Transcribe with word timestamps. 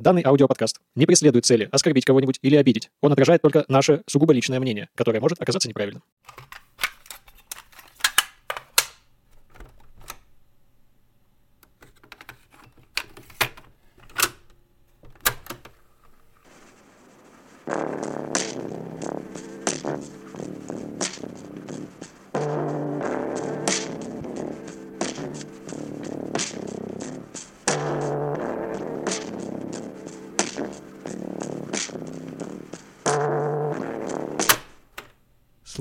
Данный 0.00 0.22
аудиоподкаст 0.24 0.80
не 0.94 1.04
преследует 1.04 1.44
цели 1.44 1.68
оскорбить 1.70 2.06
кого-нибудь 2.06 2.38
или 2.40 2.56
обидеть. 2.56 2.90
Он 3.02 3.12
отражает 3.12 3.42
только 3.42 3.66
наше 3.68 4.02
сугубо 4.06 4.32
личное 4.32 4.58
мнение, 4.58 4.88
которое 4.94 5.20
может 5.20 5.42
оказаться 5.42 5.68
неправильным. 5.68 6.02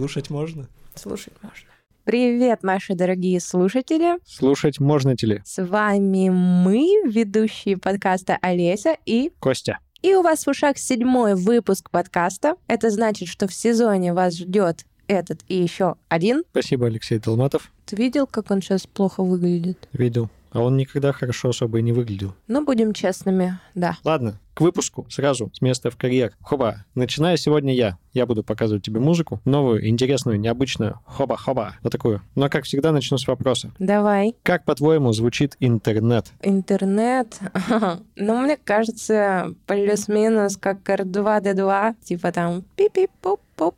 Слушать 0.09 0.31
можно? 0.31 0.67
Слушать 0.95 1.33
можно. 1.43 1.67
Привет, 2.03 2.63
наши 2.63 2.95
дорогие 2.95 3.39
слушатели! 3.39 4.17
Слушать 4.25 4.79
можно 4.79 5.13
ли? 5.21 5.43
С 5.45 5.63
вами 5.63 6.29
мы, 6.29 7.03
ведущие 7.05 7.77
подкаста 7.77 8.35
Олеся 8.41 8.97
и... 9.05 9.31
Костя. 9.39 9.77
И 10.01 10.15
у 10.15 10.23
вас 10.23 10.47
в 10.47 10.49
ушах 10.49 10.79
седьмой 10.79 11.35
выпуск 11.35 11.91
подкаста. 11.91 12.55
Это 12.65 12.89
значит, 12.89 13.27
что 13.27 13.47
в 13.47 13.53
сезоне 13.53 14.15
вас 14.15 14.35
ждет 14.35 14.83
этот 15.05 15.41
и 15.47 15.61
еще 15.61 15.93
один. 16.07 16.41
Спасибо, 16.49 16.87
Алексей 16.87 17.19
Толматов. 17.19 17.71
Ты 17.85 17.95
видел, 17.95 18.25
как 18.25 18.49
он 18.49 18.63
сейчас 18.63 18.87
плохо 18.87 19.21
выглядит? 19.21 19.87
Видел. 19.93 20.31
А 20.51 20.61
он 20.61 20.77
никогда 20.77 21.11
хорошо 21.11 21.49
особо 21.49 21.79
и 21.79 21.81
не 21.81 21.91
выглядел. 21.93 22.33
Ну, 22.47 22.65
будем 22.65 22.93
честными, 22.93 23.59
да. 23.75 23.97
Ладно, 24.03 24.39
к 24.53 24.61
выпуску 24.61 25.05
сразу 25.09 25.51
с 25.53 25.61
места 25.61 25.89
в 25.89 25.95
карьер. 25.95 26.33
Хоба, 26.41 26.85
начиная 26.95 27.37
сегодня 27.37 27.73
я. 27.73 27.97
Я 28.11 28.25
буду 28.25 28.43
показывать 28.43 28.83
тебе 28.83 28.99
музыку, 28.99 29.39
новую, 29.45 29.87
интересную, 29.87 30.39
необычную. 30.39 30.99
Хоба-хоба. 31.05 31.75
Вот 31.81 31.91
такую. 31.91 32.21
Но, 32.35 32.49
как 32.49 32.65
всегда, 32.65 32.91
начну 32.91 33.17
с 33.17 33.27
вопроса. 33.27 33.71
Давай. 33.79 34.35
Как, 34.43 34.65
по-твоему, 34.65 35.13
звучит 35.13 35.55
интернет? 35.59 36.31
Интернет? 36.41 37.39
Ну, 38.15 38.41
мне 38.41 38.57
кажется, 38.57 39.53
плюс-минус 39.65 40.57
как 40.57 40.87
R2-D2. 40.89 41.95
Типа 42.03 42.31
там 42.31 42.63
пип-пип-поп-поп 42.75 43.75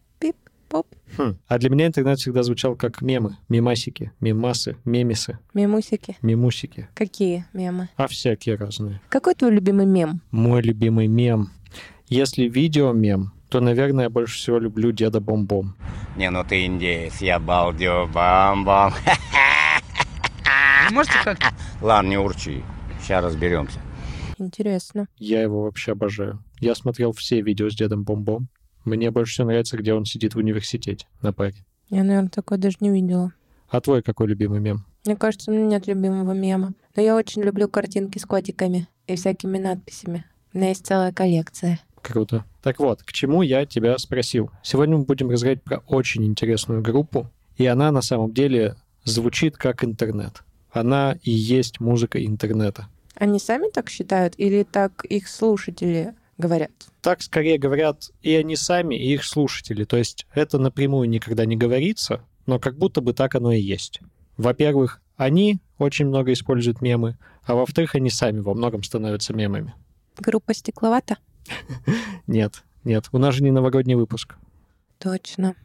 поп. 0.72 0.88
Хм. 1.18 1.38
А 1.48 1.58
для 1.58 1.70
меня 1.70 1.88
интернет 1.88 2.20
всегда 2.20 2.44
звучал 2.44 2.76
как 2.76 3.02
мемы, 3.02 3.38
мемасики, 3.50 4.12
мемасы, 4.20 4.78
мемисы. 4.86 5.40
Мемусики? 5.54 6.18
Мемусики. 6.22 6.88
Какие 6.94 7.46
мемы? 7.54 7.90
А 7.96 8.08
всякие 8.08 8.56
разные. 8.56 9.02
Какой 9.10 9.36
твой 9.36 9.52
любимый 9.52 9.86
мем? 9.86 10.22
Мой 10.32 10.62
любимый 10.62 11.08
мем. 11.08 11.50
Если 12.08 12.46
видео 12.48 12.92
мем, 12.94 13.34
то, 13.50 13.60
наверное, 13.60 14.06
я 14.06 14.10
больше 14.10 14.38
всего 14.38 14.60
люблю 14.60 14.92
Деда 14.92 15.20
Бомбом. 15.20 15.76
Не, 16.16 16.30
ну 16.30 16.44
ты 16.44 16.66
индеец, 16.66 17.22
я 17.22 17.40
балдю, 17.40 18.10
бам-бам. 18.14 18.94
Можете 20.92 21.16
как 21.24 21.38
Ладно, 21.82 22.10
не 22.10 22.18
урчи, 22.18 22.64
сейчас 23.02 23.24
разберемся. 23.24 23.80
Интересно. 24.38 25.08
Я 25.18 25.42
его 25.42 25.64
вообще 25.64 25.92
обожаю. 25.92 26.44
Я 26.60 26.76
смотрел 26.76 27.12
все 27.12 27.42
видео 27.42 27.70
с 27.70 27.76
Дедом 27.76 28.04
Бомбом. 28.04 28.48
Мне 28.86 29.12
больше 29.12 29.34
всего 29.34 29.48
нравится, 29.48 29.78
где 29.78 29.94
он 29.94 30.06
сидит 30.06 30.36
в 30.36 30.38
университете 30.38 31.08
на 31.22 31.34
паре. 31.34 31.56
Я, 31.90 32.04
наверное, 32.04 32.30
такое 32.30 32.58
даже 32.58 32.78
не 32.80 32.90
видела. 32.90 33.34
А 33.70 33.82
твой 33.82 34.02
какой 34.02 34.28
любимый 34.28 34.60
мем? 34.60 34.86
Мне 35.06 35.16
кажется, 35.16 35.52
у 35.52 35.54
меня 35.54 35.66
нет 35.66 35.88
любимого 35.88 36.34
мема. 36.34 36.74
Но 36.96 37.02
я 37.02 37.16
очень 37.16 37.42
люблю 37.42 37.68
картинки 37.68 38.18
с 38.18 38.26
котиками 38.26 38.88
и 39.08 39.16
всякими 39.16 39.58
надписями. 39.58 40.26
У 40.54 40.58
меня 40.58 40.70
есть 40.70 40.86
целая 40.86 41.14
коллекция. 41.14 41.80
Круто. 42.02 42.46
Так 42.62 42.80
вот, 42.80 43.04
к 43.04 43.12
чему 43.12 43.42
я 43.42 43.66
тебя 43.66 43.98
спросил? 43.98 44.52
Сегодня 44.64 44.98
мы 44.98 45.06
будем 45.06 45.30
разговаривать 45.30 45.64
про 45.64 45.78
очень 45.88 46.26
интересную 46.26 46.82
группу, 46.82 47.30
и 47.58 47.66
она 47.66 47.92
на 47.92 48.02
самом 48.02 48.34
деле 48.34 48.76
звучит 49.04 49.56
как 49.58 49.84
интернет. 49.84 50.44
Она 50.72 51.18
и 51.24 51.32
есть 51.32 51.80
музыка 51.80 52.24
интернета. 52.24 52.88
Они 53.16 53.40
сами 53.40 53.70
так 53.70 53.90
считают 53.90 54.34
или 54.38 54.64
так 54.64 55.06
их 55.06 55.28
слушатели 55.28 56.16
говорят? 56.42 56.72
Так 57.02 57.22
скорее 57.22 57.58
говорят 57.58 58.12
и 58.22 58.36
они 58.36 58.58
сами, 58.58 58.96
и 58.96 59.14
их 59.14 59.24
слушатели. 59.24 59.86
То 59.86 59.98
есть 59.98 60.28
это 60.34 60.58
напрямую 60.58 61.08
никогда 61.08 61.46
не 61.46 61.56
говорится, 61.56 62.26
но 62.46 62.60
как 62.60 62.78
будто 62.78 63.00
бы 63.00 63.14
так 63.14 63.36
оно 63.36 63.54
и 63.54 63.62
есть. 63.62 64.02
Во-первых, 64.36 65.02
они 65.16 65.60
очень 65.78 66.08
много 66.08 66.34
используют 66.34 66.82
мемы, 66.82 67.18
а 67.44 67.56
во-вторых, 67.56 67.96
они 67.96 68.10
сами 68.10 68.40
во 68.40 68.54
многом 68.54 68.84
становятся 68.84 69.34
мемами. 69.34 69.74
Группа 70.18 70.54
стекловата? 70.54 71.18
Нет, 72.28 72.64
нет, 72.84 73.10
у 73.12 73.18
нас 73.18 73.36
же 73.36 73.44
не 73.44 73.52
новогодний 73.52 73.96
выпуск. 73.96 74.36
Точно. 74.98 75.56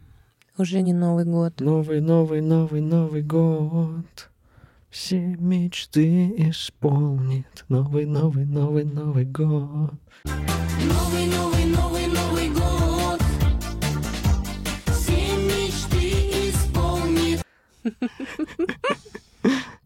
Уже 0.58 0.82
не 0.82 0.92
Новый 0.92 1.24
год. 1.24 1.60
Новый, 1.60 2.00
новый, 2.00 2.40
новый, 2.40 2.80
Новый 2.80 3.22
год. 3.22 4.30
Все 4.96 5.18
мечты 5.18 6.32
исполнит. 6.38 7.66
Новый, 7.68 8.06
новый, 8.06 8.46
новый, 8.46 8.84
Новый 8.86 9.26
год. 9.26 9.92
Новый, 10.24 11.26
новый, 11.26 11.66
новый, 11.66 12.06
Новый 12.06 12.48
год. 12.48 13.20
Все 14.86 15.36
мечты 15.36 16.48
исполнит. 16.48 17.42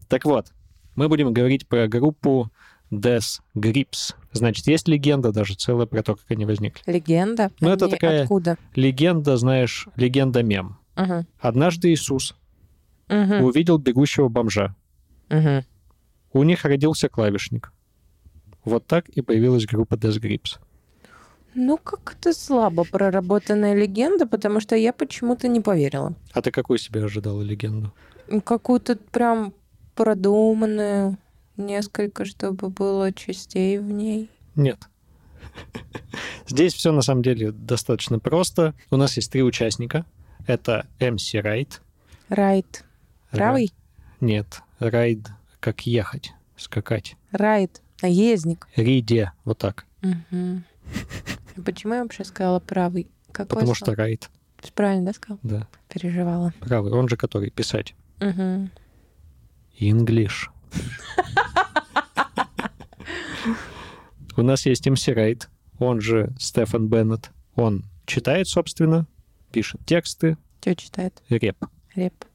Так 0.07 0.23
вот, 0.23 0.47
мы 0.95 1.09
будем 1.09 1.33
говорить 1.33 1.67
про 1.67 1.89
группу 1.89 2.49
Death 2.89 3.41
Grips. 3.53 4.15
Значит, 4.31 4.65
есть 4.67 4.87
легенда 4.87 5.33
даже 5.33 5.55
целая 5.55 5.87
про 5.87 6.03
то, 6.03 6.15
как 6.15 6.23
они 6.31 6.45
возникли. 6.45 6.81
Легенда? 6.89 7.51
Ну, 7.59 7.69
это 7.69 7.85
Они 7.85 7.91
такая- 7.95 8.21
Откуда? 8.23 8.57
Легенда, 8.75 9.35
знаешь, 9.35 9.89
легенда 9.97 10.41
мем. 10.41 10.77
Угу. 10.95 11.25
Однажды 11.41 11.91
Иисус 11.93 12.33
Угу. 13.09 13.45
увидел 13.45 13.77
бегущего 13.77 14.29
бомжа. 14.29 14.73
Угу. 15.31 15.63
У 16.33 16.43
них 16.43 16.65
родился 16.65 17.09
клавишник. 17.09 17.71
Вот 18.63 18.85
так 18.85 19.09
и 19.09 19.21
появилась 19.21 19.65
группа 19.65 19.95
Death 19.95 20.19
Grips. 20.19 20.59
Ну, 21.53 21.77
как-то 21.77 22.33
слабо 22.33 22.85
проработанная 22.85 23.75
легенда, 23.75 24.25
потому 24.25 24.59
что 24.59 24.75
я 24.75 24.93
почему-то 24.93 25.47
не 25.47 25.59
поверила. 25.59 26.13
А 26.33 26.41
ты 26.41 26.51
какую 26.51 26.77
себе 26.77 27.03
ожидала 27.03 27.41
легенду? 27.41 27.93
Какую-то 28.45 28.95
прям 28.95 29.53
продуманную, 29.95 31.17
несколько, 31.57 32.23
чтобы 32.23 32.69
было 32.69 33.11
частей 33.11 33.77
в 33.79 33.91
ней. 33.91 34.29
Нет. 34.55 34.79
Здесь 36.47 36.73
все 36.73 36.93
на 36.93 37.01
самом 37.01 37.23
деле 37.23 37.51
достаточно 37.51 38.19
просто. 38.19 38.73
У 38.89 38.95
нас 38.95 39.17
есть 39.17 39.31
три 39.31 39.43
участника. 39.43 40.05
Это 40.47 40.87
MC 40.99 41.41
Райт. 41.41 41.81
Райт. 42.29 42.85
Правый? 43.31 43.73
Нет, 44.21 44.61
Райд 44.89 45.29
как 45.59 45.85
ехать, 45.85 46.33
скакать. 46.57 47.15
Райт. 47.31 47.81
Наездник. 48.01 48.67
Риде, 48.75 49.31
вот 49.45 49.59
так. 49.59 49.85
Мгм. 50.01 50.63
Почему 51.63 51.93
я 51.93 52.01
вообще 52.01 52.23
сказала 52.23 52.59
правый? 52.59 53.07
Какое 53.31 53.59
Потому 53.59 53.75
что 53.75 53.93
Райт, 53.93 54.29
Правильно, 54.73 55.05
да, 55.05 55.13
сказал? 55.13 55.39
да. 55.43 55.67
Переживала. 55.87 56.51
Правый, 56.61 56.91
он 56.93 57.07
же 57.07 57.15
который 57.15 57.51
писать. 57.51 57.93
Мгм. 58.19 58.71
English. 59.79 60.49
У 64.37 64.41
нас 64.41 64.65
есть 64.65 64.87
МС 64.89 65.07
Райт, 65.09 65.49
он 65.77 66.01
же 66.01 66.33
Стефан 66.39 66.87
Беннет. 66.87 67.29
Он 67.55 67.83
читает, 68.07 68.47
собственно, 68.47 69.05
пишет 69.51 69.81
тексты, 69.85 70.37
Что 70.61 70.75
читает? 70.75 71.21
реп. 71.29 71.57
Реп. 71.95 72.25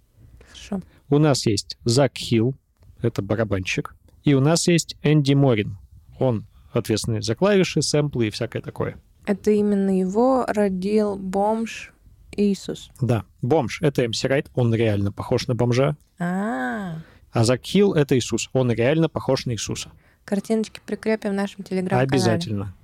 Хорошо. 0.48 0.80
У 1.08 1.18
нас 1.18 1.46
есть 1.46 1.78
Зак 1.84 2.16
Хилл, 2.16 2.54
это 3.02 3.22
барабанщик. 3.22 3.94
И 4.24 4.34
у 4.34 4.40
нас 4.40 4.66
есть 4.68 4.96
Энди 5.02 5.34
Морин. 5.34 5.78
Он 6.18 6.46
ответственный 6.72 7.22
за 7.22 7.34
клавиши, 7.34 7.80
сэмплы 7.82 8.28
и 8.28 8.30
всякое 8.30 8.60
такое. 8.62 8.98
Это 9.24 9.50
именно 9.50 9.96
его 9.96 10.44
родил 10.46 11.16
бомж 11.16 11.92
Иисус. 12.32 12.90
Да, 13.00 13.24
бомж— 13.42 13.80
это 13.82 14.06
МС 14.08 14.24
Райт, 14.24 14.50
он 14.54 14.74
реально 14.74 15.12
похож 15.12 15.46
на 15.46 15.54
бомжа. 15.54 15.96
А, 16.18 16.98
А 17.32 17.44
Зак 17.44 17.62
Хилл— 17.64 17.92
это 17.94 18.16
Иисус, 18.18 18.50
он 18.52 18.70
реально 18.70 19.08
похож 19.08 19.46
на 19.46 19.52
Иисуса. 19.52 19.90
картиночки 20.24 20.80
прикрепим 20.84 21.30
в 21.30 21.34
нашем 21.34 21.62
телеграм-канале. 21.64 22.08
Обязательно. 22.08 22.74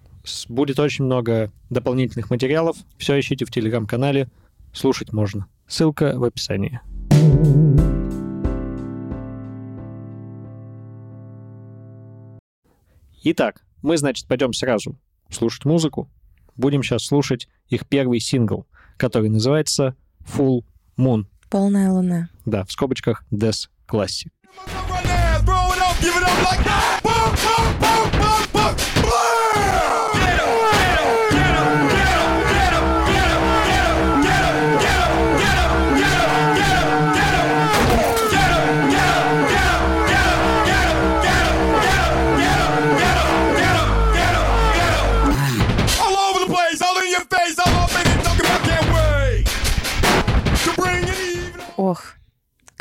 Будет 0.48 0.78
очень 0.78 1.04
много 1.04 1.50
дополнительных 1.70 2.30
материалов. 2.30 2.76
Все 2.98 3.18
ищите 3.18 3.44
в 3.44 3.50
телеграм-канале. 3.50 4.28
Слушать 4.72 5.12
можно. 5.12 5.46
Ссылка 5.66 6.16
в 6.16 6.22
описании. 6.24 6.80
Итак, 13.24 13.62
мы, 13.82 13.96
значит, 13.98 14.26
пойдем 14.26 14.52
сразу 14.52 14.98
слушать 15.30 15.64
музыку. 15.64 16.10
Будем 16.56 16.82
сейчас 16.82 17.04
слушать 17.04 17.48
их 17.68 17.86
первый 17.86 18.18
сингл, 18.18 18.66
который 18.96 19.28
называется 19.28 19.96
Full 20.36 20.64
Moon. 20.98 21.26
Полная 21.48 21.90
луна. 21.90 22.28
Да, 22.44 22.64
в 22.64 22.72
скобочках 22.72 23.24
Death 23.30 23.68
Classic. 23.88 24.30
Give 26.00 26.16
it 26.16 26.24
up 26.24 26.42
like 26.42 26.64
that. 26.64 27.21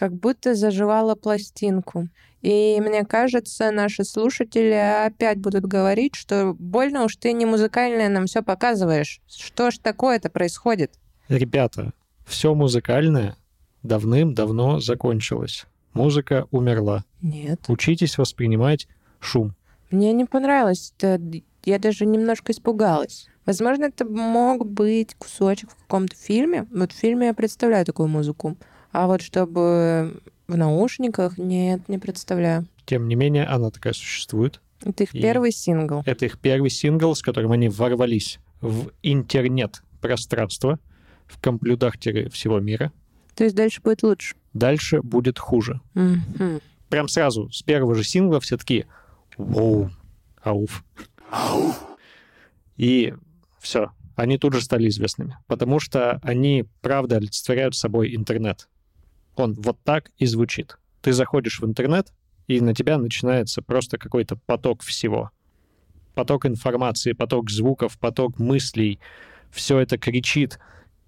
Как 0.02 0.16
будто 0.16 0.56
заживала 0.56 1.14
пластинку. 1.14 2.08
И 2.42 2.82
мне 2.82 3.06
кажется, 3.06 3.70
наши 3.70 4.04
слушатели 4.04 5.06
опять 5.06 5.38
будут 5.38 5.66
говорить, 5.66 6.16
что 6.16 6.56
больно 6.58 7.04
уж 7.04 7.18
ты 7.18 7.34
не 7.34 7.46
музыкальное 7.46 8.10
нам 8.10 8.26
все 8.26 8.42
показываешь. 8.42 9.22
Что 9.28 9.70
ж 9.70 9.78
такое-то 9.78 10.32
происходит? 10.32 10.94
Ребята, 11.30 11.94
все 12.26 12.56
музыкальное 12.56 13.36
давным-давно 13.84 14.80
закончилось. 14.80 15.68
Музыка 15.94 16.48
умерла. 16.50 17.06
Нет. 17.22 17.62
Учитесь 17.68 18.18
воспринимать 18.18 18.88
шум. 19.20 19.54
Мне 19.92 20.14
не 20.14 20.26
понравилось. 20.26 20.96
Я 21.64 21.78
даже 21.78 22.08
немножко 22.08 22.54
испугалась. 22.54 23.28
Возможно, 23.46 23.86
это 23.86 24.04
мог 24.06 24.66
быть 24.66 25.14
кусочек 25.14 25.70
в 25.70 25.76
каком-то 25.76 26.16
фильме. 26.16 26.66
Вот 26.74 26.92
в 26.92 26.96
фильме 26.96 27.28
я 27.28 27.34
представляю 27.36 27.86
такую 27.86 28.10
музыку. 28.10 28.58
А 28.92 29.08
вот 29.08 29.22
чтобы 29.22 30.22
в 30.48 30.58
наушниках, 30.58 31.38
нет, 31.38 31.88
не 31.88 31.98
представляю. 31.98 32.66
Тем 32.86 33.08
не 33.08 33.16
менее, 33.16 33.46
она 33.46 33.70
такая 33.72 33.94
существует. 33.94 34.62
Это 34.84 35.04
их 35.04 35.14
И- 35.16 35.22
первый 35.22 35.52
сингл. 35.52 36.04
Это 36.06 36.26
их 36.26 36.40
первый 36.40 36.70
сингл, 36.70 37.16
с 37.16 37.22
которым 37.22 37.52
они 37.52 37.70
ворвались 37.70 38.40
в 38.60 38.92
интернет-пространство, 39.02 40.80
в 41.28 41.40
компьютеры 41.40 42.30
всего 42.30 42.60
мира. 42.60 42.92
То 43.36 43.44
есть 43.46 43.56
дальше 43.56 43.82
будет 43.82 44.04
лучше. 44.04 44.36
Дальше 44.54 45.02
будет 45.02 45.40
хуже. 45.40 45.80
Мгм. 45.94 46.60
Прям 46.90 47.08
сразу, 47.08 47.50
с 47.52 47.62
первого 47.64 47.96
же 47.96 48.04
сингла 48.04 48.42
все 48.42 48.58
такие 48.58 48.88
«Воу, 49.38 49.90
ауф». 50.44 50.84
И 52.76 53.14
все, 53.60 53.92
они 54.16 54.38
тут 54.38 54.54
же 54.54 54.62
стали 54.62 54.90
известными, 54.90 55.38
потому 55.48 55.80
что 55.80 56.20
они, 56.24 56.66
правда, 56.82 57.18
олицетворяют 57.18 57.76
собой 57.76 58.14
интернет. 58.16 58.68
Он 59.36 59.54
вот 59.54 59.78
так 59.84 60.12
и 60.18 60.26
звучит. 60.26 60.78
Ты 61.02 61.14
заходишь 61.14 61.60
в 61.60 61.66
интернет, 61.66 62.14
и 62.48 62.60
на 62.62 62.74
тебя 62.74 62.98
начинается 62.98 63.62
просто 63.62 63.98
какой-то 63.98 64.36
поток 64.36 64.82
всего. 64.84 65.32
Поток 66.14 66.46
информации, 66.46 67.14
поток 67.14 67.50
звуков, 67.50 67.98
поток 67.98 68.40
мыслей. 68.40 69.00
Все 69.52 69.80
это 69.80 69.98
кричит, 69.98 70.60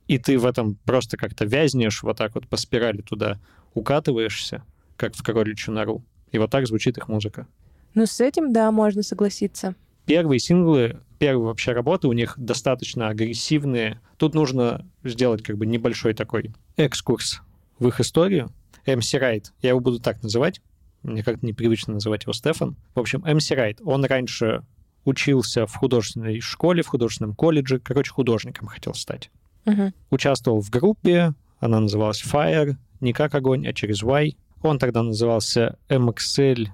и 0.07 0.17
ты 0.17 0.37
в 0.37 0.45
этом 0.45 0.75
просто 0.85 1.17
как-то 1.17 1.45
вязнешь, 1.45 2.03
вот 2.03 2.17
так 2.17 2.35
вот 2.35 2.47
по 2.47 2.57
спирали 2.57 3.01
туда 3.01 3.39
укатываешься, 3.73 4.63
как 4.97 5.15
в 5.15 5.23
кроличью 5.23 5.73
нору. 5.73 6.03
И 6.31 6.37
вот 6.37 6.49
так 6.49 6.67
звучит 6.67 6.97
их 6.97 7.07
музыка. 7.07 7.47
Ну, 7.93 8.05
с 8.05 8.19
этим, 8.21 8.53
да, 8.53 8.71
можно 8.71 9.03
согласиться. 9.03 9.75
Первые 10.05 10.39
синглы, 10.39 10.99
первые 11.19 11.45
вообще 11.45 11.71
работы 11.73 12.07
у 12.07 12.13
них 12.13 12.33
достаточно 12.37 13.09
агрессивные. 13.09 14.01
Тут 14.17 14.33
нужно 14.33 14.85
сделать 15.03 15.43
как 15.43 15.57
бы 15.57 15.65
небольшой 15.65 16.13
такой 16.13 16.51
экскурс 16.75 17.41
в 17.83 17.87
их 17.87 17.99
историю. 17.99 18.51
MC 18.85 19.19
Райт, 19.19 19.53
я 19.61 19.69
его 19.69 19.79
буду 19.79 19.99
так 19.99 20.23
называть, 20.23 20.61
мне 21.03 21.23
как-то 21.23 21.45
непривычно 21.45 21.93
называть 21.93 22.23
его 22.23 22.33
Стефан. 22.33 22.75
В 22.95 22.99
общем, 22.99 23.23
MC 23.23 23.55
Райт, 23.55 23.79
он 23.83 24.03
раньше 24.05 24.63
учился 25.05 25.67
в 25.67 25.75
художественной 25.75 26.39
школе, 26.39 26.81
в 26.81 26.87
художественном 26.87 27.35
колледже, 27.35 27.79
короче, 27.79 28.11
художником 28.11 28.67
хотел 28.67 28.93
стать. 28.93 29.29
Мгм. 29.65 29.93
Участвовал 30.09 30.61
в 30.61 30.69
группе, 30.69 31.33
она 31.59 31.79
называлась 31.79 32.23
Fire, 32.23 32.75
не 32.99 33.13
как 33.13 33.35
огонь, 33.35 33.67
а 33.67 33.73
через 33.73 34.01
Y. 34.01 34.35
Он 34.61 34.79
тогда 34.79 35.03
назывался 35.03 35.77
MXL, 35.89 36.67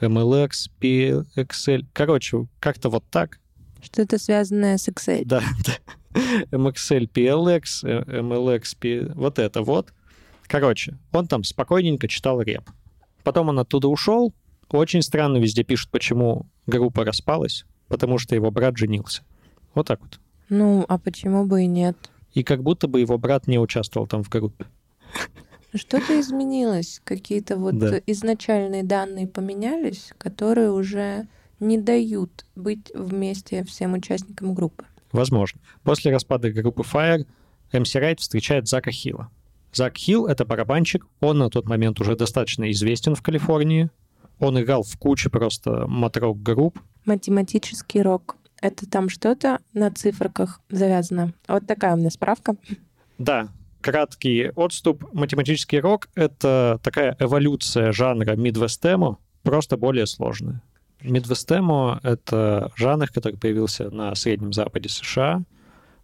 MLX, 0.00 0.50
PXL. 0.80 1.86
Короче, 1.92 2.46
как-то 2.60 2.90
вот 2.90 3.04
так. 3.10 3.38
Что-то 3.80 4.18
связанное 4.18 4.78
с 4.78 4.88
Excel. 4.88 5.22
Да, 5.24 5.42
да. 5.66 6.20
MXL, 6.52 7.10
PLX, 7.10 7.64
э, 7.82 8.20
MLX, 8.20 8.76
P... 8.78 9.12
вот 9.14 9.40
это 9.40 9.62
вот. 9.62 9.92
Короче, 10.52 10.98
он 11.12 11.26
там 11.28 11.44
спокойненько 11.44 12.08
читал 12.08 12.42
реп. 12.42 12.68
Потом 13.24 13.48
он 13.48 13.58
оттуда 13.58 13.88
ушел. 13.88 14.34
Очень 14.68 15.00
странно 15.00 15.38
везде 15.38 15.64
пишут, 15.64 15.90
почему 15.90 16.44
группа 16.66 17.06
распалась, 17.06 17.64
потому 17.88 18.18
что 18.18 18.34
его 18.34 18.50
брат 18.50 18.76
женился. 18.76 19.22
Вот 19.74 19.86
так 19.86 20.02
вот. 20.02 20.20
Ну, 20.50 20.84
а 20.90 20.98
почему 20.98 21.46
бы 21.46 21.62
и 21.62 21.66
нет? 21.66 21.96
И 22.34 22.42
как 22.42 22.62
будто 22.62 22.86
бы 22.86 23.00
его 23.00 23.16
брат 23.16 23.46
не 23.46 23.58
участвовал 23.58 24.06
там 24.06 24.22
в 24.22 24.28
группе. 24.28 24.66
Что-то 25.74 26.20
изменилось. 26.20 27.00
Какие-то 27.02 27.56
вот 27.56 27.78
Да. 27.78 27.98
изначальные 28.06 28.82
данные 28.82 29.28
поменялись, 29.28 30.12
которые 30.18 30.70
уже 30.70 31.28
не 31.60 31.78
дают 31.78 32.44
быть 32.56 32.92
вместе 32.94 33.64
всем 33.64 33.94
участникам 33.94 34.52
группы. 34.52 34.84
Возможно. 35.12 35.62
После 35.82 36.12
распада 36.12 36.50
группы 36.52 36.82
Fire 36.82 37.26
MC 37.72 37.98
Райт 38.00 38.20
встречает 38.20 38.68
Зака 38.68 38.90
Хилла. 38.90 39.30
Зак 39.72 39.96
Хилл— 39.96 40.26
это 40.28 40.44
барабанщик. 40.44 41.06
Он 41.20 41.38
на 41.38 41.48
тот 41.48 41.66
момент 41.66 42.00
уже 42.00 42.14
достаточно 42.14 42.70
известен 42.70 43.14
в 43.14 43.22
Калифорнии. 43.22 43.90
Он 44.38 44.60
играл 44.60 44.82
в 44.82 44.96
куче 44.98 45.30
просто 45.30 45.86
матрок-групп. 45.86 46.78
Математический 47.06 48.02
рок. 48.02 48.36
Это 48.60 48.88
там 48.88 49.08
что-то 49.08 49.60
на 49.72 49.90
циферках 49.90 50.60
завязано. 50.70 51.32
Вот 51.48 51.66
такая 51.66 51.94
у 51.94 51.96
меня 51.96 52.10
справка. 52.10 52.56
Да, 53.18 53.48
краткий 53.80 54.50
отступ. 54.54 55.04
Математический 55.12 55.80
рок— 55.80 56.08
это 56.14 56.78
такая 56.82 57.16
эволюция 57.18 57.92
жанра 57.92 58.36
мидвестемо, 58.36 59.18
просто 59.42 59.76
более 59.76 60.06
сложная. 60.06 60.62
Мидвестемо— 61.02 61.98
это 62.02 62.70
жанр, 62.76 63.08
который 63.08 63.36
появился 63.36 63.90
на 63.90 64.14
Среднем 64.14 64.52
Западе 64.52 64.88
США, 64.88 65.42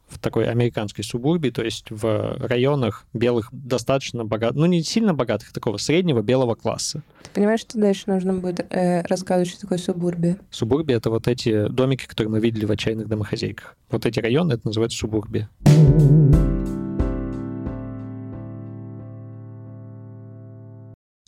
в 0.09 0.19
такой 0.19 0.49
американской 0.49 1.05
субурбии, 1.05 1.51
то 1.51 1.63
есть 1.63 1.91
в 1.91 2.37
районах 2.41 3.07
белых 3.13 3.49
достаточно 3.53 4.25
богатых, 4.25 4.57
ну 4.57 4.67
не 4.67 4.83
сильно 4.83 5.15
богатых, 5.15 5.53
такого 5.53 5.77
среднего 5.77 6.23
белого 6.23 6.55
класса. 6.55 7.03
Ты 7.23 7.31
понимаешь, 7.35 7.61
что 7.61 7.79
дальше 7.79 8.05
нужно 8.07 8.35
будет 8.35 8.67
э, 8.71 9.03
рассказывать, 9.03 9.51
что 9.51 9.61
такое 9.63 9.79
субурбия? 9.79 10.39
Субурбия— 10.51 10.97
это 10.99 11.11
вот 11.11 11.29
эти 11.29 11.69
домики, 11.69 12.07
которые 12.07 12.33
мы 12.33 12.41
видели 12.41 12.65
в 12.65 12.71
«Отчаянных 12.71 13.09
домохозяйках». 13.09 13.77
Вот 13.91 14.07
эти 14.07 14.21
районы, 14.21 14.55
это 14.55 14.67
называется 14.67 14.99
субурбия. 14.99 15.49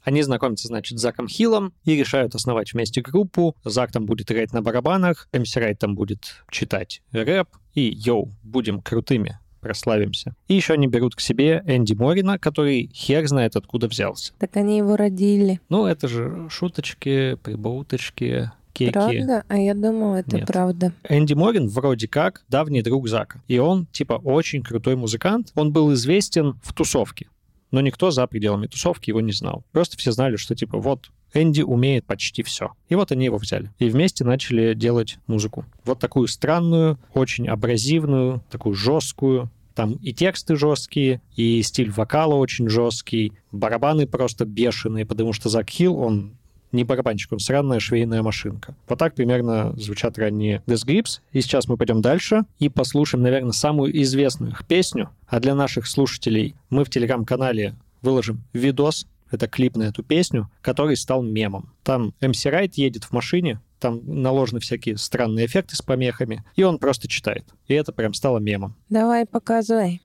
Они 0.02 0.22
знакомятся, 0.22 0.66
значит, 0.66 0.98
с 0.98 1.02
Заком 1.02 1.28
Хиллом 1.28 1.72
и 1.84 1.94
решают 1.94 2.34
основать 2.34 2.72
вместе 2.72 3.00
группу. 3.00 3.54
Зак 3.64 3.92
там 3.92 4.06
будет 4.06 4.30
играть 4.32 4.52
на 4.52 4.62
барабанах, 4.62 5.28
МС 5.32 5.56
Райт 5.56 5.78
там 5.78 5.94
будет 5.94 6.42
читать 6.50 7.02
рэп. 7.12 7.48
И, 7.74 7.82
йоу, 7.82 8.30
будем 8.42 8.80
крутыми, 8.80 9.38
прославимся. 9.60 10.34
И 10.48 10.54
еще 10.54 10.74
они 10.74 10.86
берут 10.86 11.14
к 11.14 11.20
себе 11.20 11.62
Энди 11.66 11.94
Морина, 11.94 12.38
который 12.38 12.90
хер 12.92 13.26
знает 13.28 13.56
откуда 13.56 13.88
взялся. 13.88 14.32
Так 14.38 14.56
они 14.56 14.78
его 14.78 14.96
родили. 14.96 15.60
Ну, 15.68 15.86
это 15.86 16.08
же 16.08 16.48
шуточки, 16.50 17.36
прибауточки, 17.42 18.50
кеки. 18.72 18.92
Правда? 18.92 19.44
А 19.48 19.58
я 19.58 19.74
думала, 19.74 20.16
это 20.16 20.36
Нет. 20.36 20.46
правда. 20.46 20.92
Энди 21.08 21.34
Морин 21.34 21.68
вроде 21.68 22.08
как 22.08 22.42
давний 22.48 22.82
друг 22.82 23.08
Зака. 23.08 23.42
И 23.48 23.58
он, 23.58 23.86
типа, 23.86 24.14
очень 24.14 24.62
крутой 24.62 24.96
музыкант. 24.96 25.52
Он 25.54 25.72
был 25.72 25.92
известен 25.92 26.54
в 26.62 26.72
тусовке. 26.72 27.28
Но 27.70 27.80
никто 27.80 28.10
за 28.10 28.26
пределами 28.26 28.66
тусовки 28.66 29.10
его 29.10 29.20
не 29.20 29.32
знал. 29.32 29.64
Просто 29.72 29.96
все 29.96 30.10
знали, 30.12 30.36
что, 30.36 30.54
типа, 30.54 30.78
вот, 30.78 31.10
Энди 31.34 31.62
умеет 31.62 32.04
почти 32.04 32.42
все. 32.42 32.72
И 32.88 32.94
вот 32.94 33.12
они 33.12 33.26
его 33.26 33.38
взяли. 33.38 33.70
И 33.78 33.88
вместе 33.88 34.24
начали 34.24 34.74
делать 34.74 35.18
музыку. 35.26 35.64
Вот 35.84 35.98
такую 35.98 36.28
странную, 36.28 36.98
очень 37.14 37.48
абразивную, 37.48 38.42
такую 38.50 38.74
жесткую. 38.74 39.50
Там 39.74 39.92
и 39.94 40.12
тексты 40.12 40.56
жесткие, 40.56 41.22
и 41.36 41.62
стиль 41.62 41.90
вокала 41.90 42.34
очень 42.34 42.68
жесткий, 42.68 43.32
барабаны 43.52 44.06
просто 44.06 44.44
бешеные, 44.44 45.06
потому 45.06 45.32
что 45.32 45.48
Зак 45.48 45.70
Хилл, 45.70 45.96
он 45.96 46.32
не 46.72 46.84
барабанщик, 46.84 47.32
он 47.32 47.38
сраная 47.38 47.80
швейная 47.80 48.22
машинка. 48.22 48.74
Вот 48.88 48.98
так 48.98 49.14
примерно 49.14 49.72
звучат 49.76 50.18
ранние 50.18 50.62
Death 50.66 50.86
Grips. 50.86 51.20
И 51.32 51.40
сейчас 51.40 51.68
мы 51.68 51.76
пойдем 51.76 52.00
дальше 52.00 52.42
и 52.58 52.68
послушаем, 52.68 53.22
наверное, 53.22 53.52
самую 53.52 54.00
известную 54.02 54.52
их 54.52 54.66
песню. 54.66 55.10
А 55.26 55.40
для 55.40 55.54
наших 55.54 55.86
слушателей 55.86 56.54
мы 56.68 56.84
в 56.84 56.90
телеграм-канале 56.90 57.74
выложим 58.02 58.42
видос, 58.52 59.06
это 59.30 59.48
клип 59.48 59.76
на 59.76 59.84
эту 59.84 60.02
песню, 60.02 60.50
который 60.60 60.96
стал 60.96 61.22
мемом. 61.22 61.72
Там 61.82 62.14
MC 62.20 62.50
Райт 62.50 62.74
едет 62.74 63.04
в 63.04 63.12
машине, 63.12 63.60
там 63.78 64.00
наложены 64.04 64.60
всякие 64.60 64.96
странные 64.96 65.46
эффекты 65.46 65.76
с 65.76 65.82
помехами, 65.82 66.44
и 66.54 66.62
он 66.62 66.78
просто 66.78 67.08
читает. 67.08 67.44
И 67.66 67.74
это 67.74 67.92
прям 67.92 68.14
стало 68.14 68.38
мемом. 68.38 68.76
Давай, 68.88 69.26
показывай. 69.26 70.02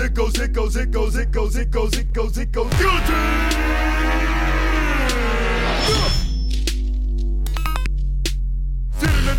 It 0.00 0.14
goes, 0.14 0.38
it 0.38 0.52
goes, 0.52 0.76
it 0.76 0.90
goes, 0.90 1.16
it 1.16 1.32
goes, 1.32 1.56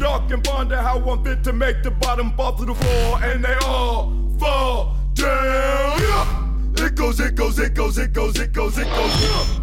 Dark 0.10 0.32
and 0.32 0.44
ponder 0.44 0.78
how 0.78 0.98
I'm 1.12 1.24
fit 1.24 1.44
to 1.44 1.54
make 1.54 1.84
the 1.84 1.92
bottom 1.92 2.32
fall 2.36 2.54
to 2.58 2.66
the 2.66 2.74
floor, 2.74 3.24
and 3.24 3.44
they 3.46 3.54
all 3.68 4.12
fall 4.40 4.96
down. 5.14 6.00
Yeah. 6.02 6.86
It 6.86 6.96
goes, 6.96 7.20
it 7.20 7.36
goes, 7.36 7.60
it 7.60 7.76
goes, 7.76 7.98
it 8.04 8.12
goes, 8.12 8.36
it 8.40 8.52
goes, 8.52 8.78
it 8.80 8.88
goes. 8.98 9.14
Yeah. 9.22 9.60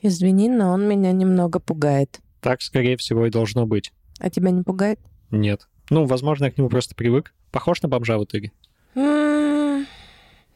Извини, 0.00 0.48
но 0.48 0.70
он 0.72 0.88
меня 0.88 1.12
немного 1.12 1.58
пугает. 1.58 2.20
Так, 2.40 2.62
скорее 2.62 2.96
всего, 2.96 3.26
и 3.26 3.30
должно 3.30 3.66
быть. 3.66 3.92
А 4.20 4.30
тебя 4.30 4.50
не 4.50 4.62
пугает? 4.62 4.98
Нет. 5.30 5.68
Ну, 5.90 6.06
возможно, 6.06 6.46
я 6.46 6.50
к 6.50 6.56
нему 6.56 6.70
просто 6.70 6.94
привык. 6.94 7.34
Похож 7.50 7.82
на 7.82 7.88
бомжа 7.90 8.16
в 8.16 8.24
итоге. 8.24 8.52
М, 8.94 9.86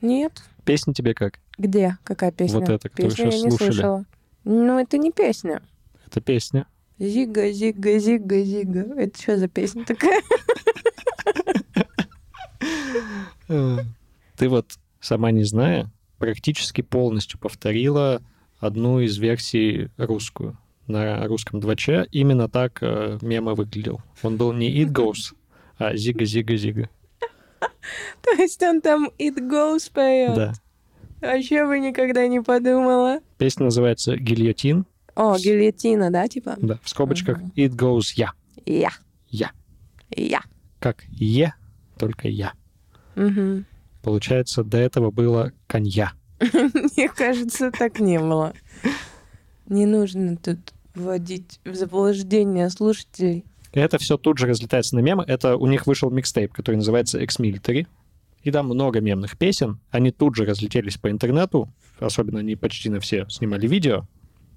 Нет. 0.00 0.42
Песня 0.64 0.94
тебе 0.94 1.12
как? 1.12 1.38
Где? 1.58 1.98
Какая 2.04 2.30
песня? 2.32 2.60
Вот 2.60 2.68
эта, 2.70 2.88
которую 2.88 3.10
Песню 3.10 3.24
я 3.26 3.30
сейчас 3.32 3.44
не 3.44 3.50
слушали. 3.50 3.72
слышала. 3.72 4.04
Ну, 4.44 4.78
это 4.78 4.96
не 4.96 5.10
песня. 5.12 5.60
Это 6.12 6.20
песня. 6.20 6.66
Зига, 6.98 7.50
зига, 7.52 7.98
зига, 7.98 8.42
зига. 8.42 8.80
Это 9.00 9.18
что 9.18 9.38
за 9.38 9.48
песня 9.48 9.86
такая? 9.86 10.20
Ты 14.36 14.48
вот, 14.50 14.72
сама 15.00 15.30
не 15.30 15.44
зная, 15.44 15.90
практически 16.18 16.82
полностью 16.82 17.38
повторила 17.40 18.20
одну 18.60 19.00
из 19.00 19.16
версий 19.16 19.88
русскую 19.96 20.58
на 20.86 21.26
русском 21.26 21.60
2Ч. 21.60 22.08
Именно 22.12 22.50
так 22.50 22.82
э, 22.82 23.18
мема 23.22 23.54
выглядел. 23.54 24.02
Он 24.22 24.36
был 24.36 24.52
не 24.52 24.84
It 24.84 24.92
Goes, 24.92 25.34
а 25.78 25.96
Зига, 25.96 26.26
Зига, 26.26 26.56
Зига. 26.56 26.90
То 28.20 28.32
есть 28.32 28.62
он 28.62 28.82
там 28.82 29.08
It 29.18 29.36
Goes 29.36 29.90
поет. 29.90 30.34
Да. 30.34 30.52
Вообще 31.22 31.64
бы 31.66 31.78
никогда 31.78 32.26
не 32.26 32.42
подумала. 32.42 33.20
Песня 33.38 33.64
называется 33.64 34.14
«Гильотин». 34.16 34.84
О, 35.14 35.36
гильотина, 35.36 36.10
да, 36.10 36.26
типа? 36.28 36.56
Да, 36.60 36.78
в 36.82 36.88
скобочках 36.88 37.40
«It 37.56 37.70
Goes 37.70 38.12
Я». 38.16 38.32
Я. 38.64 38.90
Я. 39.28 39.50
Я. 40.10 40.42
Как 40.78 41.04
«Е», 41.08 41.54
только 41.98 42.28
«Я». 42.28 42.52
Мгм. 43.14 43.66
Получается, 44.02 44.64
до 44.64 44.78
этого 44.78 45.10
было 45.10 45.52
«Конья». 45.66 46.12
Мне 46.52 47.08
кажется, 47.08 47.70
так 47.70 48.00
не 48.00 48.18
было. 48.18 48.54
Не 49.66 49.86
нужно 49.86 50.36
тут 50.36 50.72
вводить 50.94 51.60
в 51.64 51.74
заблуждение 51.74 52.68
слушателей. 52.70 53.44
Это 53.72 53.98
все 53.98 54.18
тут 54.18 54.38
же 54.38 54.46
разлетается 54.46 54.96
на 54.96 55.00
мемы. 55.00 55.24
Это 55.26 55.56
у 55.56 55.66
них 55.66 55.86
вышел 55.86 56.10
микстейп, 56.10 56.52
который 56.52 56.76
называется 56.76 57.22
Ex-Military. 57.22 57.86
И 58.42 58.50
там 58.50 58.66
много 58.66 59.00
мемных 59.00 59.38
песен. 59.38 59.78
Они 59.90 60.10
тут 60.10 60.36
же 60.36 60.44
разлетелись 60.44 60.98
по 60.98 61.10
интернету. 61.10 61.72
Особенно 62.00 62.40
они 62.40 62.56
почти 62.56 62.90
на 62.90 63.00
все 63.00 63.26
снимали 63.28 63.66
видео. 63.66 64.06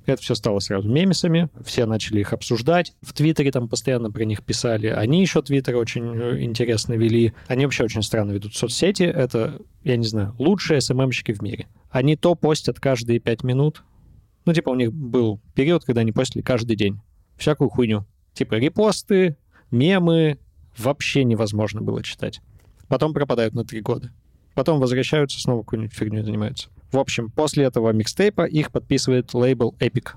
Это 0.05 0.21
все 0.21 0.35
стало 0.35 0.59
сразу 0.59 0.89
мемесами. 0.89 1.49
Все 1.63 1.85
начали 1.85 2.19
их 2.19 2.33
обсуждать. 2.33 2.93
В 3.01 3.13
Твиттере 3.13 3.51
там 3.51 3.67
постоянно 3.67 4.11
про 4.11 4.23
них 4.23 4.43
писали. 4.43 4.87
Они 4.87 5.21
еще 5.21 5.41
Твиттер 5.41 5.75
очень 5.75 6.15
э, 6.15 6.43
интересно 6.43 6.93
вели. 6.93 7.33
Они 7.47 7.65
вообще 7.65 7.83
очень 7.83 8.03
странно 8.03 8.31
ведут 8.31 8.55
соцсети. 8.55 9.03
Это, 9.03 9.59
я 9.83 9.97
не 9.97 10.05
знаю, 10.05 10.35
лучшие 10.37 10.81
СММщики 10.81 11.31
в 11.31 11.41
мире. 11.41 11.67
Они 11.89 12.15
то 12.15 12.35
постят 12.35 12.79
каждые 12.79 13.19
пять 13.19 13.43
минут. 13.43 13.83
Ну, 14.45 14.53
типа, 14.53 14.69
у 14.69 14.75
них 14.75 14.93
был 14.93 15.41
период, 15.55 15.85
когда 15.85 16.01
они 16.01 16.11
постили 16.11 16.43
каждый 16.43 16.75
день. 16.75 16.99
Всякую 17.35 17.69
хуйню. 17.69 18.05
Типа 18.33 18.55
репосты, 18.55 19.37
мемы. 19.71 20.39
Вообще 20.77 21.23
невозможно 21.23 21.81
было 21.81 22.03
читать. 22.03 22.41
Потом 22.87 23.13
пропадают 23.13 23.55
на 23.55 23.63
три 23.63 23.81
года. 23.81 24.11
Потом 24.53 24.79
возвращаются, 24.79 25.39
снова 25.39 25.61
какой-нибудь 25.61 25.93
фигней 25.93 26.21
занимаются. 26.21 26.69
В 26.95 26.97
общем, 26.97 27.29
после 27.29 27.65
этого 27.65 27.91
микстейпа 27.91 28.45
их 28.45 28.71
подписывает 28.71 29.33
лейбл 29.33 29.75
Epic. 29.81 30.13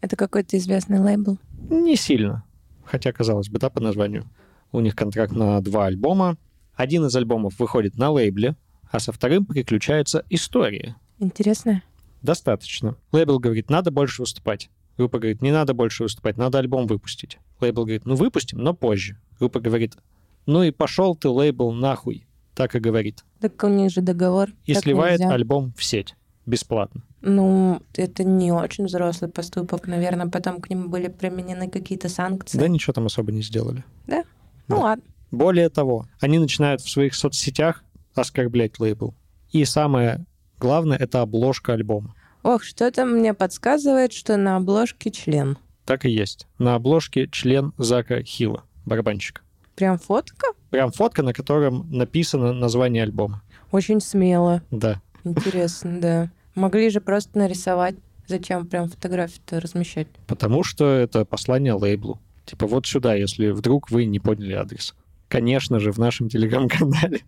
Это 0.00 0.16
какой-то 0.16 0.56
известный 0.56 0.98
лейбл. 0.98 1.38
Не 1.70 1.94
сильно. 1.94 2.42
Хотя, 2.84 3.12
казалось 3.12 3.48
бы, 3.48 3.60
да, 3.60 3.70
по 3.70 3.78
названию. 3.78 4.28
У 4.72 4.80
них 4.80 4.96
контракт 4.96 5.32
на 5.32 5.60
два 5.60 5.86
альбома. 5.86 6.36
Один 6.74 7.06
из 7.06 7.14
альбомов 7.14 7.60
выходит 7.60 7.96
на 7.96 8.10
лейбле, 8.10 8.56
а 8.90 8.98
со 8.98 9.12
вторым 9.12 9.46
приключается 9.46 10.24
история. 10.30 10.96
Интересно. 11.20 11.84
Достаточно. 12.22 12.96
Лейбл 13.12 13.38
говорит, 13.38 13.70
надо 13.70 13.92
больше 13.92 14.22
выступать. 14.22 14.68
Группа 14.98 15.20
говорит, 15.20 15.42
не 15.42 15.52
надо 15.52 15.74
больше 15.74 16.02
выступать, 16.02 16.38
надо 16.38 16.58
альбом 16.58 16.88
выпустить. 16.88 17.38
Лейбл 17.60 17.84
говорит, 17.84 18.04
ну 18.04 18.16
выпустим, 18.16 18.58
но 18.58 18.74
позже. 18.74 19.16
Группа 19.38 19.60
говорит, 19.60 19.96
ну 20.44 20.64
и 20.64 20.72
пошел 20.72 21.14
ты, 21.14 21.28
лейбл, 21.28 21.70
нахуй. 21.70 22.26
Так 22.56 22.74
и 22.74 22.80
говорит. 22.80 23.22
Так 23.42 23.62
у 23.64 23.68
них 23.68 23.90
же 23.90 24.00
договор. 24.02 24.50
И 24.64 24.72
Так 24.74 24.84
сливает 24.84 25.18
нельзя. 25.18 25.34
альбом 25.34 25.74
в 25.76 25.82
сеть. 25.82 26.14
Бесплатно. 26.46 27.02
Ну, 27.20 27.82
это 27.94 28.22
не 28.24 28.52
очень 28.52 28.86
взрослый 28.86 29.30
поступок. 29.30 29.88
Наверное, 29.88 30.28
потом 30.28 30.60
к 30.60 30.70
ним 30.70 30.90
были 30.90 31.08
применены 31.08 31.68
какие-то 31.68 32.08
санкции. 32.08 32.56
Да 32.56 32.68
ничего 32.68 32.92
там 32.92 33.06
особо 33.06 33.32
не 33.32 33.42
сделали. 33.42 33.84
Ну 34.06 34.24
да. 34.68 34.76
ладно. 34.76 35.04
Более 35.32 35.68
того, 35.70 36.06
они 36.20 36.38
начинают 36.38 36.80
в 36.82 36.88
своих 36.90 37.14
соцсетях 37.16 37.82
оскорблять 38.14 38.78
лейбл. 38.78 39.14
И 39.50 39.64
самое 39.64 40.24
главное— 40.60 40.96
это 40.98 41.20
обложка 41.20 41.72
альбома. 41.72 42.14
Ох, 42.44 42.62
что-то 42.62 43.04
мне 43.04 43.34
подсказывает, 43.34 44.12
что 44.12 44.36
на 44.36 44.56
обложке 44.56 45.10
член. 45.10 45.58
Так 45.84 46.04
и 46.04 46.10
есть. 46.10 46.46
На 46.58 46.74
обложке 46.76 47.26
член 47.28 47.72
Зака 47.76 48.22
Хилла, 48.22 48.62
барабанщика. 48.86 49.42
Прям 49.82 49.98
фотка? 49.98 50.46
Прям 50.70 50.92
фотка, 50.92 51.24
на 51.24 51.32
котором 51.32 51.90
написано 51.90 52.52
название 52.52 53.02
альбома. 53.02 53.42
Очень 53.72 54.00
смело. 54.00 54.62
Да. 54.70 55.02
Интересно, 55.24 56.00
да. 56.00 56.30
Могли 56.54 56.88
же 56.88 57.00
просто 57.00 57.36
нарисовать. 57.36 57.96
Зачем 58.28 58.64
прям 58.68 58.88
фотографию-то 58.88 59.58
размещать? 59.58 60.06
Потому 60.28 60.62
что 60.62 60.84
это 60.88 61.24
послание 61.24 61.72
лейблу. 61.72 62.20
Типа 62.44 62.68
вот 62.68 62.86
сюда, 62.86 63.16
если 63.16 63.50
вдруг 63.50 63.90
вы 63.90 64.04
не 64.04 64.20
поняли 64.20 64.52
адрес. 64.52 64.94
Конечно 65.26 65.80
же, 65.80 65.90
в 65.90 65.98
нашем 65.98 66.28
телеграм-канале 66.28 67.22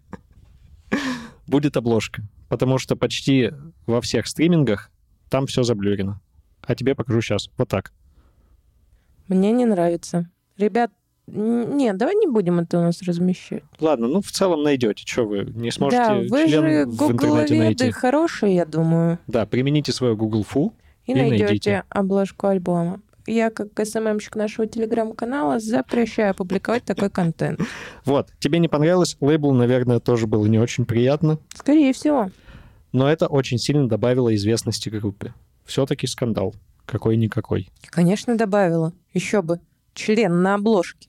будет 1.48 1.76
обложка. 1.76 2.22
Потому 2.48 2.78
что 2.78 2.94
почти 2.94 3.50
во 3.84 4.00
всех 4.00 4.28
стримингах 4.28 4.92
там 5.28 5.48
все 5.48 5.64
заблюрено. 5.64 6.20
А 6.62 6.76
тебе 6.76 6.94
покажу 6.94 7.20
сейчас. 7.20 7.50
Вот 7.58 7.68
так. 7.68 7.92
Мне 9.26 9.50
не 9.50 9.64
нравится. 9.64 10.30
Ребят, 10.56 10.92
нет, 11.26 11.96
давай 11.96 12.14
не 12.16 12.26
будем 12.26 12.60
это 12.60 12.78
у 12.78 12.82
нас 12.82 13.00
размещать. 13.02 13.62
Ладно, 13.80 14.08
ну 14.08 14.20
в 14.20 14.30
целом 14.30 14.62
найдете. 14.62 15.04
Что 15.06 15.24
вы 15.24 15.44
не 15.54 15.70
сможете 15.70 16.02
да, 16.02 16.14
вы 16.14 16.46
член 16.48 16.50
же 16.50 16.86
в 16.86 17.10
интернете 17.12 17.58
найти? 17.58 17.90
хорошие, 17.90 18.54
я 18.54 18.66
думаю. 18.66 19.18
Да, 19.26 19.46
примените 19.46 19.92
свою 19.92 20.16
Google 20.16 20.44
Фу. 20.44 20.74
И, 21.06 21.12
И 21.12 21.14
найдете 21.14 21.44
найдите. 21.44 21.82
обложку 21.90 22.46
альбома. 22.46 23.00
Я, 23.26 23.48
как 23.50 23.68
СММщик 23.82 24.36
нашего 24.36 24.66
телеграм-канала, 24.66 25.58
запрещаю 25.58 26.34
публиковать 26.34 26.84
такой 26.84 27.08
контент. 27.10 27.60
Вот, 28.04 28.28
тебе 28.38 28.58
не 28.58 28.68
понравилось, 28.68 29.16
лейбл, 29.20 29.52
наверное, 29.52 29.98
тоже 30.00 30.26
было 30.26 30.44
не 30.46 30.58
очень 30.58 30.84
приятно, 30.84 31.38
Скорее 31.54 31.94
всего. 31.94 32.30
но 32.92 33.10
это 33.10 33.26
очень 33.28 33.56
сильно 33.58 33.88
добавило 33.88 34.34
известности 34.34 34.90
группе. 34.90 35.32
Все-таки 35.64 36.06
скандал. 36.06 36.54
Какой-никакой. 36.84 37.70
Конечно, 37.86 38.36
добавила. 38.36 38.92
Еще 39.14 39.40
бы. 39.40 39.58
Член 39.94 40.42
на 40.42 40.56
обложке. 40.56 41.08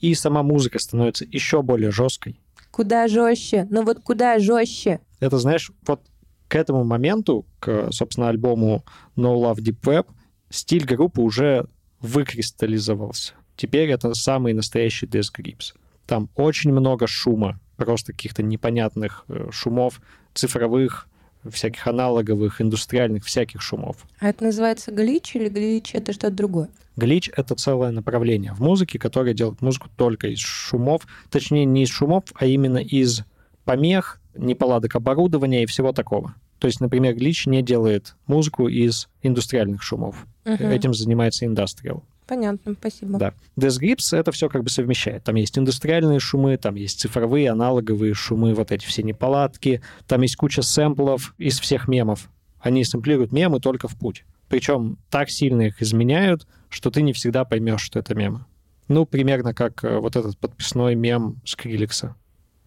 И 0.00 0.14
сама 0.14 0.42
музыка 0.42 0.78
становится 0.78 1.24
еще 1.24 1.62
более 1.62 1.90
жесткой. 1.90 2.40
Куда 2.70 3.08
жестче? 3.08 3.66
Ну 3.70 3.82
вот 3.84 4.00
куда 4.00 4.38
жестче? 4.38 5.00
Это, 5.18 5.38
знаешь, 5.38 5.70
вот 5.86 6.00
к 6.48 6.56
этому 6.56 6.84
моменту, 6.84 7.46
к, 7.60 7.92
собственно, 7.92 8.28
альбому 8.28 8.84
No 9.16 9.36
Love 9.36 9.58
Deep 9.58 9.80
Web, 9.82 10.06
стиль 10.48 10.84
группы 10.84 11.20
уже 11.20 11.66
выкристаллизовался. 12.00 13.34
Теперь 13.56 13.90
это 13.90 14.14
самый 14.14 14.54
настоящий 14.54 15.06
Death 15.06 15.32
Grips. 15.36 15.74
Там 16.06 16.30
очень 16.34 16.72
много 16.72 17.06
шума, 17.06 17.60
просто 17.76 18.12
каких-то 18.12 18.42
непонятных 18.42 19.24
э, 19.28 19.48
шумов, 19.52 20.00
цифровых, 20.34 21.08
всяких 21.48 21.86
аналоговых, 21.86 22.60
индустриальных, 22.60 23.24
всяких 23.24 23.62
шумов. 23.62 23.96
А 24.18 24.28
это 24.28 24.44
называется 24.44 24.92
глич 24.92 25.34
или 25.34 25.48
глич 25.48 25.94
это 25.94 26.12
что-то 26.12 26.34
другое? 26.34 26.68
Глич— 26.96 27.30
это 27.36 27.54
целое 27.54 27.92
направление 27.92 28.52
в 28.52 28.60
музыке, 28.60 28.98
которое 28.98 29.32
делает 29.32 29.62
музыку 29.62 29.88
только 29.96 30.28
из 30.28 30.40
шумов. 30.40 31.06
Точнее, 31.30 31.64
не 31.64 31.84
из 31.84 31.88
шумов, 31.88 32.24
а 32.34 32.46
именно 32.46 32.78
из 32.78 33.22
помех, 33.64 34.20
неполадок 34.34 34.96
оборудования 34.96 35.62
и 35.62 35.66
всего 35.66 35.92
такого. 35.92 36.34
То 36.58 36.66
есть, 36.66 36.80
например, 36.80 37.14
глич 37.14 37.46
не 37.46 37.62
делает 37.62 38.16
музыку 38.26 38.68
из 38.68 39.08
индустриальных 39.22 39.82
шумов. 39.82 40.26
Мгм. 40.44 40.66
Этим 40.66 40.92
занимается 40.92 41.46
индастриал. 41.46 42.04
Понятно, 42.30 42.76
спасибо. 42.78 43.18
Да. 43.18 43.34
Death 43.56 43.80
Grips 43.80 44.16
это 44.16 44.30
все 44.30 44.48
как 44.48 44.62
бы 44.62 44.70
совмещает. 44.70 45.24
Там 45.24 45.34
есть 45.34 45.58
индустриальные 45.58 46.20
шумы, 46.20 46.56
там 46.58 46.76
есть 46.76 47.00
цифровые, 47.00 47.50
аналоговые 47.50 48.14
шумы, 48.14 48.54
вот 48.54 48.70
эти 48.70 48.86
все 48.86 49.02
неполадки. 49.02 49.82
Там 50.06 50.22
есть 50.22 50.36
куча 50.36 50.62
сэмплов 50.62 51.34
из 51.38 51.58
всех 51.58 51.88
мемов. 51.88 52.30
Они 52.60 52.84
сэмплируют 52.84 53.32
мемы 53.32 53.58
только 53.58 53.88
в 53.88 53.98
путь. 53.98 54.24
Причем 54.48 54.96
так 55.10 55.28
сильно 55.28 55.62
их 55.62 55.82
изменяют, 55.82 56.46
что 56.68 56.92
ты 56.92 57.02
не 57.02 57.12
всегда 57.12 57.44
поймешь, 57.44 57.80
что 57.80 57.98
это 57.98 58.14
мемы. 58.14 58.44
Ну, 58.86 59.06
примерно 59.06 59.52
как 59.52 59.82
э, 59.82 59.98
вот 59.98 60.14
этот 60.14 60.38
подписной 60.38 60.94
мем 60.94 61.40
Скриликса. 61.44 62.14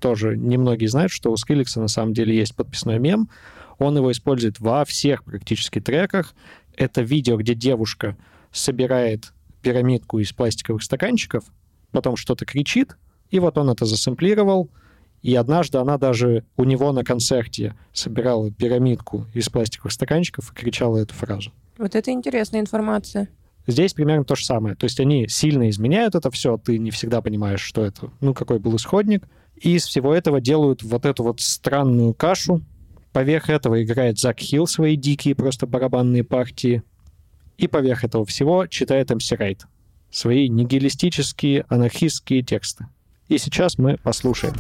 Тоже 0.02 0.36
немногие 0.36 0.90
знают, 0.90 1.14
что 1.14 1.32
у 1.32 1.38
Скриликса 1.38 1.80
на 1.80 1.88
самом 1.88 2.14
деле 2.14 2.36
есть 2.36 2.54
подписной 2.54 3.00
мем. 3.00 3.30
Он 3.80 3.96
его 3.96 4.12
использует 4.12 4.60
во 4.60 4.84
всех 4.84 5.24
практически 5.24 5.80
треках. 5.80 6.36
Это 6.76 7.02
видео, 7.02 7.38
где 7.38 7.56
девушка 7.56 8.18
собирает 8.52 9.33
пирамидку 9.64 10.20
из 10.20 10.32
пластиковых 10.32 10.84
стаканчиков, 10.84 11.46
потом 11.92 12.16
что-то 12.16 12.46
кричит, 12.46 12.98
и 13.32 13.40
вот 13.40 13.58
он 13.58 13.72
это 13.72 13.86
засэмплировал, 13.86 14.70
и 15.24 15.34
однажды 15.36 15.80
она 15.80 15.98
даже 15.98 16.44
у 16.58 16.66
него 16.66 16.92
на 16.92 17.04
концерте 17.04 17.76
собирала 17.94 18.52
пирамидку 18.52 19.26
из 19.34 19.50
пластиковых 19.50 19.94
стаканчиков 19.94 20.52
и 20.52 20.56
кричала 20.56 20.98
эту 20.98 21.16
фразу. 21.16 21.52
Вот 21.78 21.96
это 21.96 22.12
интересная 22.12 22.60
информация. 22.60 23.30
Здесь 23.66 23.94
примерно 23.94 24.26
то 24.26 24.36
же 24.36 24.46
самое. 24.46 24.76
То 24.76 24.84
есть 24.84 25.00
они 25.00 25.28
сильно 25.30 25.70
изменяют 25.70 26.16
это 26.16 26.30
все, 26.30 26.58
ты 26.58 26.78
не 26.78 26.92
всегда 26.92 27.22
понимаешь, 27.22 27.62
что 27.62 27.86
это, 27.86 28.12
ну, 28.20 28.34
какой 28.34 28.60
был 28.60 28.76
исходник. 28.76 29.26
И 29.56 29.76
из 29.76 29.86
всего 29.86 30.14
этого 30.14 30.42
делают 30.42 30.84
вот 30.84 31.06
эту 31.06 31.24
вот 31.24 31.40
странную 31.40 32.14
кашу. 32.14 32.62
Поверх 33.14 33.50
этого 33.50 33.82
играет 33.82 34.20
Зак 34.20 34.40
Хилл 34.40 34.68
свои 34.68 34.98
дикие 34.98 35.36
просто 35.36 35.68
барабанные 35.68 36.24
партии. 36.24 36.84
И 37.58 37.68
поверх 37.68 38.04
этого 38.04 38.26
всего 38.26 38.68
читает 38.68 39.10
МС 39.10 39.32
Райт 39.32 39.66
свои 40.12 40.48
нигилистические, 40.48 41.66
анархистские 41.70 42.44
тексты. 42.44 42.86
И 43.30 43.38
сейчас 43.38 43.78
мы 43.78 43.98
послушаем. 43.98 44.54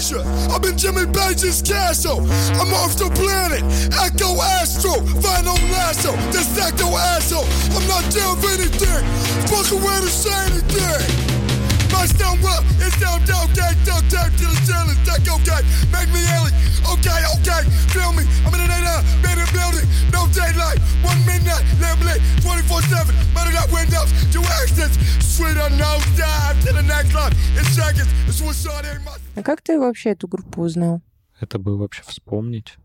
Amnesia. 0.00 0.22
I'm 0.50 0.64
in 0.64 0.76
Jimmy 0.78 1.06
Page's 1.12 1.62
castle. 1.62 2.20
I'm 2.54 2.72
off 2.72 2.96
the 2.96 3.10
planet. 3.10 3.62
Echo 3.92 4.40
Astro. 4.40 4.92
Final 5.20 5.56
lasso. 5.70 6.12
This 6.32 6.48
ecto 6.58 6.88
asshole. 6.96 7.44
I'm 7.76 7.86
not 7.86 8.04
down 8.10 8.36
for 8.40 8.48
anything. 8.50 9.04
Fuck 9.46 9.70
around 9.72 10.02
and 10.02 10.10
say 10.10 10.32
anything. 10.46 11.49
My 11.92 12.06
stone 12.06 12.38
up 12.46 12.64
is 12.80 12.94
down, 13.02 13.20
down, 13.26 13.46
gang, 13.52 13.76
down, 13.84 14.02
down 14.08 14.30
to 14.30 14.44
the 14.46 14.58
ceiling. 14.66 14.98
Take 15.04 15.26
okay. 15.26 15.60
Make 15.90 16.10
me 16.14 16.22
alien. 16.36 16.54
Okay, 16.94 17.20
okay. 17.36 17.62
Feel 17.92 18.12
me. 18.12 18.24
I'm 18.46 18.54
in 18.54 18.62
an 18.62 18.70
8 18.70 19.22
man 19.22 19.38
building. 19.52 19.86
No 20.14 20.26
daylight. 20.30 20.78
One 21.02 21.20
midnight. 21.26 21.64
Laminate. 21.82 22.22
24 22.42 22.82
7. 22.82 23.14
Murder 23.34 23.52
got 23.52 23.68
windows. 23.72 24.10
Two 24.32 24.44
accidents. 24.60 24.96
Sweet 25.20 25.56
unknown. 25.56 26.00
Dive 26.16 26.56
to 26.64 26.72
the 26.72 26.82
next 26.82 27.12
line. 27.14 27.34
In 27.58 27.64
seconds. 27.64 28.10
The 28.26 28.32
suicide 28.32 28.86
ain't 28.86 29.04
my. 29.04 29.16
А 29.36 29.42
как 29.42 29.62
ты 29.62 29.78
вообще 29.78 30.10
эту 30.10 30.28
группу 30.28 30.62
узнал? 30.62 31.00
Это 31.40 31.58
бы 31.58 31.76
вообще 31.76 32.02
вспомнить. 32.02 32.76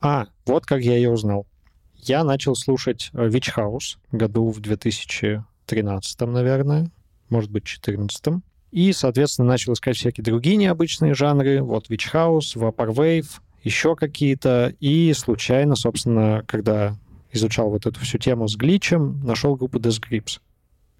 А, 0.00 0.26
вот 0.46 0.66
как 0.66 0.80
я 0.82 0.96
ее 0.96 1.10
узнал. 1.10 1.46
Я 1.96 2.24
начал 2.24 2.56
слушать 2.56 3.10
э, 3.12 3.28
Witch 3.28 3.54
House 3.56 3.98
году 4.10 4.50
в 4.50 4.60
2013, 4.60 6.20
наверное, 6.22 6.90
может 7.32 7.50
быть, 7.50 7.64
2014. 7.64 8.42
И, 8.70 8.92
соответственно, 8.92 9.48
начал 9.48 9.72
искать 9.72 9.96
всякие 9.96 10.24
другие 10.24 10.56
необычные 10.56 11.14
жанры. 11.14 11.62
Вот 11.62 11.90
Witch 11.90 12.12
House, 12.12 12.54
Vaporwave, 12.54 13.26
еще 13.62 13.96
какие-то. 13.96 14.74
И 14.80 15.12
случайно, 15.14 15.74
собственно, 15.74 16.44
когда 16.46 16.96
изучал 17.32 17.70
вот 17.70 17.86
эту 17.86 18.00
всю 18.00 18.18
тему 18.18 18.48
с 18.48 18.56
гличем, 18.56 19.20
нашел 19.24 19.56
группу 19.56 19.78
Death 19.78 20.00
Grips. 20.00 20.40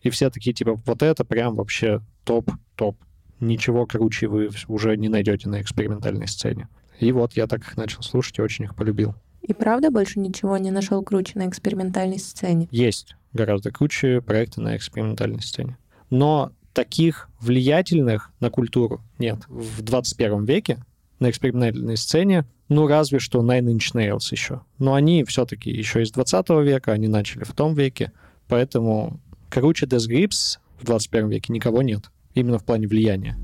И 0.03 0.11
все 0.11 0.31
такие, 0.31 0.53
типа, 0.53 0.81
вот 0.85 1.03
это 1.03 1.25
прям 1.25 1.55
вообще 1.55 2.01
топ-топ. 2.25 2.97
Ничего 3.41 3.87
круче 3.87 4.29
вы 4.29 4.51
уже 4.69 4.97
не 4.97 5.09
найдете 5.09 5.49
на 5.49 5.61
экспериментальной 5.61 6.29
сцене. 6.29 6.69
И 6.99 7.11
вот 7.13 7.33
я 7.35 7.47
так 7.47 7.61
их 7.61 7.77
начал 7.77 8.03
слушать 8.03 8.39
и 8.39 8.43
очень 8.43 8.65
их 8.65 8.77
полюбил. 8.77 9.15
И 9.41 9.53
правда 9.53 9.91
больше 9.91 10.21
ничего 10.21 10.57
не 10.57 10.71
нашел 10.71 11.03
круче 11.03 11.33
на 11.35 11.49
экспериментальной 11.49 12.19
сцене? 12.19 12.69
Есть 12.71 13.17
гораздо 13.33 13.71
круче 13.73 14.21
проекты 14.21 14.61
на 14.61 14.77
экспериментальной 14.77 15.43
сцене. 15.43 15.77
Но 16.13 16.53
таких 16.75 17.31
влиятельных 17.41 18.33
на 18.39 18.51
культуру 18.51 19.01
нет. 19.19 19.39
В 19.49 19.81
21 19.81 20.45
веке 20.45 20.85
на 21.21 21.31
экспериментальной 21.31 21.97
сцене, 21.97 22.45
ну, 22.69 22.87
разве 22.87 23.19
что 23.19 23.43
Nine 23.43 23.75
Inch 23.75 23.95
Nails 23.95 24.29
еще. 24.31 24.61
Но 24.79 24.93
они 24.93 25.25
все-таки 25.25 25.71
еще 25.71 26.03
из 26.03 26.11
20 26.11 26.51
века, 26.67 26.93
они 26.93 27.09
начали 27.09 27.45
в 27.45 27.53
том 27.55 27.73
веке, 27.73 28.13
поэтому 28.47 29.21
круче 29.49 29.87
Death 29.87 30.07
Grips 30.07 30.59
в 30.79 30.85
21 30.85 31.31
веке 31.31 31.51
никого 31.51 31.81
нет. 31.81 32.11
Именно 32.35 32.59
в 32.59 32.65
плане 32.67 32.89
влияния. 32.89 33.39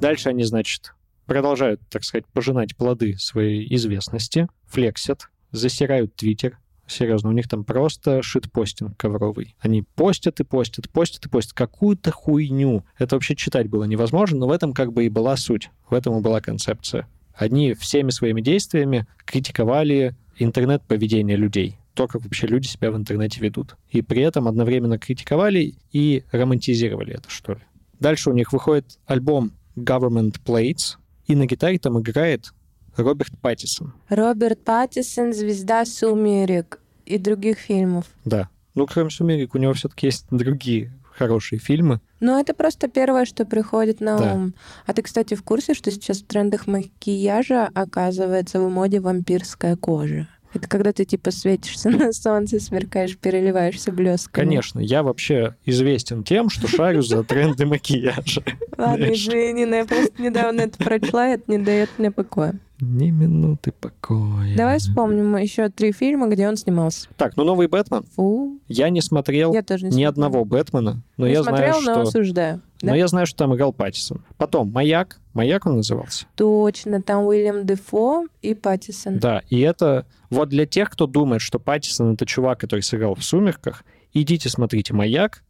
Дальше 0.00 0.28
они, 0.28 0.44
значит, 0.44 0.94
продолжают, 1.26 1.80
так 1.90 2.04
сказать, 2.04 2.26
пожинать 2.28 2.76
плоды 2.76 3.16
своей 3.18 3.74
известности, 3.74 4.46
флексят, 4.68 5.30
засирают 5.50 6.14
Твиттер. 6.14 6.60
Серьезно, 6.88 7.28
у 7.28 7.32
них 7.32 7.48
там 7.48 7.64
просто 7.64 8.22
шитпостинг 8.22 8.96
ковровый. 8.96 9.54
Они 9.60 9.82
постят 9.82 10.40
и 10.40 10.44
постят, 10.44 10.88
постят 10.88 11.26
и 11.26 11.28
постят 11.28 11.52
какую-то 11.52 12.10
хуйню. 12.10 12.84
Это 12.98 13.16
вообще 13.16 13.36
читать 13.36 13.68
было 13.68 13.84
невозможно, 13.84 14.38
но 14.38 14.48
в 14.48 14.50
этом 14.50 14.72
как 14.72 14.92
бы 14.92 15.04
и 15.04 15.10
была 15.10 15.36
суть. 15.36 15.70
В 15.88 15.94
этом 15.94 16.18
и 16.18 16.22
была 16.22 16.40
концепция. 16.40 17.06
Они 17.34 17.74
всеми 17.74 18.10
своими 18.10 18.40
действиями 18.40 19.06
критиковали 19.24 20.16
интернет-поведение 20.38 21.36
людей. 21.36 21.78
То, 21.94 22.06
как 22.06 22.22
вообще 22.22 22.46
люди 22.46 22.66
себя 22.66 22.90
в 22.90 22.96
интернете 22.96 23.40
ведут. 23.40 23.76
И 23.90 24.02
при 24.02 24.22
этом 24.22 24.48
одновременно 24.48 24.98
критиковали 24.98 25.74
и 25.92 26.24
романтизировали 26.32 27.14
это, 27.14 27.28
что 27.28 27.52
ли. 27.52 27.60
Дальше 28.00 28.30
у 28.30 28.32
них 28.32 28.52
выходит 28.52 28.98
альбом 29.06 29.52
Government 29.76 30.40
Plates, 30.44 30.96
и 31.26 31.34
на 31.34 31.46
гитаре 31.46 31.78
там 31.78 32.00
играет 32.00 32.52
Роберт 32.98 33.30
Паттисон. 33.40 33.92
Роберт 34.08 34.62
Паттисон, 34.64 35.32
звезда 35.32 35.84
«Сумерек» 35.84 36.80
и 37.06 37.16
других 37.18 37.58
фильмов. 37.58 38.06
Да. 38.24 38.48
Ну, 38.74 38.86
кроме 38.86 39.10
«Сумерек», 39.10 39.54
у 39.54 39.58
него 39.58 39.72
все-таки 39.72 40.06
есть 40.06 40.26
другие 40.30 40.92
хорошие 41.16 41.58
фильмы. 41.58 42.00
Но 42.20 42.38
это 42.38 42.54
просто 42.54 42.88
первое, 42.88 43.24
что 43.24 43.44
приходит 43.44 44.00
на 44.00 44.18
Да. 44.18 44.34
ум. 44.34 44.54
А 44.86 44.92
ты, 44.92 45.02
кстати, 45.02 45.34
в 45.34 45.42
курсе, 45.42 45.74
что 45.74 45.90
сейчас 45.90 46.18
в 46.18 46.26
трендах 46.26 46.66
макияжа 46.66 47.68
оказывается 47.74 48.60
в 48.60 48.70
моде 48.70 49.00
вампирская 49.00 49.76
кожа? 49.76 50.28
Это 50.54 50.68
когда 50.68 50.92
ты 50.92 51.04
типа 51.04 51.30
светишься 51.30 51.90
на 51.90 52.12
солнце, 52.12 52.60
сверкаешь, 52.60 53.16
переливаешься 53.18 53.92
блесками. 53.92 54.44
Конечно, 54.44 54.80
я 54.80 55.02
вообще 55.02 55.56
известен 55.64 56.24
тем, 56.24 56.48
что 56.48 56.66
шарю 56.68 57.02
за 57.02 57.22
тренды 57.24 57.66
макияжа. 57.66 58.42
Ладно, 58.76 59.06
но 59.06 59.76
я 59.76 59.84
просто 59.84 60.22
недавно 60.22 60.62
это 60.62 60.78
прочла, 60.78 61.28
и 61.28 61.34
это 61.34 61.44
не 61.50 61.58
дает 61.58 61.90
мне 61.98 62.10
покоя. 62.10 62.54
Ни 62.80 63.10
минуты 63.10 63.72
покоя. 63.72 64.56
Давай 64.56 64.78
вспомним 64.78 65.36
еще 65.36 65.68
три 65.68 65.90
фильма, 65.90 66.28
где 66.28 66.48
он 66.48 66.56
снимался. 66.56 67.08
Так, 67.16 67.36
ну 67.36 67.42
новый 67.42 67.66
Бэтмен. 67.66 68.04
Фу, 68.14 68.60
Я 68.68 68.88
не 68.90 69.00
смотрел 69.00 69.52
я 69.52 69.62
тоже 69.62 69.86
не 69.86 69.88
ни 69.88 69.90
смотрела. 69.90 70.10
одного 70.10 70.44
Бэтмена, 70.44 71.02
но 71.16 71.26
Не 71.26 71.32
я 71.32 71.42
смотрел, 71.42 71.80
знаю, 71.80 71.98
но 71.98 72.04
что... 72.04 72.08
осуждаю. 72.18 72.60
Но 72.82 72.90
Да? 72.90 72.96
я 72.96 73.08
знаю, 73.08 73.26
что 73.26 73.36
там 73.38 73.54
играл 73.56 73.72
Паттисон. 73.72 74.22
Потом 74.36 74.70
«Маяк». 74.70 75.18
«Маяк» 75.34 75.66
он 75.66 75.78
назывался. 75.78 76.26
Точно, 76.36 77.02
там 77.02 77.24
Уильям 77.26 77.66
Дефо 77.66 78.26
и 78.42 78.54
Паттисон. 78.54 79.18
Да, 79.18 79.42
и 79.50 79.58
это 79.58 80.06
вот 80.30 80.48
для 80.48 80.66
тех, 80.66 80.90
кто 80.90 81.06
думает, 81.06 81.42
что 81.42 81.58
Паттисон— 81.58 82.12
это 82.14 82.26
чувак, 82.26 82.60
который 82.60 82.80
сыграл 82.80 83.14
в 83.14 83.24
«Сумерках», 83.24 83.84
идите 84.12 84.48
смотрите 84.48 84.94
«Маяк», 84.94 85.42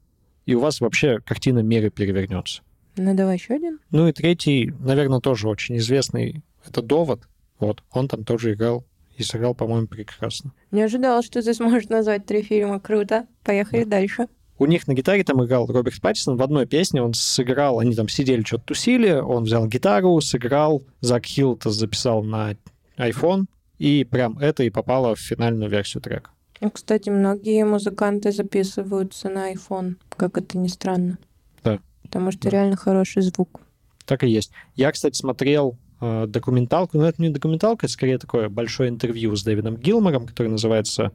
и 0.46 0.54
у 0.54 0.60
вас 0.60 0.80
вообще 0.80 1.20
картина 1.20 1.60
мира 1.60 1.90
перевернется. 1.90 2.62
Ну, 2.96 3.14
давай 3.14 3.36
еще 3.36 3.54
один. 3.54 3.78
Ну 3.90 4.08
и 4.08 4.12
третий, 4.12 4.72
наверное, 4.80 5.20
тоже 5.20 5.48
очень 5.48 5.76
известный, 5.76 6.42
это 6.66 6.82
«Довод». 6.82 7.28
Вот, 7.58 7.82
он 7.90 8.08
там 8.08 8.24
тоже 8.24 8.54
играл 8.54 8.84
и 9.16 9.22
сыграл, 9.24 9.54
по-моему, 9.54 9.88
прекрасно. 9.88 10.52
Не 10.70 10.82
ожидала, 10.82 11.22
что 11.22 11.42
ты 11.42 11.52
сможешь 11.52 11.88
назвать 11.88 12.24
три 12.24 12.42
фильма. 12.42 12.78
Круто. 12.78 13.26
Поехали 13.42 13.82
дальше. 13.84 14.28
У 14.58 14.66
них 14.66 14.86
на 14.86 14.94
гитаре 14.94 15.22
там 15.24 15.44
играл 15.44 15.66
Роберт 15.66 16.00
Паттисон. 16.00 16.36
В 16.36 16.42
одной 16.42 16.66
песне 16.66 17.02
он 17.02 17.14
сыграл, 17.14 17.78
они 17.78 17.94
там 17.94 18.08
сидели, 18.08 18.42
что-то 18.42 18.64
тусили, 18.66 19.12
он 19.12 19.44
взял 19.44 19.66
гитару, 19.66 20.20
сыграл, 20.20 20.82
Зак 21.00 21.26
Хилл 21.26 21.58
записал 21.64 22.24
на 22.24 22.56
iPhone, 22.96 23.44
и 23.78 24.04
прям 24.04 24.38
это 24.38 24.62
и 24.64 24.70
попало 24.70 25.14
в 25.14 25.20
финальную 25.20 25.70
версию 25.70 26.02
трека. 26.02 26.30
Ну, 26.60 26.70
кстати, 26.70 27.08
многие 27.08 27.64
музыканты 27.64 28.32
записываются 28.32 29.28
на 29.28 29.52
iPhone, 29.52 29.94
как 30.16 30.36
это 30.38 30.58
ни 30.58 30.68
странно. 30.68 31.18
Да. 31.62 31.78
Потому 32.02 32.32
что 32.32 32.42
Да. 32.44 32.50
реально 32.50 32.76
хороший 32.76 33.22
звук. 33.22 33.60
Так 34.06 34.24
и 34.24 34.28
есть. 34.28 34.50
Я, 34.74 34.90
кстати, 34.90 35.16
смотрел 35.16 35.76
э, 36.00 36.26
документалку, 36.26 36.96
но 36.98 37.08
это 37.08 37.20
не 37.22 37.28
документалка, 37.28 37.86
это 37.86 37.92
скорее 37.92 38.18
такое 38.18 38.48
большое 38.48 38.88
интервью 38.88 39.34
с 39.36 39.42
Дэвидом 39.44 39.76
Гилмором, 39.76 40.26
которое 40.26 40.48
называется 40.48 41.12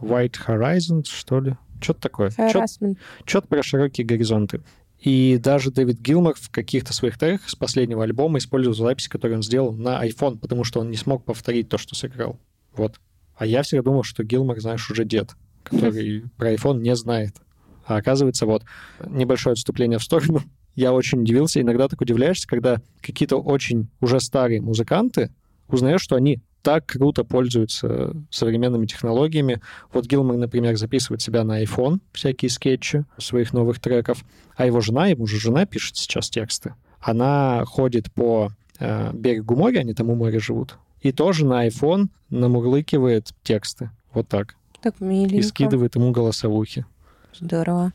White 0.00 0.36
Horizons, 0.46 1.06
что 1.06 1.40
ли? 1.40 1.56
Что-то 1.80 2.00
такое. 2.00 2.30
Что-то 3.24 3.48
про 3.48 3.62
широкие 3.62 4.06
горизонты. 4.06 4.62
И 5.04 5.36
даже 5.36 5.70
Дэвид 5.70 6.00
Гилмор 6.00 6.34
в 6.34 6.50
каких-то 6.50 6.94
своих 6.94 7.18
треках 7.18 7.50
с 7.50 7.54
последнего 7.54 8.02
альбома 8.02 8.38
использовал 8.38 8.74
записи, 8.74 9.10
которые 9.10 9.36
он 9.36 9.42
сделал 9.42 9.74
на 9.74 10.02
iPhone, 10.02 10.38
потому 10.38 10.64
что 10.64 10.80
он 10.80 10.90
не 10.90 10.96
смог 10.96 11.26
повторить 11.26 11.68
то, 11.68 11.76
что 11.76 11.94
сыграл. 11.94 12.40
Вот. 12.74 12.98
А 13.36 13.44
я 13.44 13.62
всегда 13.62 13.82
думал, 13.82 14.02
что 14.02 14.24
Гилмор, 14.24 14.58
знаешь, 14.60 14.90
уже 14.90 15.04
дед, 15.04 15.36
который 15.62 16.24
про 16.38 16.54
iPhone 16.54 16.80
не 16.80 16.96
знает. 16.96 17.34
А 17.84 17.96
оказывается, 17.96 18.46
вот, 18.46 18.64
небольшое 19.06 19.52
отступление 19.52 19.98
в 19.98 20.02
сторону. 20.02 20.40
Я 20.74 20.94
очень 20.94 21.20
удивился. 21.20 21.60
Иногда 21.60 21.86
так 21.86 22.00
удивляешься, 22.00 22.48
когда 22.48 22.80
какие-то 23.02 23.36
очень 23.36 23.90
уже 24.00 24.18
старые 24.20 24.62
музыканты 24.62 25.34
узнаешь, 25.68 26.00
что 26.00 26.16
они 26.16 26.40
так 26.64 26.86
круто 26.86 27.24
пользуются 27.24 28.16
современными 28.30 28.86
технологиями. 28.86 29.60
Вот 29.92 30.06
Гилмор, 30.06 30.36
например, 30.38 30.76
записывает 30.76 31.20
себя 31.20 31.44
на 31.44 31.62
iPhone, 31.62 32.00
всякие 32.12 32.50
скетчи 32.50 33.04
своих 33.18 33.52
новых 33.52 33.78
треков, 33.78 34.24
а 34.56 34.64
его 34.64 34.80
жена, 34.80 35.08
ему 35.08 35.26
же 35.26 35.38
жена 35.38 35.66
пишет 35.66 35.96
сейчас 35.96 36.30
тексты. 36.30 36.74
Она 37.00 37.64
ходит 37.66 38.10
по 38.12 38.50
э, 38.80 39.10
берегу 39.12 39.56
моря, 39.56 39.80
они 39.80 39.92
там 39.92 40.08
у 40.08 40.14
моря 40.14 40.40
живут, 40.40 40.78
и 41.02 41.12
тоже 41.12 41.44
на 41.44 41.68
iPhone 41.68 42.08
намурлыкивает 42.30 43.32
тексты. 43.42 43.90
Вот 44.14 44.28
так. 44.28 44.56
Так 44.80 45.00
миленько. 45.00 45.36
И 45.36 45.42
скидывает 45.42 45.96
ему 45.96 46.12
голосовухи. 46.12 46.86
Здорово. 47.38 47.92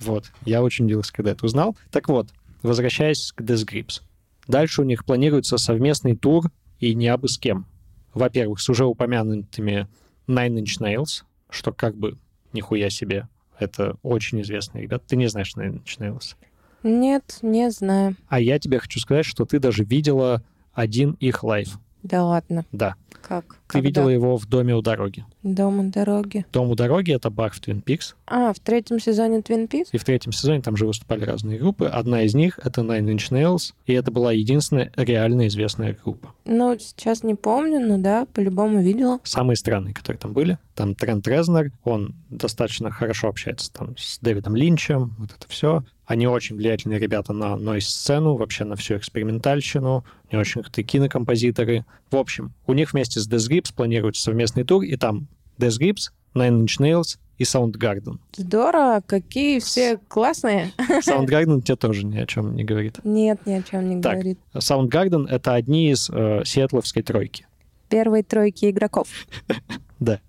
Вот. 0.00 0.30
Я 0.46 0.62
очень 0.62 0.86
удивился, 0.86 1.12
когда 1.12 1.32
это 1.32 1.44
узнал. 1.44 1.76
Так 1.90 2.08
вот, 2.08 2.28
возвращаясь 2.62 3.32
к 3.32 3.42
Death 3.42 3.66
Grips. 3.66 4.00
Дальше 4.46 4.80
у 4.80 4.84
них 4.84 5.04
планируется 5.04 5.58
совместный 5.58 6.16
тур, 6.16 6.50
и 6.80 6.94
не 6.94 7.08
абы 7.08 7.28
с 7.28 7.36
кем. 7.36 7.66
Во-первых, 8.14 8.60
с 8.60 8.68
уже 8.68 8.84
упомянутыми 8.84 9.88
Nine 10.26 10.62
Inch 10.62 10.80
Nails, 10.80 11.24
что 11.50 11.72
как 11.72 11.96
бы 11.96 12.18
нихуя 12.52 12.90
себе. 12.90 13.28
Это 13.58 13.96
очень 14.02 14.40
известные 14.42 14.82
ребята. 14.82 15.04
Ты 15.08 15.16
не 15.16 15.26
знаешь 15.28 15.54
Nine 15.56 15.82
Inch 15.82 15.98
Nails. 15.98 16.36
Нет, 16.82 17.38
не 17.42 17.70
знаю. 17.70 18.16
А 18.28 18.40
я 18.40 18.58
тебе 18.58 18.78
хочу 18.78 19.00
сказать, 19.00 19.26
что 19.26 19.44
ты 19.44 19.58
даже 19.58 19.84
видела 19.84 20.42
один 20.72 21.12
их 21.12 21.42
live. 21.42 21.78
Да 22.02 22.24
ладно. 22.24 22.64
Да. 22.72 22.94
Как? 23.22 23.44
Ты 23.46 23.56
Когда? 23.66 23.88
видела 23.88 24.08
его 24.08 24.36
в 24.36 24.46
«Доме 24.46 24.74
у 24.74 24.80
дороги». 24.80 25.24
Дом 25.42 25.80
у 25.80 25.90
дороги. 25.90 26.46
«Дом 26.52 26.70
у 26.70 26.74
дороги»— 26.74 27.12
это 27.14 27.30
бар 27.30 27.50
в 27.50 27.60
Твин 27.60 27.82
Пикс. 27.82 28.14
А, 28.26 28.52
в 28.52 28.60
третьем 28.60 29.00
сезоне 29.00 29.42
Твин 29.42 29.68
Пикс? 29.68 29.90
И 29.92 29.98
в 29.98 30.04
третьем 30.04 30.32
сезоне 30.32 30.62
там 30.62 30.76
же 30.76 30.86
выступали 30.86 31.24
разные 31.24 31.58
группы. 31.58 31.86
Одна 31.86 32.22
из 32.22 32.34
них— 32.34 32.58
это 32.64 32.80
Nine 32.82 33.16
Inch 33.16 33.30
Nails, 33.30 33.74
и 33.86 33.92
это 33.92 34.10
была 34.10 34.32
единственная 34.32 34.92
реально 34.96 35.48
известная 35.48 35.96
группа. 36.02 36.32
Ну, 36.44 36.78
сейчас 36.78 37.22
не 37.22 37.34
помню, 37.34 37.80
но 37.80 37.98
да, 37.98 38.26
по-любому 38.32 38.80
видела. 38.80 39.20
Самые 39.24 39.56
странные, 39.56 39.94
которые 39.94 40.18
там 40.20 40.32
были. 40.32 40.58
Там 40.74 40.94
Трент 40.94 41.26
Резнер, 41.26 41.72
он 41.84 42.14
достаточно 42.30 42.90
хорошо 42.90 43.28
общается 43.28 43.72
там 43.72 43.96
с 43.98 44.18
Дэвидом 44.20 44.56
Линчем, 44.56 45.14
вот 45.18 45.30
это 45.36 45.46
все. 45.48 45.82
Они 46.08 46.26
очень 46.26 46.56
влиятельные 46.56 46.98
ребята 46.98 47.34
на 47.34 47.54
нойз-сцену, 47.56 48.34
вообще 48.36 48.64
на 48.64 48.76
всю 48.76 48.96
экспериментальщину. 48.96 50.06
Они 50.30 50.40
очень 50.40 50.62
крутые 50.62 50.82
кинокомпозиторы. 50.86 51.84
В 52.10 52.16
общем, 52.16 52.54
у 52.66 52.72
них 52.72 52.94
вместе 52.94 53.20
с 53.20 53.28
Death 53.28 53.50
Grips 53.50 53.74
планируется 53.76 54.22
совместный 54.22 54.64
тур, 54.64 54.82
и 54.84 54.96
там 54.96 55.28
Death 55.58 55.78
Grips, 55.78 56.10
Nine 56.34 56.62
Inch 56.64 56.80
Nails 56.80 57.18
и 57.36 57.42
Soundgarden. 57.42 58.18
Здорово, 58.34 59.02
какие 59.06 59.58
все 59.58 59.98
классные. 60.08 60.72
Soundgarden 61.06 61.60
тебе 61.60 61.76
тоже 61.76 62.06
ни 62.06 62.16
о 62.16 62.24
чем 62.26 62.56
не 62.56 62.64
говорит. 62.64 63.00
Нет, 63.04 63.44
ни 63.44 63.52
о 63.52 63.62
чем 63.62 63.86
не 63.90 64.00
Так. 64.00 64.14
говорит. 64.14 64.38
Soundgarden— 64.54 65.28
это 65.28 65.52
одни 65.52 65.90
из 65.90 66.08
э, 66.08 66.40
сиэтловской 66.46 67.02
тройки. 67.02 67.46
Первой 67.90 68.22
тройки 68.22 68.70
игроков. 68.70 69.08
Да. 70.00 70.20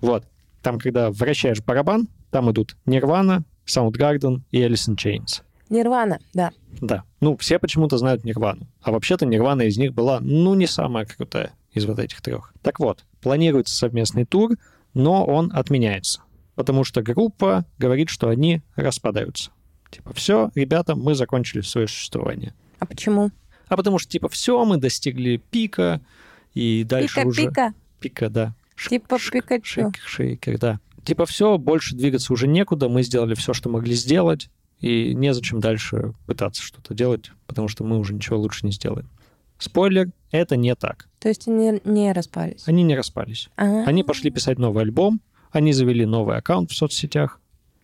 Вот. 0.00 0.24
Там, 0.62 0.78
когда 0.78 1.10
вращаешь 1.10 1.60
барабан, 1.62 2.08
там 2.30 2.50
идут 2.50 2.74
Nirvana, 2.86 3.42
Soundgarden 3.66 4.40
и 4.50 4.60
Alice 4.62 4.88
in 4.88 4.96
Chains. 4.96 5.42
Нирвана, 5.70 6.18
да. 6.34 6.50
Да. 6.80 7.04
Ну, 7.20 7.36
все 7.38 7.58
почему-то 7.58 7.96
знают 7.98 8.24
Нирвану. 8.24 8.66
А 8.82 8.92
вообще-то 8.92 9.24
Нирвана 9.26 9.62
из 9.62 9.78
них 9.78 9.94
была, 9.94 10.20
ну, 10.20 10.54
не 10.54 10.66
самая 10.66 11.06
крутая 11.06 11.52
из 11.72 11.86
вот 11.86 11.98
этих 11.98 12.20
трех. 12.20 12.52
Так 12.62 12.78
вот, 12.80 13.04
планируется 13.20 13.74
совместный 13.74 14.24
тур, 14.24 14.52
но 14.92 15.24
он 15.24 15.50
отменяется. 15.54 16.20
Потому 16.54 16.84
что 16.84 17.02
группа 17.02 17.64
говорит, 17.78 18.10
что 18.10 18.28
они 18.28 18.62
распадаются. 18.76 19.50
Типа, 19.90 20.12
все, 20.12 20.50
ребята, 20.54 20.94
мы 20.94 21.14
закончили 21.14 21.62
свое 21.62 21.88
существование. 21.88 22.52
А 22.78 22.86
почему? 22.86 23.30
А 23.68 23.76
потому 23.76 23.98
что, 23.98 24.10
типа, 24.12 24.28
все, 24.28 24.64
мы 24.64 24.76
достигли 24.76 25.40
пика, 25.50 26.00
и 26.52 26.84
дальше 26.84 27.24
уже... 27.24 27.42
Пика-пика. 27.42 27.74
Пика, 28.00 28.28
да. 28.28 28.54
Ш- 28.76 28.90
Типа 28.90 29.18
ш- 29.18 29.32
Пикачу. 29.32 29.80
Шейкер, 29.82 30.02
шейкер, 30.04 30.58
да. 30.58 30.80
Типа 31.04 31.26
все, 31.26 31.58
больше 31.58 31.94
двигаться 31.94 32.32
уже 32.32 32.46
некуда, 32.46 32.88
мы 32.88 33.02
сделали 33.02 33.34
все, 33.34 33.52
что 33.52 33.68
могли 33.68 33.94
сделать, 33.94 34.48
и 34.80 35.14
незачем 35.14 35.60
дальше 35.60 36.14
пытаться 36.26 36.62
что-то 36.62 36.94
делать, 36.94 37.30
потому 37.46 37.68
что 37.68 37.84
мы 37.84 37.98
уже 37.98 38.14
ничего 38.14 38.38
лучше 38.38 38.66
не 38.66 38.72
сделаем. 38.72 39.08
Спойлер, 39.58 40.10
это 40.30 40.56
не 40.56 40.74
так. 40.74 41.08
То 41.20 41.28
есть 41.28 41.46
они 41.48 41.80
не 41.84 42.12
распались. 42.12 42.64
Они 42.66 42.82
не 42.82 42.96
распались. 42.96 43.48
А, 43.56 43.84
Они 43.84 44.02
пошли 44.02 44.30
писать 44.30 44.58
новый 44.58 44.82
альбом, 44.82 45.20
они 45.52 45.72
завели 45.72 46.04
новый 46.04 46.36
аккаунт 46.36 46.70
в 46.70 46.76
соцсетях. 46.76 47.40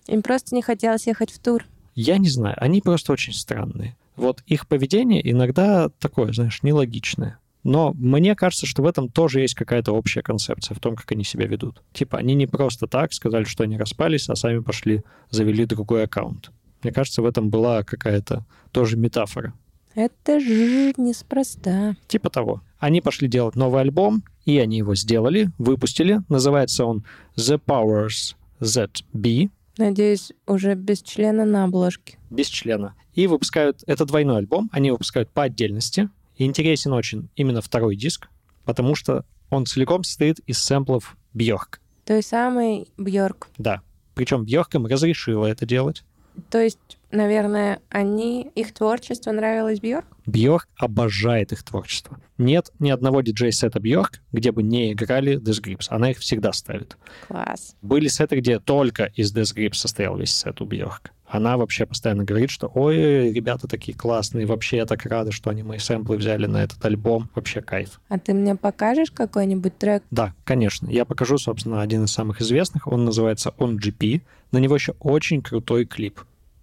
Им 0.09 0.23
просто 0.23 0.55
не 0.55 0.63
хотелось 0.63 1.07
ехать 1.07 1.31
в 1.31 1.39
тур. 1.39 1.65
Я 1.95 2.19
не 2.19 2.29
знаю, 2.29 2.57
они 2.61 2.81
просто 2.81 3.13
очень 3.13 3.33
странные. 3.33 3.97
Вот 4.17 4.43
их 4.47 4.67
поведение 4.67 5.29
иногда 5.31 5.89
такое, 6.01 6.33
знаешь, 6.33 6.63
нелогичное. 6.63 7.39
Но 7.63 7.93
мне 7.95 8.35
кажется, 8.35 8.67
что 8.67 8.83
в 8.83 8.87
этом 8.87 9.09
тоже 9.09 9.41
есть 9.41 9.55
какая-то 9.55 9.93
общая 9.93 10.23
концепция 10.23 10.75
в 10.75 10.81
том, 10.81 10.97
как 10.97 11.11
они 11.13 11.25
себя 11.25 11.47
ведут. 11.47 11.83
Типа, 11.93 12.19
они 12.19 12.35
не 12.35 12.47
просто 12.47 12.87
так 12.87 13.13
сказали, 13.13 13.45
что 13.45 13.65
они 13.65 13.77
распались, 13.77 14.29
а 14.29 14.37
сами 14.37 14.61
пошли, 14.61 15.03
завели 15.31 15.67
другой 15.67 16.05
аккаунт. 16.05 16.51
Мне 16.83 16.93
кажется, 16.93 17.21
в 17.21 17.27
этом 17.27 17.51
была 17.51 17.83
какая-то 17.83 18.47
тоже 18.73 18.97
метафора. 18.97 19.53
Это 19.95 20.41
же 20.41 20.95
неспроста. 20.97 21.97
Типа 22.07 22.31
того. 22.31 22.63
Они 22.79 23.01
пошли 23.01 23.29
делать 23.29 23.57
новый 23.57 23.83
альбом, 23.83 24.23
и 24.47 24.59
они 24.59 24.79
его 24.79 24.95
сделали, 24.95 25.51
выпустили. 25.59 26.21
Называется 26.29 26.85
он 26.87 27.05
The 27.37 27.61
Powers 27.63 28.35
That 28.61 29.03
Be, 29.13 29.51
Надеюсь, 29.77 30.33
уже 30.47 30.75
без 30.75 31.01
члена 31.01 31.47
на 31.47 31.65
обложке. 31.65 32.19
без 32.29 32.49
члена. 32.49 32.95
И 33.15 33.27
выпускают... 33.27 33.83
Это 33.87 34.05
двойной 34.05 34.39
альбом, 34.39 34.69
они 34.73 34.91
выпускают 34.91 35.31
по 35.31 35.45
отдельности. 35.45 36.11
И 36.41 36.47
интересен 36.47 36.95
очень 36.95 37.29
именно 37.37 37.61
второй 37.61 37.97
диск, 37.97 38.31
потому 38.65 38.95
что 38.95 39.27
он 39.51 39.67
целиком 39.67 40.05
состоит 40.05 40.39
из 40.47 40.57
сэмплов 40.57 41.19
Бьорк. 41.35 41.83
Той 42.07 42.23
самой 42.23 42.89
Бьорк. 42.97 43.49
Да. 43.59 43.83
Причем 44.15 44.47
Бьорк 44.47 44.75
им 44.75 44.87
разрешила 44.87 45.45
это 45.45 45.67
делать. 45.67 46.03
То 46.49 46.59
есть, 46.59 46.79
наверное, 47.11 47.81
они, 47.91 48.51
их 48.55 48.73
творчество 48.73 49.33
нравилось 49.33 49.81
Бьорк? 49.81 50.07
Бьорк 50.25 50.67
обожает 50.79 51.53
их 51.53 51.63
творчество. 51.63 52.19
Нет 52.39 52.71
ни 52.79 52.89
одного 52.89 53.21
диджей-сета 53.21 53.79
Бьорк, 53.79 54.23
где 54.33 54.51
бы 54.51 54.63
не 54.63 54.95
играли 54.95 55.39
Death 55.39 55.63
Grips. 55.63 55.89
Она 55.91 56.13
их 56.13 56.21
всегда 56.21 56.55
ставит. 56.55 56.97
Класс. 57.29 57.77
Были 57.83 58.09
сеты, 58.09 58.37
где 58.37 58.61
только 58.61 59.13
из 59.15 59.37
Death 59.37 59.55
Grips 59.55 59.75
состоял 59.75 60.17
весь 60.17 60.35
сет 60.35 60.63
у 60.63 60.65
Бьорк. 60.65 61.13
Она 61.31 61.57
вообще 61.57 61.87
постоянно 61.87 62.25
говорит, 62.25 62.51
что 62.51 62.67
ой, 62.75 63.33
ребята 63.33 63.69
такие 63.69 63.97
классные, 63.97 64.47
вообще 64.47 64.79
я 64.79 64.87
так 64.87 65.07
рада, 65.07 65.31
что 65.31 65.49
они 65.51 65.63
мои 65.63 65.79
сэмплы 65.79 66.17
взяли 66.17 66.47
на 66.47 66.65
этот 66.65 66.85
альбом. 66.85 67.31
Вообще 67.37 67.63
кайф. 67.63 68.01
А 68.09 68.19
ты 68.19 68.35
мне 68.35 68.57
покажешь 68.57 69.13
какой-нибудь 69.13 69.79
трек? 69.79 70.03
Да, 70.11 70.35
конечно. 70.43 70.91
Я 70.91 71.05
покажу, 71.05 71.39
собственно, 71.39 71.83
один 71.83 72.05
из 72.05 72.11
самых 72.11 72.41
известных. 72.41 72.89
Он 72.89 73.05
называется 73.05 73.55
On 73.59 73.79
GP. 73.79 74.23
На 74.51 74.59
него 74.59 74.75
еще 74.75 74.97
очень 74.99 75.41
крутой 75.41 75.85
клип. 75.85 76.21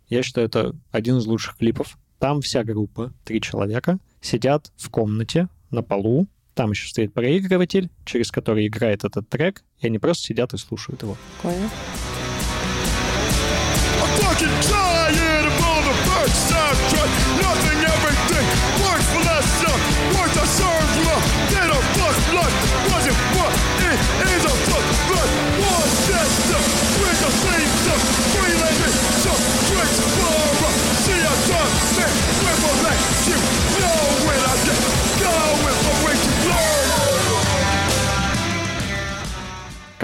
Я 0.09 0.21
считаю, 0.21 0.47
это 0.47 0.75
один 0.91 1.17
из 1.17 1.25
лучших 1.25 1.55
клипов. 1.55 1.97
Там 2.19 2.41
вся 2.41 2.65
группа, 2.65 3.13
три 3.23 3.39
человека, 3.39 3.99
сидят 4.19 4.73
в 4.75 4.89
комнате 4.89 5.47
на 5.71 5.81
полу. 5.81 6.27
Там 6.55 6.71
еще 6.71 6.89
стоит 6.89 7.13
проигрыватель, 7.13 7.89
через 8.03 8.31
который 8.31 8.67
играет 8.67 9.05
этот 9.05 9.29
трек, 9.29 9.63
и 9.79 9.87
они 9.87 9.97
просто 9.99 10.25
сидят 10.25 10.53
и 10.53 10.57
слушают 10.57 11.03
его. 11.03 11.15
Прикольно. 11.41 11.69
I 14.39 14.45
you. 14.45 14.77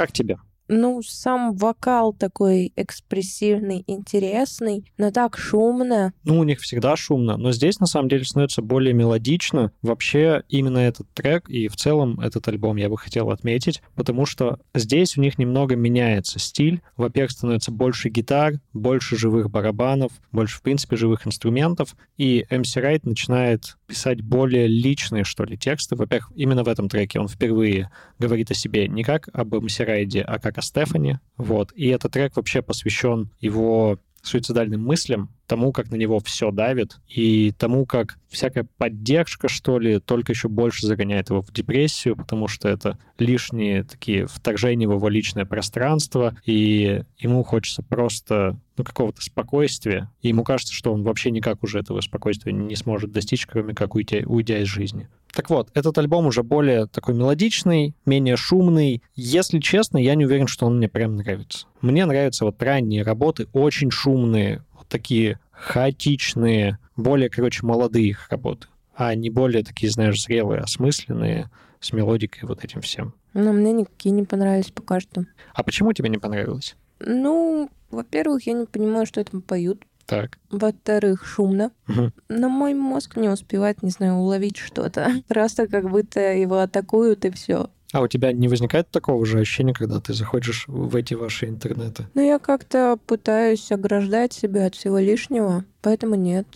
Как 0.03 0.11
тебе? 0.11 0.37
Ну, 0.67 1.01
сам 1.03 1.55
вокал 1.55 2.13
такой 2.13 2.71
экспрессивный, 2.75 3.83
интересный, 3.87 4.85
но 4.97 5.11
так 5.11 5.37
шумно. 5.37 6.13
Ну, 6.23 6.39
у 6.39 6.43
них 6.43 6.61
всегда 6.61 6.95
шумно, 6.95 7.37
но 7.37 7.51
здесь 7.51 7.79
на 7.79 7.85
самом 7.85 8.09
деле 8.09 8.23
становится 8.23 8.61
более 8.61 8.93
мелодично. 8.93 9.71
Вообще, 9.81 10.43
именно 10.47 10.77
этот 10.77 11.07
трек 11.13 11.49
и 11.49 11.67
в 11.67 11.75
целом 11.75 12.19
этот 12.21 12.47
альбом 12.47 12.77
я 12.77 12.89
бы 12.89 12.97
хотел 12.97 13.29
отметить, 13.29 13.81
потому 13.95 14.25
что 14.25 14.59
здесь 14.73 15.17
у 15.17 15.21
них 15.21 15.37
немного 15.37 15.75
меняется 15.75 16.39
стиль. 16.39 16.81
Во-первых, 16.95 17.31
становится 17.31 17.71
больше 17.71 18.09
гитар, 18.09 18.53
больше 18.71 19.17
живых 19.17 19.49
барабанов, 19.49 20.13
больше, 20.31 20.57
в 20.57 20.61
принципе, 20.61 20.95
живых 20.95 21.27
инструментов, 21.27 21.95
и 22.17 22.45
MC 22.49 22.79
Райт 22.79 23.05
начинает 23.05 23.77
писать 23.87 24.21
более 24.21 24.67
личные, 24.67 25.23
что 25.23 25.43
ли, 25.43 25.57
тексты. 25.57 25.95
Во-первых, 25.95 26.31
именно 26.35 26.63
в 26.63 26.67
этом 26.67 26.89
треке 26.89 27.19
он 27.19 27.27
впервые 27.27 27.91
говорит 28.17 28.49
о 28.51 28.53
себе 28.53 28.87
не 28.87 29.03
как 29.03 29.29
об 29.33 29.53
MC 29.53 29.83
Райде, 29.85 30.21
а 30.21 30.39
как 30.39 30.52
о 30.57 30.61
Стефане. 30.61 31.19
Вот. 31.37 31.71
И 31.75 31.87
этот 31.87 32.13
трек 32.13 32.35
вообще 32.35 32.61
посвящен 32.61 33.29
его 33.39 33.99
суицидальным 34.23 34.81
мыслям, 34.81 35.29
тому, 35.47 35.71
как 35.73 35.91
на 35.91 35.95
него 35.95 36.19
все 36.19 36.49
давит, 36.51 36.97
и 37.07 37.53
тому, 37.57 37.85
как 37.85 38.17
всякая 38.29 38.65
поддержка, 38.77 39.49
что 39.49 39.77
ли, 39.77 39.99
только 39.99 40.31
еще 40.31 40.47
больше 40.47 40.87
загоняет 40.87 41.29
его 41.29 41.41
в 41.41 41.51
депрессию, 41.51 42.15
потому 42.15 42.47
что 42.47 42.69
это 42.69 42.97
лишние 43.19 43.83
такие 43.83 44.25
вторжения 44.25 44.87
в 44.87 44.93
его 44.93 45.09
личное 45.09 45.45
пространство, 45.45 46.35
и 46.45 47.03
ему 47.17 47.43
хочется 47.43 47.83
просто 47.83 48.57
ну, 48.77 48.83
какого-то 48.85 49.21
спокойствия, 49.21 50.09
и 50.21 50.29
ему 50.29 50.43
кажется, 50.43 50.73
что 50.73 50.93
он 50.93 51.03
вообще 51.03 51.29
никак 51.29 51.61
уже 51.61 51.79
этого 51.79 51.99
спокойствия 52.01 52.53
не 52.53 52.75
сможет 52.75 53.11
достичь, 53.11 53.45
кроме 53.45 53.75
как 53.75 53.93
уйти, 53.93 54.23
уйдя 54.25 54.59
из 54.59 54.67
жизни. 54.67 55.09
Так 55.33 55.49
вот, 55.49 55.71
этот 55.73 55.97
альбом 55.97 56.27
уже 56.27 56.43
более 56.43 56.85
такой 56.85 57.15
мелодичный, 57.15 57.95
менее 58.05 58.37
шумный. 58.37 59.01
Если 59.15 59.59
честно, 59.59 59.97
я 59.97 60.13
не 60.13 60.25
уверен, 60.25 60.47
что 60.47 60.67
он 60.67 60.77
мне 60.77 60.87
прям 60.87 61.15
нравится. 61.15 61.65
Мне 61.81 62.05
нравятся 62.05 62.45
вот 62.45 62.61
ранние 62.61 63.03
работы, 63.03 63.47
очень 63.51 63.89
шумные, 63.89 64.63
вот 64.73 64.87
такие 64.87 65.39
хаотичные, 65.51 66.77
более, 66.95 67.29
короче, 67.29 67.65
молодые 67.65 68.09
их 68.09 68.29
работы, 68.29 68.67
а 68.95 69.15
не 69.15 69.31
более 69.31 69.63
такие, 69.63 69.91
знаешь, 69.91 70.21
зрелые, 70.21 70.61
осмысленные, 70.61 71.49
с 71.79 71.91
мелодикой 71.93 72.47
вот 72.47 72.63
этим 72.63 72.81
всем. 72.81 73.13
Но 73.33 73.51
мне 73.51 73.73
никакие 73.73 74.11
не 74.11 74.23
понравились 74.23 74.71
пока 74.71 74.99
что. 74.99 75.25
А 75.53 75.63
почему 75.63 75.93
тебе 75.93 76.09
не 76.09 76.17
понравилось? 76.17 76.75
Ну, 76.99 77.69
во-первых, 77.89 78.45
я 78.45 78.53
не 78.53 78.65
понимаю, 78.65 79.05
что 79.05 79.23
там 79.23 79.41
поют. 79.41 79.83
Так. 80.05 80.37
Во-вторых, 80.49 81.25
шумно. 81.25 81.71
Мгм. 81.87 82.13
Но 82.29 82.49
мой 82.49 82.73
мозг 82.73 83.15
не 83.15 83.29
успевает, 83.29 83.83
не 83.83 83.89
знаю, 83.89 84.15
уловить 84.15 84.57
что-то. 84.57 85.11
Просто 85.27 85.67
как 85.67 85.89
будто 85.89 86.19
его 86.19 86.59
атакуют 86.59 87.25
и 87.25 87.31
все. 87.31 87.69
А 87.93 88.01
у 88.01 88.07
тебя 88.07 88.31
не 88.33 88.47
возникает 88.47 88.89
такого 88.89 89.23
же 89.25 89.39
ощущения, 89.39 89.73
когда 89.73 89.99
ты 89.99 90.13
заходишь 90.13 90.65
в 90.67 90.95
эти 90.95 91.13
ваши 91.13 91.45
интернеты? 91.45 92.07
Но 92.15 92.21
я 92.21 92.39
как-то 92.39 92.97
пытаюсь 93.05 93.71
ограждать 93.71 94.33
себя 94.33 94.65
от 94.65 94.73
всего 94.75 94.97
лишнего, 94.97 95.63
поэтому 95.81 96.15
нет. 96.15 96.47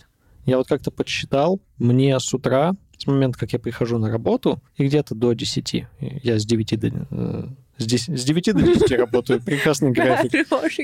Я 0.46 0.58
вот 0.58 0.66
как-то 0.66 0.90
подсчитал, 0.90 1.60
мне 1.78 2.18
с 2.18 2.34
утра, 2.34 2.74
с 2.96 3.06
момента, 3.06 3.38
как 3.38 3.52
я 3.52 3.60
прихожу 3.60 3.98
на 3.98 4.10
работу, 4.10 4.60
и 4.76 4.84
где-то 4.84 5.14
до 5.14 5.32
10, 5.32 5.86
я 6.00 6.38
с 6.40 6.44
9 6.44 6.80
до... 6.80 7.54
э, 7.78 7.82
С 7.82 7.86
10 7.86 8.18
с 8.20 8.24
9 8.24 8.44
до 8.54 8.62
10 8.62 8.90
работаю, 8.92 9.40
прекрасный 9.42 9.90
график. 9.92 10.32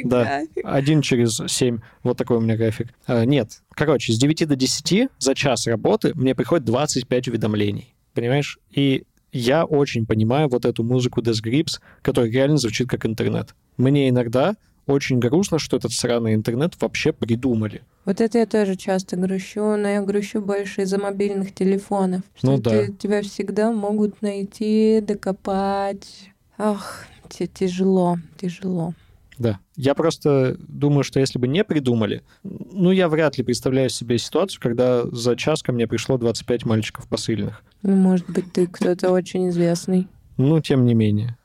Да. 0.05 0.43
Один 0.63 1.03
через 1.03 1.41
семь. 1.49 1.79
Вот 2.03 2.17
такой 2.17 2.37
у 2.39 2.41
меня 2.41 2.57
график. 2.57 2.89
А, 3.07 3.25
нет. 3.25 3.63
Короче, 3.71 4.13
с 4.13 4.19
9 4.19 4.47
до 4.49 4.57
10 4.57 5.09
за 5.19 5.35
час 5.35 5.67
работы 5.67 6.13
мне 6.15 6.35
приходит 6.35 6.65
25 6.65 7.29
уведомлений. 7.29 7.95
Понимаешь? 8.15 8.59
И 8.71 9.05
я 9.33 9.65
очень 9.65 10.07
понимаю 10.07 10.49
вот 10.49 10.65
эту 10.65 10.85
музыку 10.85 11.21
Death 11.21 11.43
Grips, 11.45 11.81
которая 12.03 12.31
реально 12.31 12.57
звучит 12.59 12.89
как 12.89 13.05
интернет. 13.07 13.55
Мне 13.77 14.09
иногда 14.09 14.55
очень 14.87 15.19
грустно, 15.19 15.59
что 15.59 15.77
этот 15.79 15.93
сраный 15.93 16.35
интернет 16.35 16.75
вообще 16.81 17.13
придумали. 17.13 17.83
Вот 18.05 18.21
это 18.21 18.39
я 18.39 18.47
тоже 18.47 18.77
часто 18.77 19.17
грущу, 19.17 19.61
но 19.77 19.89
я 19.89 20.03
грущу 20.03 20.43
больше 20.43 20.83
из-за 20.83 20.99
мобильных 20.99 21.55
телефонов. 21.55 22.21
Ну 22.43 22.59
Что 22.59 22.63
да. 22.63 22.71
ты- 22.87 22.93
тебя 22.93 23.23
всегда 23.23 23.73
могут 23.73 24.21
найти, 24.23 25.01
докопать. 25.03 26.31
Ах, 26.59 27.07
те- 27.29 27.47
тяжело, 27.47 28.19
тяжело. 28.41 28.95
Да. 29.39 29.59
Я 29.75 29.95
просто 29.95 30.57
думаю, 30.69 31.03
что 31.03 31.19
если 31.19 31.39
бы 31.39 31.49
не 31.49 31.65
придумали, 31.65 32.23
ну, 32.45 32.93
я 32.93 33.09
вряд 33.09 33.37
ли 33.37 33.43
представляю 33.45 33.91
себе 33.91 34.19
ситуацию, 34.19 34.61
когда 34.61 35.05
за 35.11 35.35
час 35.35 35.63
ко 35.63 35.73
мне 35.73 35.89
пришло 35.89 36.19
25 36.19 36.65
мальчиков 36.65 37.09
посыльных. 37.09 37.63
Ну, 37.83 37.97
может 37.97 38.31
быть, 38.31 38.53
ты 38.53 38.67
кто-то 38.67 39.11
очень 39.11 39.49
известный. 39.49 40.07
Ну, 40.37 40.61
тем 40.61 40.85
не 40.85 40.95
менее. 40.95 41.37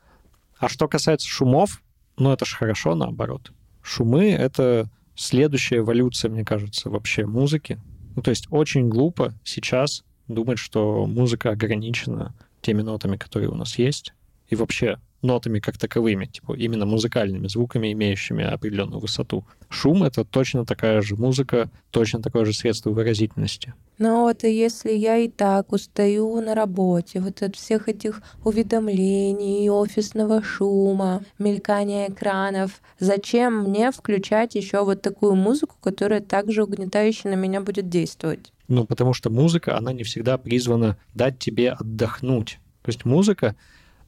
А 0.59 0.69
что 0.69 0.87
касается 0.87 1.27
шумов, 1.27 1.81
ну, 2.17 2.31
это 2.31 2.45
же 2.45 2.55
хорошо 2.55 2.93
наоборот. 2.95 3.51
Шумы— 3.81 4.29
это 4.31 4.87
следующая 5.15 5.77
эволюция, 5.77 6.29
мне 6.29 6.45
кажется, 6.45 6.89
вообще 6.89 7.25
музыки. 7.25 7.79
Ну, 8.15 8.21
то 8.21 8.29
есть 8.29 8.47
очень 8.51 8.89
глупо 8.89 9.33
сейчас 9.43 10.03
думать, 10.27 10.59
что 10.59 11.05
музыка 11.07 11.51
ограничена 11.51 12.35
теми 12.61 12.81
нотами, 12.81 13.17
которые 13.17 13.49
у 13.49 13.55
нас 13.55 13.77
есть, 13.79 14.13
и 14.49 14.55
вообще 14.55 14.97
нотами 15.21 15.59
как 15.59 15.77
таковыми, 15.77 16.25
типа 16.25 16.53
именно 16.53 16.85
музыкальными 16.85 17.47
звуками, 17.47 17.91
имеющими 17.91 18.43
определенную 18.43 18.99
высоту. 18.99 19.45
Шум— 19.69 20.03
это 20.05 20.23
точно 20.23 20.65
такая 20.65 21.01
же 21.01 21.15
музыка, 21.15 21.69
точно 21.91 22.21
такое 22.21 22.45
же 22.45 22.53
средство 22.53 22.91
выразительности. 22.91 23.73
Но 23.97 24.21
вот 24.21 24.45
и 24.45 24.51
если 24.51 24.93
я 24.93 25.17
и 25.17 25.27
так 25.27 25.73
устаю 25.73 26.39
на 26.39 26.55
работе, 26.55 27.19
вот 27.19 27.41
от 27.41 27.57
всех 27.57 27.89
этих 27.89 28.21
уведомлений, 28.45 29.69
офисного 29.69 30.41
шума, 30.41 31.23
мелькания 31.37 32.07
экранов, 32.07 32.81
зачем 32.97 33.65
мне 33.65 33.91
включать 33.91 34.55
еще 34.55 34.85
вот 34.85 35.01
такую 35.01 35.35
музыку, 35.35 35.75
которая 35.81 36.21
также 36.21 36.63
угнетающе 36.63 37.27
на 37.27 37.35
меня 37.35 37.59
будет 37.59 37.89
действовать? 37.89 38.53
Ну, 38.69 38.85
потому 38.85 39.13
что 39.13 39.29
музыка, 39.29 39.77
она 39.77 39.91
не 39.91 40.03
всегда 40.03 40.37
призвана 40.37 40.97
дать 41.13 41.39
тебе 41.39 41.71
отдохнуть. 41.71 42.59
То 42.83 42.89
есть 42.89 43.03
музыка, 43.03 43.55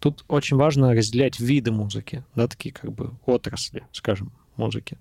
тут 0.01 0.25
очень 0.27 0.57
важно 0.57 0.93
разделять 0.93 1.39
виды 1.39 1.71
музыки, 1.71 2.25
да, 2.35 2.47
такие 2.47 2.73
как 2.73 2.91
бы 2.91 3.11
отрасли, 3.25 3.83
скажем, 3.93 4.33
музыки. 4.57 4.97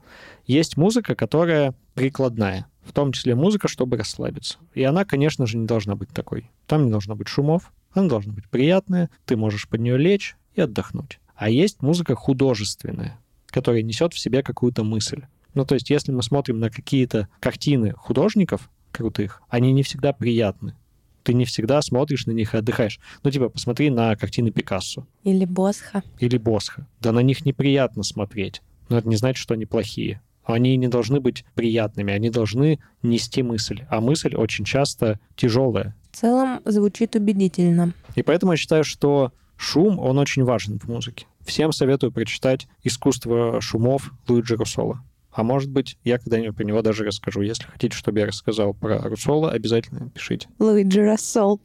Есть 0.46 0.76
музыка, 0.76 1.14
которая 1.14 1.74
прикладная, 1.94 2.66
в 2.82 2.92
том 2.92 3.12
числе 3.12 3.34
музыка, 3.34 3.66
чтобы 3.66 3.96
расслабиться. 3.96 4.58
И 4.74 4.82
она, 4.82 5.04
конечно 5.04 5.46
же, 5.46 5.56
не 5.56 5.66
должна 5.66 5.96
быть 5.96 6.10
такой. 6.10 6.50
Там 6.66 6.84
не 6.84 6.90
должно 6.90 7.16
быть 7.16 7.28
шумов, 7.28 7.72
она 7.92 8.08
должна 8.08 8.32
быть 8.32 8.48
приятная, 8.48 9.10
ты 9.24 9.36
можешь 9.36 9.68
под 9.68 9.80
нее 9.80 9.96
лечь 9.96 10.36
и 10.54 10.60
отдохнуть. 10.60 11.18
А 11.34 11.48
есть 11.48 11.82
музыка 11.82 12.14
художественная, 12.14 13.18
которая 13.46 13.82
несет 13.82 14.12
в 14.12 14.18
себе 14.18 14.42
какую-то 14.42 14.84
мысль. 14.84 15.22
Ну, 15.54 15.64
то 15.64 15.74
есть, 15.74 15.90
если 15.90 16.12
мы 16.12 16.22
смотрим 16.22 16.60
на 16.60 16.70
какие-то 16.70 17.28
картины 17.40 17.92
художников 17.92 18.70
крутых, 18.92 19.42
они 19.48 19.72
не 19.72 19.82
всегда 19.82 20.12
приятны. 20.12 20.76
Ты 21.22 21.34
не 21.34 21.44
всегда 21.44 21.82
смотришь 21.82 22.26
на 22.26 22.32
них 22.32 22.54
и 22.54 22.58
отдыхаешь. 22.58 22.98
Ну, 23.22 23.30
типа, 23.30 23.48
посмотри 23.48 23.90
на 23.90 24.16
картины 24.16 24.50
Пикассо 24.50 25.06
Или 25.22 25.44
Босха. 25.44 26.02
или 26.18 26.38
Босха. 26.38 26.86
Да 27.00 27.12
на 27.12 27.20
них 27.20 27.44
неприятно 27.44 28.02
смотреть. 28.02 28.62
Но 28.88 28.98
это 28.98 29.08
не 29.08 29.16
значит, 29.16 29.40
что 29.42 29.54
они 29.54 29.66
плохие. 29.66 30.20
Они 30.44 30.76
не 30.76 30.88
должны 30.88 31.20
быть 31.20 31.44
приятными, 31.54 32.12
они 32.12 32.30
должны 32.30 32.80
нести 33.02 33.42
мысль. 33.42 33.82
А 33.88 34.00
мысль 34.00 34.34
очень 34.34 34.64
часто 34.64 35.20
тяжелая. 35.36 35.94
В 36.10 36.16
целом 36.16 36.60
звучит 36.64 37.14
убедительно. 37.14 37.92
И 38.16 38.22
поэтому 38.22 38.52
я 38.52 38.56
считаю, 38.56 38.82
что 38.82 39.32
шум, 39.56 39.98
он 40.00 40.18
очень 40.18 40.42
важен 40.42 40.78
в 40.78 40.88
музыке. 40.88 41.26
Всем 41.46 41.72
советую 41.72 42.10
прочитать 42.12 42.66
«Искусство 42.82 43.60
шумов» 43.60 44.12
Луиджи 44.28 44.56
Руссола. 44.56 45.02
А 45.32 45.42
может 45.42 45.70
быть, 45.70 45.96
я 46.04 46.18
когда-нибудь 46.18 46.56
про 46.56 46.64
него 46.64 46.82
даже 46.82 47.04
расскажу. 47.04 47.42
Если 47.42 47.64
хотите, 47.64 47.96
чтобы 47.96 48.20
я 48.20 48.26
рассказал 48.26 48.74
про 48.74 48.98
Руссола, 48.98 49.50
обязательно 49.50 50.10
пишите. 50.10 50.48
Луиджи 50.58 51.02
Рассол. 51.02 51.60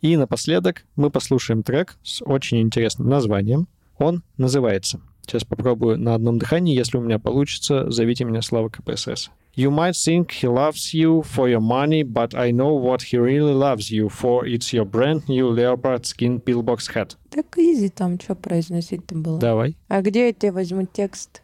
И 0.00 0.16
напоследок 0.16 0.84
мы 0.96 1.10
послушаем 1.10 1.62
трек 1.62 1.96
с 2.02 2.22
очень 2.24 2.60
интересным 2.60 3.08
названием. 3.08 3.68
Он 3.98 4.22
называется. 4.36 5.00
Сейчас 5.22 5.44
попробую 5.44 5.98
на 5.98 6.14
одном 6.14 6.38
дыхании. 6.38 6.74
Если 6.76 6.96
у 6.96 7.00
меня 7.00 7.18
получится, 7.18 7.88
зовите 7.90 8.24
меня 8.24 8.42
Слава 8.42 8.68
КПСС. 8.68 9.30
You 9.54 9.70
might 9.70 9.96
think 9.96 10.30
he 10.30 10.48
loves 10.48 10.94
you 10.94 11.22
for 11.24 11.46
your 11.46 11.60
money, 11.60 12.02
but 12.02 12.34
I 12.34 12.52
know 12.52 12.72
what 12.72 13.02
he 13.02 13.18
really 13.18 13.52
loves 13.52 13.90
you 13.90 14.08
for. 14.08 14.46
It's 14.46 14.72
your 14.72 14.86
brand 14.86 15.28
new 15.28 15.46
leopard 15.50 16.06
skin 16.06 16.40
pillbox 16.40 16.86
hat. 16.86 17.16
Так 17.28 17.58
изи 17.58 17.90
там 17.90 18.18
что 18.18 18.34
произносить-то 18.34 19.14
было. 19.14 19.38
Давай. 19.38 19.76
А 19.88 20.00
где 20.00 20.28
я 20.28 20.32
тебе 20.32 20.52
возьму 20.52 20.86
текст? 20.90 21.42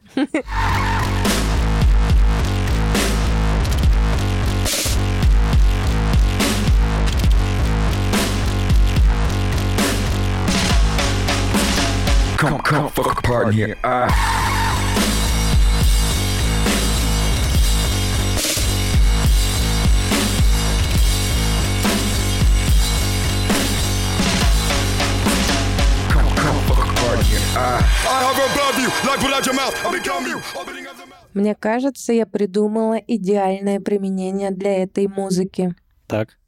Come, 12.38 12.62
come, 12.62 12.88
fuck, 12.88 13.22
partner. 13.22 13.74
Uh. 13.82 14.08
Ah. 14.08 14.57
Мне 31.34 31.54
кажется, 31.54 32.12
я 32.12 32.26
придумала 32.26 32.94
идеальное 32.94 33.80
применение 33.80 34.50
для 34.50 34.82
этой 34.82 35.06
музыки. 35.06 35.74
Так. 36.06 36.38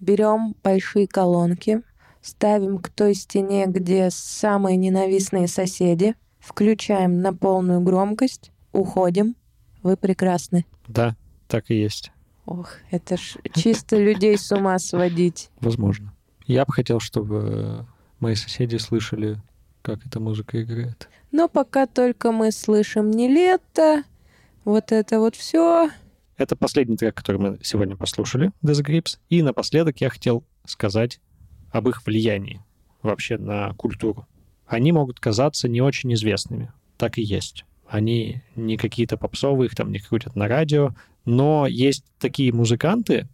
Берем 0.00 0.54
большие 0.62 1.08
колонки, 1.08 1.82
ставим 2.20 2.78
к 2.78 2.90
той 2.90 3.14
стене, 3.14 3.66
где 3.66 4.10
самые 4.10 4.76
ненавистные 4.76 5.48
соседи, 5.48 6.14
включаем 6.38 7.20
на 7.20 7.32
полную 7.32 7.80
громкость, 7.80 8.52
уходим. 8.72 9.36
Вы 9.82 9.96
прекрасны. 9.96 10.64
Да, 10.86 11.16
так 11.48 11.70
и 11.70 11.74
есть. 11.74 12.12
Ох, 12.46 12.72
это 12.90 13.16
ж 13.16 13.36
чисто 13.54 13.96
людей 13.96 14.36
с 14.36 14.52
ума 14.52 14.78
сводить. 14.78 15.50
Возможно. 15.60 16.12
Я 16.46 16.64
бы 16.64 16.72
хотел, 16.72 17.00
чтобы 17.00 17.86
мои 18.20 18.34
соседи 18.34 18.76
слышали, 18.76 19.40
как 19.84 20.04
эта 20.06 20.18
музыка 20.18 20.62
играет. 20.62 21.08
Но 21.30 21.46
пока 21.46 21.86
только 21.86 22.32
мы 22.32 22.50
слышим 22.52 23.10
не 23.10 23.28
лето, 23.28 24.02
вот 24.64 24.92
это 24.92 25.20
вот 25.20 25.36
все. 25.36 25.90
Это 26.38 26.56
последний 26.56 26.96
трек, 26.96 27.14
который 27.14 27.36
мы 27.36 27.58
сегодня 27.62 27.94
послушали, 27.94 28.50
Death 28.64 28.82
Grips. 28.82 29.18
И 29.28 29.42
напоследок 29.42 30.00
я 30.00 30.08
хотел 30.08 30.42
сказать 30.64 31.20
об 31.70 31.88
их 31.88 32.04
влиянии 32.06 32.62
вообще 33.02 33.36
на 33.36 33.74
культуру. 33.74 34.26
Они 34.66 34.90
могут 34.90 35.20
казаться 35.20 35.68
не 35.68 35.82
очень 35.82 36.14
известными. 36.14 36.72
Так 36.96 37.18
и 37.18 37.22
есть. 37.22 37.66
Они 37.86 38.42
не 38.56 38.78
какие-то 38.78 39.18
попсовые, 39.18 39.66
их 39.66 39.76
там 39.76 39.92
не 39.92 39.98
крутят 39.98 40.34
на 40.34 40.48
радио. 40.48 40.94
Но 41.26 41.66
есть 41.66 42.04
такие 42.18 42.52
музыканты, 42.54 43.28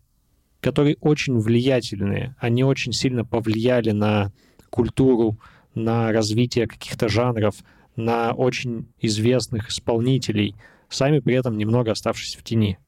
которые 0.61 0.97
очень 1.01 1.39
влиятельные. 1.39 2.35
Они 2.41 2.65
очень 2.65 2.93
сильно 2.93 3.25
повлияли 3.25 3.93
на 3.93 4.33
культуру, 4.71 5.39
на 5.75 6.13
развитие 6.13 6.67
каких-то 6.67 7.09
жанров, 7.09 7.57
на 7.97 8.33
очень 8.33 8.89
известных 9.01 9.71
исполнителей, 9.71 10.55
сами 10.89 11.21
при 11.21 11.35
этом 11.35 11.57
немного 11.57 11.93
оставшись 11.93 12.37
в 12.37 12.43
тени. 12.43 12.79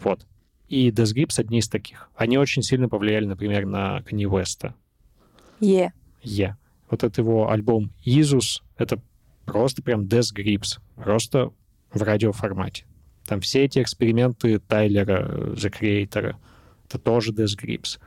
Вот. 0.00 0.26
и 0.68 0.90
Death 0.90 1.14
Grips 1.14 1.40
одни 1.40 1.58
из 1.58 1.68
таких. 1.68 2.08
Они 2.14 2.38
очень 2.38 2.62
сильно 2.62 2.88
повлияли, 2.88 3.26
например, 3.26 3.66
на 3.66 3.98
Kanye 3.98 4.24
West. 4.24 4.72
Е. 5.58 5.92
Е. 6.22 6.56
Вот 6.88 7.02
это 7.04 7.20
его 7.20 7.50
альбом 7.50 7.90
Isus, 8.06 8.62
это 8.78 9.00
просто 9.44 9.82
прям 9.82 10.02
Death 10.02 10.34
Grips, 10.34 10.78
просто 10.96 11.52
в 11.92 12.02
радиоформате. 12.02 12.84
Там 13.26 13.40
все 13.40 13.64
эти 13.64 13.80
эксперименты 13.82 14.58
Тайлера, 14.60 15.54
The 15.54 15.72
Creator, 15.72 16.36
это 16.86 16.98
тоже 16.98 17.32
Death 17.32 17.58
Grips. 17.60 17.98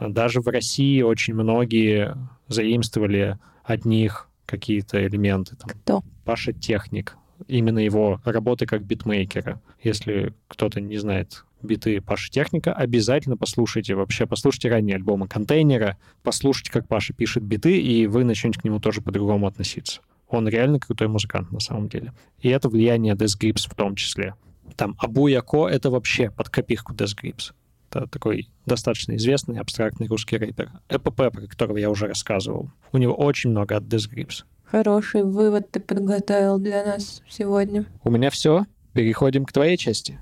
Даже 0.00 0.40
в 0.40 0.48
России 0.48 1.02
очень 1.02 1.34
многие 1.34 2.16
заимствовали 2.48 3.38
от 3.64 3.84
них 3.84 4.28
какие-то 4.46 5.04
элементы. 5.06 5.56
Там, 5.56 5.70
Кто? 5.70 6.02
Паша 6.24 6.52
Техник. 6.52 7.16
Именно 7.48 7.80
его 7.80 8.20
работы 8.24 8.66
как 8.66 8.84
битмейкера. 8.84 9.60
Если 9.82 10.32
кто-то 10.48 10.80
не 10.80 10.96
знает 10.98 11.44
биты 11.62 12.00
Паши 12.00 12.30
Техника, 12.30 12.72
обязательно 12.72 13.36
послушайте 13.36 13.94
вообще, 13.94 14.26
послушайте 14.26 14.68
ранние 14.68 14.96
альбомы 14.96 15.28
контейнера, 15.28 15.96
послушайте, 16.22 16.70
как 16.70 16.86
Паша 16.86 17.12
пишет 17.14 17.42
биты, 17.42 17.80
и 17.80 18.06
вы 18.06 18.24
начнете 18.24 18.60
к 18.60 18.64
нему 18.64 18.80
тоже 18.80 19.00
по-другому 19.00 19.46
относиться. 19.46 20.00
Он 20.28 20.48
реально 20.48 20.80
крутой 20.80 21.08
музыкант 21.08 21.52
на 21.52 21.60
самом 21.60 21.88
деле. 21.88 22.12
И 22.40 22.48
это 22.48 22.68
влияние 22.68 23.14
Death 23.14 23.38
Grips 23.40 23.68
в 23.68 23.74
том 23.74 23.94
числе. 23.96 24.34
Там 24.76 24.96
Абу 24.98 25.26
Яко— 25.26 25.68
это 25.68 25.90
вообще 25.90 26.30
под 26.30 26.48
копирку 26.48 26.94
Death 26.94 27.16
Grips. 27.20 27.52
Это 27.92 28.06
такой 28.06 28.48
достаточно 28.64 29.16
известный 29.16 29.58
абстрактный 29.58 30.06
русский 30.06 30.38
рэпер. 30.38 30.70
ЭПП, 30.88 31.30
про 31.30 31.46
которого 31.46 31.76
я 31.76 31.90
уже 31.90 32.06
рассказывал. 32.06 32.70
У 32.90 32.96
него 32.96 33.12
очень 33.12 33.50
много 33.50 33.76
от 33.76 33.84
Death 33.84 34.10
Grips. 34.10 34.44
Хороший 34.64 35.24
вывод 35.24 35.70
ты 35.70 35.78
подготовил 35.78 36.58
для 36.58 36.86
нас 36.86 37.22
сегодня. 37.28 37.84
У 38.02 38.10
меня 38.10 38.30
все. 38.30 38.64
Переходим 38.94 39.44
к 39.44 39.52
твоей 39.52 39.76
части. 39.76 40.18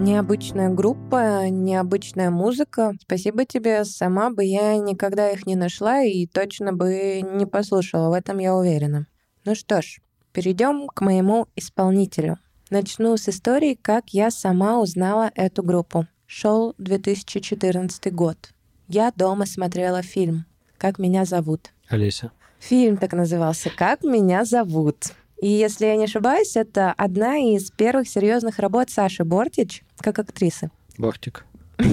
Необычная 0.00 0.70
группа, 0.70 1.48
необычная 1.48 2.30
музыка. 2.30 2.94
Спасибо 3.00 3.44
тебе. 3.44 3.84
Сама 3.84 4.30
бы 4.30 4.44
я 4.44 4.78
никогда 4.78 5.30
их 5.30 5.46
не 5.46 5.54
нашла 5.54 6.02
и 6.02 6.26
точно 6.26 6.72
бы 6.72 7.20
не 7.22 7.46
послушала. 7.46 8.10
В 8.10 8.14
этом 8.14 8.38
я 8.38 8.56
уверена. 8.56 9.06
Ну 9.44 9.54
что 9.54 9.80
ж, 9.80 10.00
перейдем 10.32 10.88
к 10.88 11.00
моему 11.02 11.46
исполнителю. 11.54 12.38
Начну 12.70 13.16
с 13.16 13.28
истории, 13.28 13.76
как 13.82 14.10
я 14.10 14.30
сама 14.30 14.78
узнала 14.78 15.32
эту 15.34 15.64
группу. 15.64 16.06
Шел 16.28 16.76
2014 16.78 18.14
год. 18.14 18.52
Я 18.86 19.10
дома 19.10 19.44
смотрела 19.44 20.02
фильм 20.02 20.44
«Как 20.78 21.00
меня 21.00 21.24
зовут». 21.24 21.72
Олеся. 21.88 22.30
Фильм 22.60 22.96
так 22.96 23.12
назывался 23.12 23.70
«Как 23.70 24.04
меня 24.04 24.44
зовут». 24.44 25.06
И 25.42 25.48
если 25.48 25.86
я 25.86 25.96
не 25.96 26.04
ошибаюсь, 26.04 26.56
это 26.56 26.92
одна 26.92 27.38
из 27.38 27.72
первых 27.72 28.08
серьезных 28.08 28.60
работ 28.60 28.88
Саши 28.88 29.24
Бортич 29.24 29.82
как 29.98 30.20
актрисы. 30.20 30.70
Бортик. 30.96 31.44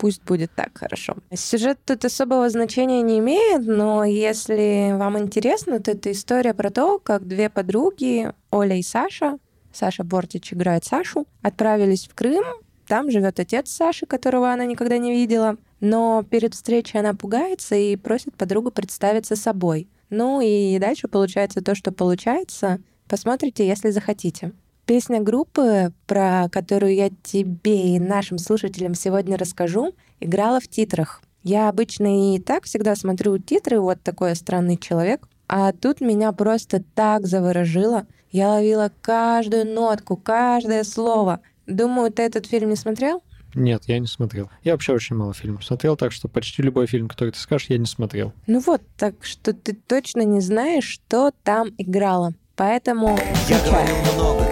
Пусть 0.00 0.22
будет 0.24 0.50
так, 0.56 0.70
хорошо. 0.78 1.14
Сюжет 1.34 1.78
тут 1.84 2.06
особого 2.06 2.48
значения 2.48 3.02
не 3.02 3.18
имеет, 3.18 3.66
но 3.66 4.02
если 4.02 4.96
вам 4.96 5.18
интересно, 5.18 5.78
то 5.78 5.90
это 5.90 6.10
история 6.10 6.54
про 6.54 6.70
то, 6.70 6.98
как 6.98 7.28
две 7.28 7.50
подруги, 7.50 8.32
Оля 8.50 8.78
и 8.78 8.82
Саша, 8.82 9.36
Саша 9.74 10.02
Бортич 10.02 10.54
играет 10.54 10.86
Сашу, 10.86 11.26
отправились 11.42 12.08
в 12.08 12.14
Крым. 12.14 12.44
Там 12.86 13.10
живет 13.10 13.38
отец 13.40 13.70
Саши, 13.70 14.06
которого 14.06 14.50
она 14.50 14.64
никогда 14.64 14.96
не 14.96 15.12
видела. 15.12 15.58
Но 15.80 16.24
перед 16.28 16.54
встречей 16.54 16.98
она 16.98 17.12
пугается 17.12 17.74
и 17.74 17.94
просит 17.96 18.34
подругу 18.36 18.70
представиться 18.70 19.36
собой. 19.36 19.86
Ну 20.08 20.40
и 20.40 20.78
дальше 20.78 21.08
получается 21.08 21.60
то, 21.60 21.74
что 21.74 21.92
получается. 21.92 22.80
Посмотрите, 23.06 23.68
если 23.68 23.90
захотите. 23.90 24.52
Песня 24.90 25.20
группы, 25.20 25.92
про 26.08 26.48
которую 26.50 26.96
я 26.96 27.10
тебе 27.22 27.94
и 27.94 28.00
нашим 28.00 28.38
слушателям 28.38 28.96
сегодня 28.96 29.36
расскажу, 29.36 29.94
играла 30.18 30.58
в 30.58 30.66
титрах. 30.66 31.22
Я 31.44 31.68
обычно 31.68 32.34
и 32.34 32.40
так 32.40 32.64
всегда 32.64 32.96
смотрю 32.96 33.38
титры, 33.38 33.78
вот 33.78 34.02
такой 34.02 34.34
странный 34.34 34.76
человек. 34.76 35.28
А 35.46 35.70
тут 35.70 36.00
меня 36.00 36.32
просто 36.32 36.82
так 36.96 37.28
заворожило. 37.28 38.08
Я 38.32 38.48
ловила 38.48 38.90
каждую 39.00 39.72
нотку, 39.72 40.16
каждое 40.16 40.82
слово. 40.82 41.38
Думаю, 41.68 42.10
ты 42.10 42.24
этот 42.24 42.46
фильм 42.46 42.70
не 42.70 42.76
смотрел? 42.76 43.22
Нет, 43.54 43.84
я 43.86 44.00
не 44.00 44.08
смотрел. 44.08 44.50
Я 44.64 44.72
вообще 44.72 44.92
очень 44.92 45.14
мало 45.14 45.34
фильмов 45.34 45.64
смотрел, 45.64 45.96
так 45.96 46.10
что 46.10 46.26
почти 46.26 46.62
любой 46.62 46.88
фильм, 46.88 47.06
который 47.06 47.30
ты 47.30 47.38
скажешь, 47.38 47.68
я 47.70 47.78
не 47.78 47.86
смотрел. 47.86 48.32
Ну 48.48 48.58
вот, 48.58 48.82
так 48.98 49.14
что 49.20 49.52
ты 49.52 49.72
точно 49.72 50.22
не 50.22 50.40
знаешь, 50.40 50.82
что 50.82 51.30
там 51.44 51.68
играло. 51.78 52.34
Поэтому 52.56 53.16
Я 53.48 53.56
включай. 53.56 53.86
говорил 53.86 54.14
много, 54.14 54.49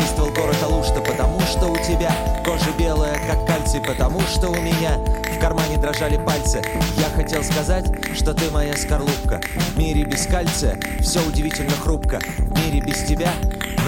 Так 0.00 0.06
действовал 0.06 0.32
город 0.32 0.56
Алушта, 0.62 1.00
потому 1.00 1.40
что 1.40 1.66
у 1.66 1.76
тебя 1.76 2.10
Кожа 2.44 2.70
белая, 2.78 3.18
как 3.26 3.46
кальций, 3.46 3.80
потому 3.86 4.20
что 4.22 4.48
у 4.48 4.54
меня 4.54 4.96
В 4.96 5.38
кармане 5.38 5.78
дрожали 5.78 6.16
пальцы 6.24 6.62
Я 6.96 7.04
хотел 7.14 7.42
сказать, 7.42 7.86
что 8.14 8.32
ты 8.32 8.50
моя 8.50 8.76
скорлупка 8.76 9.40
В 9.42 9.78
мире 9.78 10.04
без 10.04 10.26
кальция 10.26 10.80
все 11.00 11.20
удивительно 11.26 11.70
хрупко 11.72 12.18
В 12.38 12.64
мире 12.64 12.80
без 12.80 13.02
тебя 13.04 13.30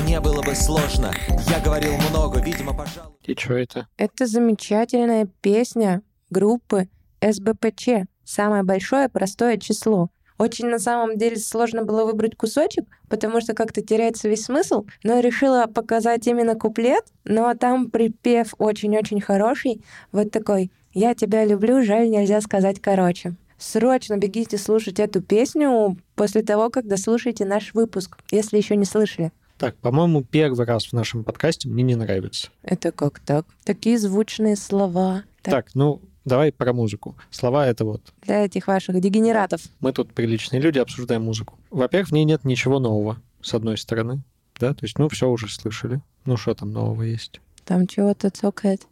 мне 0.02 0.20
было 0.20 0.42
бы 0.42 0.54
сложно 0.54 1.12
Я 1.48 1.60
говорил 1.60 1.94
много, 2.10 2.40
видимо, 2.40 2.74
пожалуй 2.74 3.16
И 3.24 3.34
что 3.34 3.54
это? 3.54 3.88
Это 3.96 4.26
замечательная 4.26 5.26
песня 5.40 6.02
группы 6.30 6.88
СБПЧ. 7.22 8.06
Самое 8.24 8.64
большое 8.64 9.08
простое 9.08 9.56
число. 9.56 10.10
Очень 10.38 10.66
на 10.66 10.78
самом 10.78 11.18
деле 11.18 11.36
сложно 11.36 11.84
было 11.84 12.04
выбрать 12.04 12.36
кусочек, 12.36 12.84
потому 13.08 13.40
что 13.40 13.54
как-то 13.54 13.82
теряется 13.82 14.28
весь 14.28 14.44
смысл, 14.44 14.86
но 15.02 15.20
решила 15.20 15.66
показать 15.66 16.26
именно 16.26 16.54
куплет, 16.54 17.04
но 17.24 17.52
там 17.54 17.90
припев 17.90 18.54
очень-очень 18.58 19.20
хороший, 19.20 19.82
вот 20.10 20.30
такой 20.30 20.70
«Я 20.92 21.14
тебя 21.14 21.44
люблю, 21.44 21.82
жаль, 21.82 22.10
нельзя 22.10 22.40
сказать 22.40 22.80
короче». 22.80 23.34
Срочно 23.58 24.16
бегите 24.16 24.58
слушать 24.58 24.98
эту 24.98 25.22
песню 25.22 25.96
после 26.16 26.42
того, 26.42 26.68
как 26.68 26.88
дослушаете 26.88 27.44
наш 27.44 27.74
выпуск, 27.74 28.18
если 28.32 28.56
еще 28.56 28.74
не 28.74 28.84
слышали. 28.84 29.30
Так, 29.56 29.76
по-моему, 29.76 30.24
первый 30.24 30.66
раз 30.66 30.86
в 30.86 30.92
нашем 30.92 31.22
подкасте 31.22 31.68
мне 31.68 31.84
не 31.84 31.94
нравится. 31.94 32.48
Это 32.64 32.90
как 32.90 33.20
так? 33.20 33.46
Такие 33.62 33.96
звучные 33.96 34.56
слова. 34.56 35.22
Так, 35.42 35.54
Так, 35.54 35.74
ну, 35.74 36.00
давай 36.24 36.52
про 36.52 36.72
музыку. 36.72 37.16
Слова— 37.30 37.66
это 37.68 37.84
вот 37.84 38.12
Для 38.22 38.44
этих 38.44 38.66
ваших 38.66 39.00
дегенератов. 39.00 39.62
мы 39.80 39.92
тут 39.92 40.12
приличные 40.12 40.60
люди, 40.60 40.78
обсуждаем 40.78 41.22
музыку. 41.22 41.58
Во-первых, 41.70 42.08
в 42.08 42.12
ней 42.12 42.24
нет 42.24 42.44
ничего 42.44 42.78
нового, 42.78 43.18
с 43.40 43.54
одной 43.54 43.78
стороны. 43.78 44.22
Да, 44.58 44.74
то 44.74 44.84
есть, 44.84 44.98
ну, 44.98 45.08
все 45.08 45.28
уже 45.28 45.48
слышали. 45.48 46.00
Ну, 46.24 46.36
что 46.36 46.54
там 46.54 46.70
нового 46.70 47.02
есть? 47.02 47.40
Там 47.64 47.86
чего-то 47.86 48.30
цокает. 48.30 48.82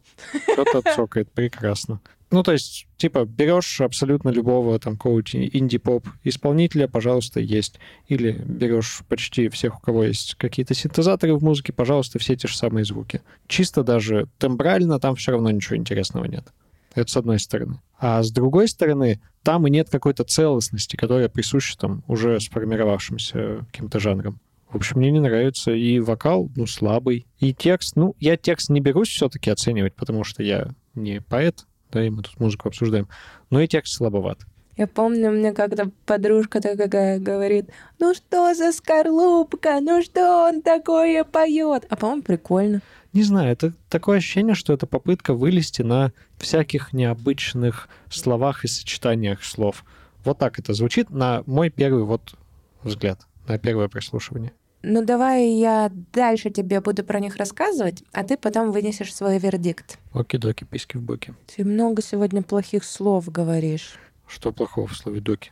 Что-то 0.53 0.81
цокает, 0.95 1.31
прекрасно. 1.31 2.01
Ну, 2.31 2.43
то 2.43 2.53
есть, 2.53 2.87
типа, 2.95 3.25
берешь 3.25 3.81
абсолютно 3.81 4.29
любого 4.29 4.79
там 4.79 4.95
какого-нибудь 4.95 5.35
инди-поп 5.35 6.07
исполнителя, 6.23 6.87
пожалуйста, 6.87 7.41
есть. 7.41 7.77
Или 8.07 8.31
берешь 8.31 9.01
почти 9.09 9.49
всех, 9.49 9.77
у 9.77 9.81
кого 9.81 10.05
есть 10.05 10.35
какие-то 10.35 10.73
синтезаторы 10.73 11.35
в 11.35 11.43
музыке, 11.43 11.73
пожалуйста, 11.73 12.19
все 12.19 12.37
те 12.37 12.47
же 12.47 12.55
самые 12.55 12.85
звуки. 12.85 13.21
Чисто 13.47 13.83
даже 13.83 14.27
тембрально 14.39 14.97
там 14.99 15.15
все 15.17 15.33
равно 15.33 15.51
ничего 15.51 15.75
интересного 15.75 16.23
нет. 16.23 16.47
Это 16.93 17.11
с 17.11 17.17
одной 17.17 17.39
стороны. 17.39 17.79
А 17.97 18.21
с 18.23 18.31
другой 18.31 18.67
стороны, 18.67 19.21
там 19.43 19.67
и 19.67 19.69
нет 19.69 19.89
какой-то 19.89 20.23
целостности, 20.23 20.95
которая 20.95 21.29
присуща 21.29 21.77
там 21.77 22.03
уже 22.07 22.39
сформировавшимся 22.39 23.65
каким-то 23.71 23.99
жанрам. 23.99 24.39
В 24.69 24.77
общем, 24.77 24.99
мне 24.99 25.11
не 25.11 25.19
нравится 25.19 25.71
и 25.71 25.99
вокал, 25.99 26.49
ну, 26.55 26.65
слабый, 26.65 27.27
и 27.39 27.53
текст. 27.53 27.95
Ну, 27.95 28.15
я 28.19 28.37
текст 28.37 28.69
не 28.69 28.79
берусь 28.79 29.09
все-таки 29.09 29.49
оценивать, 29.49 29.95
потому 29.95 30.23
что 30.23 30.43
я 30.43 30.69
не 30.95 31.21
поэт, 31.21 31.65
да, 31.91 32.05
и 32.05 32.09
мы 32.09 32.23
тут 32.23 32.39
музыку 32.39 32.69
обсуждаем. 32.69 33.07
Но 33.49 33.59
и 33.59 33.67
текст 33.67 33.93
слабоват. 33.93 34.39
Я 34.77 34.87
помню, 34.87 35.31
мне 35.31 35.53
как-то 35.53 35.91
подружка 36.05 36.61
такая 36.61 37.19
говорит, 37.19 37.69
ну 37.99 38.13
что 38.13 38.53
за 38.53 38.71
скорлупка, 38.71 39.79
ну 39.81 40.01
что 40.01 40.47
он 40.47 40.61
такое 40.61 41.23
поет? 41.23 41.85
А 41.89 41.95
по-моему, 41.97 42.23
прикольно. 42.23 42.81
Не 43.13 43.23
знаю, 43.23 43.51
это 43.51 43.73
такое 43.89 44.19
ощущение, 44.19 44.55
что 44.55 44.71
это 44.71 44.87
попытка 44.87 45.33
вылезти 45.33 45.81
на 45.81 46.13
всяких 46.37 46.93
необычных 46.93 47.89
словах 48.09 48.63
и 48.63 48.67
сочетаниях 48.67 49.43
слов. 49.43 49.83
Вот 50.23 50.37
так 50.37 50.59
это 50.59 50.73
звучит 50.73 51.09
на 51.09 51.43
мой 51.45 51.69
первый 51.69 52.03
вот 52.03 52.35
взгляд, 52.83 53.27
на 53.47 53.57
первое 53.57 53.89
прослушивание. 53.89 54.53
Ну 54.83 55.05
давай 55.05 55.47
я 55.49 55.91
дальше 56.13 56.49
тебе 56.49 56.81
буду 56.81 57.03
про 57.03 57.19
них 57.19 57.35
рассказывать, 57.35 58.03
а 58.13 58.23
ты 58.23 58.37
потом 58.37 58.71
вынесешь 58.71 59.13
свой 59.13 59.37
вердикт. 59.37 59.99
Оки-доки, 60.13 60.63
письки 60.63 60.97
в 60.97 61.01
боки. 61.01 61.35
Ты 61.55 61.65
много 61.65 62.01
сегодня 62.01 62.41
плохих 62.41 62.83
слов 62.83 63.29
говоришь. 63.29 63.95
Что 64.25 64.51
плохого 64.51 64.87
в 64.87 64.95
слове 64.95 65.19
доки? 65.19 65.51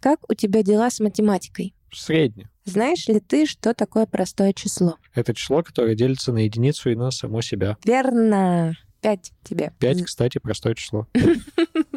Как 0.00 0.20
у 0.30 0.34
тебя 0.34 0.62
дела 0.62 0.90
с 0.90 1.00
математикой? 1.00 1.74
Средне. 1.92 2.48
Знаешь 2.70 3.08
ли 3.08 3.20
ты, 3.20 3.46
что 3.46 3.74
такое 3.74 4.06
простое 4.06 4.52
число? 4.52 4.96
Это 5.14 5.34
число, 5.34 5.62
которое 5.62 5.94
делится 5.96 6.32
на 6.32 6.38
единицу 6.38 6.90
и 6.90 6.94
на 6.94 7.10
само 7.10 7.40
себя. 7.42 7.76
Верно. 7.84 8.76
Пять 9.00 9.32
тебе. 9.42 9.72
Пять, 9.78 10.04
кстати, 10.04 10.38
простое 10.38 10.74
число. 10.74 11.06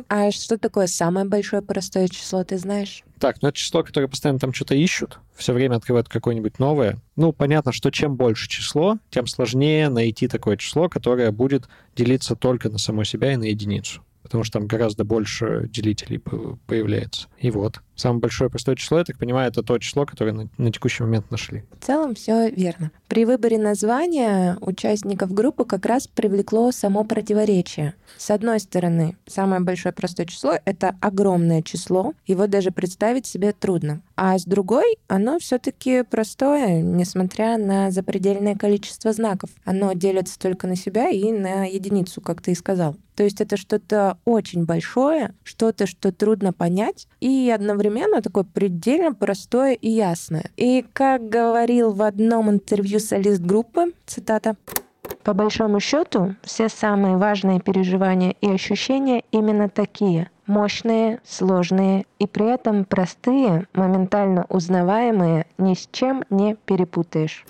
А 0.09 0.29
что 0.29 0.59
такое 0.59 0.85
самое 0.85 1.25
большое 1.25 1.63
простое 1.63 2.07
число, 2.07 2.43
ты 2.43 2.59
знаешь? 2.59 3.03
Так, 3.19 3.41
ну 3.41 3.47
это 3.47 3.57
число, 3.57 3.83
которое 3.83 4.07
постоянно 4.07 4.37
там 4.37 4.53
что-то 4.53 4.75
ищут, 4.75 5.17
все 5.35 5.53
время 5.53 5.77
открывают 5.77 6.07
какое-нибудь 6.07 6.59
новое. 6.59 6.99
Ну, 7.15 7.33
понятно, 7.33 7.71
что 7.71 7.89
чем 7.89 8.15
больше 8.15 8.47
число, 8.47 8.99
тем 9.09 9.25
сложнее 9.25 9.89
найти 9.89 10.27
такое 10.27 10.57
число, 10.57 10.87
которое 10.87 11.31
будет 11.31 11.67
делиться 11.95 12.35
только 12.35 12.69
на 12.69 12.77
само 12.77 13.05
себя 13.05 13.33
и 13.33 13.37
на 13.37 13.45
единицу. 13.45 14.03
Потому 14.23 14.43
что 14.43 14.59
там 14.59 14.67
гораздо 14.67 15.03
больше 15.03 15.67
делителей 15.69 16.17
по- 16.17 16.57
появляется. 16.65 17.27
И 17.37 17.51
вот. 17.51 17.81
Самое 17.95 18.21
большое 18.21 18.49
простое 18.49 18.75
число, 18.75 18.97
я 18.97 19.03
так 19.03 19.19
понимаю, 19.19 19.49
это 19.49 19.61
то 19.61 19.77
число, 19.77 20.05
которое 20.05 20.31
на, 20.31 20.49
на 20.57 20.71
текущий 20.71 21.03
момент 21.03 21.29
нашли. 21.29 21.63
В 21.79 21.85
целом 21.85 22.15
все 22.15 22.49
верно. 22.49 22.91
При 23.07 23.25
выборе 23.25 23.59
названия 23.59 24.57
участников 24.61 25.31
группы 25.31 25.65
как 25.65 25.85
раз 25.85 26.07
привлекло 26.07 26.71
само 26.71 27.03
противоречие. 27.03 27.93
С 28.17 28.31
одной 28.31 28.59
стороны, 28.59 29.17
самое 29.27 29.61
большое 29.61 29.93
простое 29.93 30.25
число— 30.25 30.53
это 30.65 30.95
огромное 31.01 31.61
число, 31.61 32.13
его 32.25 32.47
даже 32.47 32.71
представить 32.71 33.27
себе 33.27 33.51
трудно. 33.51 34.01
А 34.15 34.37
с 34.37 34.45
другой, 34.45 34.97
оно 35.07 35.39
все-таки 35.39 36.03
простое, 36.03 36.81
несмотря 36.81 37.57
на 37.57 37.91
запредельное 37.91 38.55
количество 38.55 39.11
знаков. 39.11 39.49
Оно 39.65 39.93
делится 39.93 40.37
только 40.39 40.67
на 40.67 40.75
себя 40.75 41.09
и 41.09 41.31
на 41.31 41.65
единицу, 41.65 42.21
как 42.21 42.41
ты 42.41 42.51
и 42.51 42.55
сказал. 42.55 42.95
То 43.15 43.23
есть 43.23 43.41
это 43.41 43.57
что-то 43.57 44.17
очень 44.25 44.65
большое, 44.65 45.33
что-то, 45.43 45.85
что 45.85 46.11
трудно 46.11 46.51
понять, 46.51 47.07
и 47.19 47.51
одновременно 47.53 48.21
такое 48.21 48.43
предельно 48.43 49.13
простое 49.13 49.73
и 49.73 49.89
ясное. 49.89 50.51
И 50.57 50.85
как 50.93 51.29
говорил 51.29 51.91
в 51.91 52.01
одном 52.01 52.49
интервью 52.49 52.99
солист 52.99 53.41
группы, 53.41 53.93
цитата, 54.05 54.55
по 55.23 55.33
большому 55.33 55.79
счету, 55.79 56.35
все 56.43 56.69
самые 56.69 57.17
важные 57.17 57.61
переживания 57.61 58.35
и 58.41 58.49
ощущения 58.49 59.23
именно 59.31 59.69
такие. 59.69 60.29
Мощные, 60.45 61.21
сложные 61.23 62.05
и 62.19 62.27
при 62.27 62.53
этом 62.53 62.83
простые, 62.83 63.67
моментально 63.73 64.45
узнаваемые, 64.49 65.45
ни 65.57 65.73
с 65.73 65.87
чем 65.91 66.23
не 66.29 66.55
перепутаешь. 66.55 67.45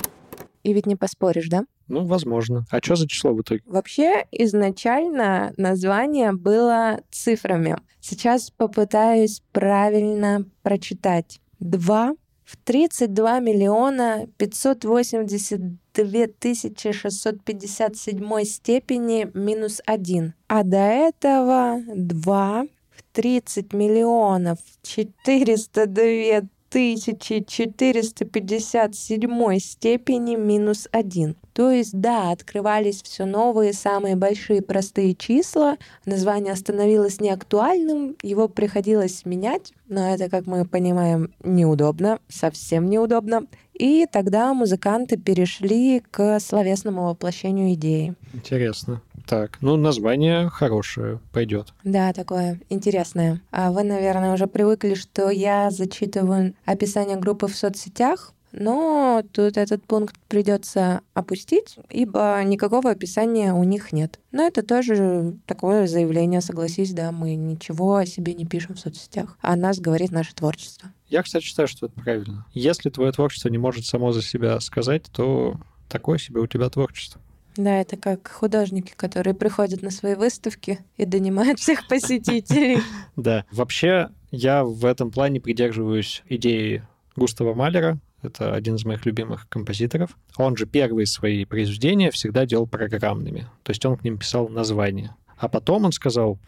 И 0.63 0.73
ведь 0.73 0.85
не 0.85 0.95
поспоришь, 0.95 1.49
да? 1.49 1.65
Ну, 1.87 2.05
возможно. 2.05 2.65
А 2.69 2.77
что 2.81 2.95
за 2.95 3.07
число 3.07 3.33
в 3.33 3.41
итоге? 3.41 3.61
Вообще, 3.65 4.25
изначально 4.31 5.53
название 5.57 6.31
было 6.31 7.01
цифрами. 7.11 7.77
Сейчас 7.99 8.51
попытаюсь 8.51 9.41
правильно 9.51 10.45
прочитать. 10.61 11.39
2 11.59 12.13
в 12.45 12.57
32 12.57 13.39
миллиона 13.39 14.27
582 14.37 16.27
тысячи 16.39 16.91
657 16.91 18.43
степени 18.43 19.29
минус 19.33 19.81
1. 19.85 20.33
А 20.47 20.63
до 20.63 20.77
этого 20.77 21.81
2 21.87 22.63
в 22.91 23.03
30 23.13 23.73
миллионов 23.73 24.59
402 24.83 26.47
тысячи 26.73 27.45
457 27.47 29.59
степени 29.59 30.35
минус 30.35 30.89
1. 30.91 31.35
То 31.53 31.69
есть, 31.69 31.93
да, 31.93 32.31
открывались 32.31 33.03
все 33.03 33.25
новые, 33.25 33.73
самые 33.73 34.15
большие 34.15 34.63
простые 34.63 35.13
числа, 35.13 35.77
название 36.07 36.55
становилось 36.55 37.21
неактуальным, 37.21 38.15
его 38.23 38.47
приходилось 38.47 39.23
менять, 39.23 39.71
но 39.87 40.15
это, 40.15 40.31
как 40.31 40.47
мы 40.47 40.65
понимаем, 40.65 41.31
неудобно, 41.43 42.17
совсем 42.27 42.89
неудобно. 42.89 43.45
И 43.75 44.07
тогда 44.11 44.51
музыканты 44.55 45.17
перешли 45.17 46.01
к 46.09 46.39
словесному 46.39 47.05
воплощению 47.05 47.75
идеи. 47.75 48.15
Интересно. 48.33 48.99
Так, 49.25 49.57
ну, 49.61 49.77
название 49.77 50.49
хорошее, 50.49 51.19
пойдет. 51.31 51.73
Да, 51.83 52.11
такое 52.13 52.59
интересное. 52.69 53.41
А 53.51 53.71
вы, 53.71 53.83
наверное, 53.83 54.33
уже 54.33 54.47
привыкли, 54.47 54.95
что 54.95 55.29
я 55.29 55.71
зачитываю 55.71 56.53
описание 56.65 57.17
группы 57.17 57.47
в 57.47 57.55
соцсетях, 57.55 58.33
но 58.53 59.23
тут 59.31 59.57
этот 59.57 59.83
пункт 59.83 60.15
придется 60.27 61.01
опустить, 61.15 61.77
ибо 61.89 62.39
никакого 62.45 62.91
описания 62.91 63.51
у 63.53 63.63
них 63.63 63.91
нет. 63.91 64.19
Но 64.31 64.45
это 64.45 64.61
тоже 64.61 65.35
такое 65.47 65.87
заявление, 65.87 66.39
согласись, 66.39 66.93
да, 66.93 67.11
мы 67.11 67.35
ничего 67.35 67.95
о 67.95 68.05
себе 68.05 68.35
не 68.35 68.45
пишем 68.45 68.75
в 68.75 68.79
соцсетях, 68.79 69.37
а 69.41 69.53
о 69.53 69.55
нас 69.55 69.79
говорит 69.79 70.11
наше 70.11 70.35
творчество. 70.35 70.91
Я, 71.09 71.23
кстати, 71.23 71.43
считаю, 71.43 71.67
что 71.67 71.87
это 71.87 71.99
правильно. 71.99 72.45
Если 72.53 72.89
твое 72.91 73.11
творчество 73.11 73.49
не 73.49 73.57
может 73.57 73.85
само 73.85 74.11
за 74.11 74.21
себя 74.21 74.59
сказать, 74.59 75.05
то 75.11 75.55
такое 75.89 76.19
себе 76.19 76.39
у 76.39 76.47
тебя 76.47 76.69
творчество. 76.69 77.21
Да, 77.55 77.81
это 77.81 77.97
как 77.97 78.27
художники, 78.29 78.93
которые 78.95 79.33
приходят 79.33 79.81
на 79.81 79.91
свои 79.91 80.15
выставки 80.15 80.79
и 80.97 81.05
донимают 81.05 81.59
всех 81.59 81.87
посетителей. 81.89 82.79
Да. 83.15 83.45
Вообще, 83.51 84.09
я 84.31 84.63
в 84.63 84.85
этом 84.85 85.11
плане 85.11 85.39
придерживаюсь 85.39 86.23
идеи 86.27 86.83
Густава 87.15 87.53
Малера. 87.53 87.99
Это 88.21 88.55
один 88.55 88.75
из 88.75 88.85
моих 88.85 89.05
любимых 89.05 89.47
композиторов. 89.49 90.17
Он 90.37 90.55
же 90.55 90.65
первые 90.65 91.05
свои 91.05 91.45
произведения 91.45 92.09
всегда 92.09 92.45
делал 92.45 92.65
программными. 92.65 93.41
То 93.63 93.71
есть 93.71 93.85
он 93.85 93.97
к 93.97 94.03
ним 94.03 94.17
писал 94.17 94.47
названия. 94.47 95.15
А 95.37 95.49
потом 95.49 95.85
он 95.85 95.91
сказал, 95.91 96.39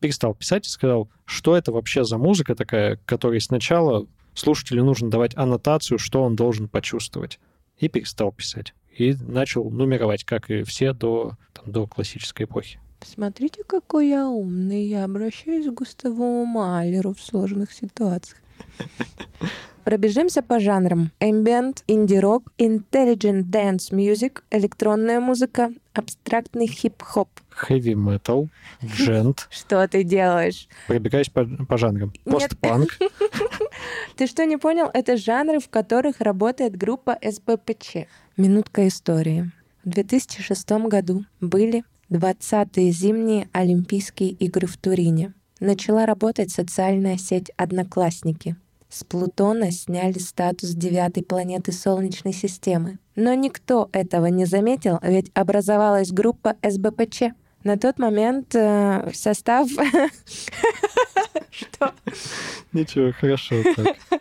перестал 0.00 0.34
писать 0.34 0.66
и 0.66 0.70
сказал, 0.70 1.10
что 1.24 1.56
это 1.56 1.72
вообще 1.72 2.04
за 2.04 2.18
музыка 2.18 2.54
такая, 2.54 2.98
которой 3.04 3.40
сначала 3.40 4.06
слушателю 4.34 4.84
нужно 4.84 5.10
давать 5.10 5.36
аннотацию, 5.36 5.98
что 5.98 6.22
он 6.22 6.36
должен 6.36 6.68
почувствовать. 6.68 7.40
И 7.78 7.88
перестал 7.88 8.30
писать. 8.30 8.72
И 8.96 9.14
начал 9.14 9.70
нумеровать, 9.70 10.24
как 10.24 10.50
и 10.50 10.62
все 10.62 10.92
до, 10.92 11.32
там, 11.52 11.72
до 11.72 11.86
классической 11.86 12.44
эпохи. 12.44 12.78
Посмотрите, 13.00 13.62
какой 13.66 14.08
я 14.08 14.28
умный. 14.28 14.84
Я 14.84 15.04
обращаюсь 15.04 15.66
к 15.66 15.74
Густаву 15.74 16.44
Малеру 16.44 17.12
в 17.12 17.20
сложных 17.20 17.72
ситуациях. 17.72 18.38
Пробежимся 19.84 20.40
по 20.40 20.60
жанрам. 20.60 21.10
Ambient, 21.20 21.82
инди-рок, 21.86 22.44
intelligent 22.56 23.44
dance 23.50 23.90
music, 23.92 24.40
электронная 24.50 25.20
музыка, 25.20 25.70
абстрактный 25.92 26.66
хип-хоп. 26.66 27.28
Heavy 27.68 27.92
metal, 27.92 28.48
джент, 28.82 29.46
Что 29.50 29.86
ты 29.86 30.02
делаешь? 30.02 30.68
пробегаюсь 30.86 31.28
по, 31.28 31.44
по 31.44 31.76
жанрам. 31.76 32.12
Постпанк, 32.24 32.96
Ты 34.16 34.26
что, 34.26 34.46
не 34.46 34.56
понял? 34.56 34.88
Это 34.94 35.16
жанры, 35.18 35.60
в 35.60 35.68
которых 35.68 36.20
работает 36.20 36.76
группа 36.76 37.18
СБПЧ. 37.22 38.06
Минутка 38.36 38.88
истории. 38.88 39.52
В 39.84 39.90
2006 39.90 40.68
году 40.88 41.24
были 41.40 41.84
20-е 42.10 42.90
зимние 42.90 43.48
Олимпийские 43.52 44.30
игры 44.30 44.66
в 44.66 44.76
Турине. 44.76 45.34
Начала 45.60 46.04
работать 46.04 46.50
социальная 46.50 47.16
сеть 47.16 47.52
«Одноклассники». 47.56 48.56
С 48.88 49.04
Плутона 49.04 49.70
сняли 49.70 50.18
статус 50.18 50.70
девятой 50.70 51.22
планеты 51.22 51.70
Солнечной 51.70 52.32
системы. 52.32 52.98
Но 53.14 53.34
никто 53.34 53.88
этого 53.92 54.26
не 54.26 54.46
заметил, 54.46 54.98
ведь 55.00 55.30
образовалась 55.34 56.10
группа 56.10 56.56
СБПЧ. 56.68 57.34
На 57.62 57.78
тот 57.78 58.00
момент 58.00 58.52
э, 58.56 59.10
в 59.12 59.14
состав... 59.14 59.68
Что? 61.50 61.94
Ничего, 62.72 63.12
хорошо 63.12 63.62
так. 63.76 63.96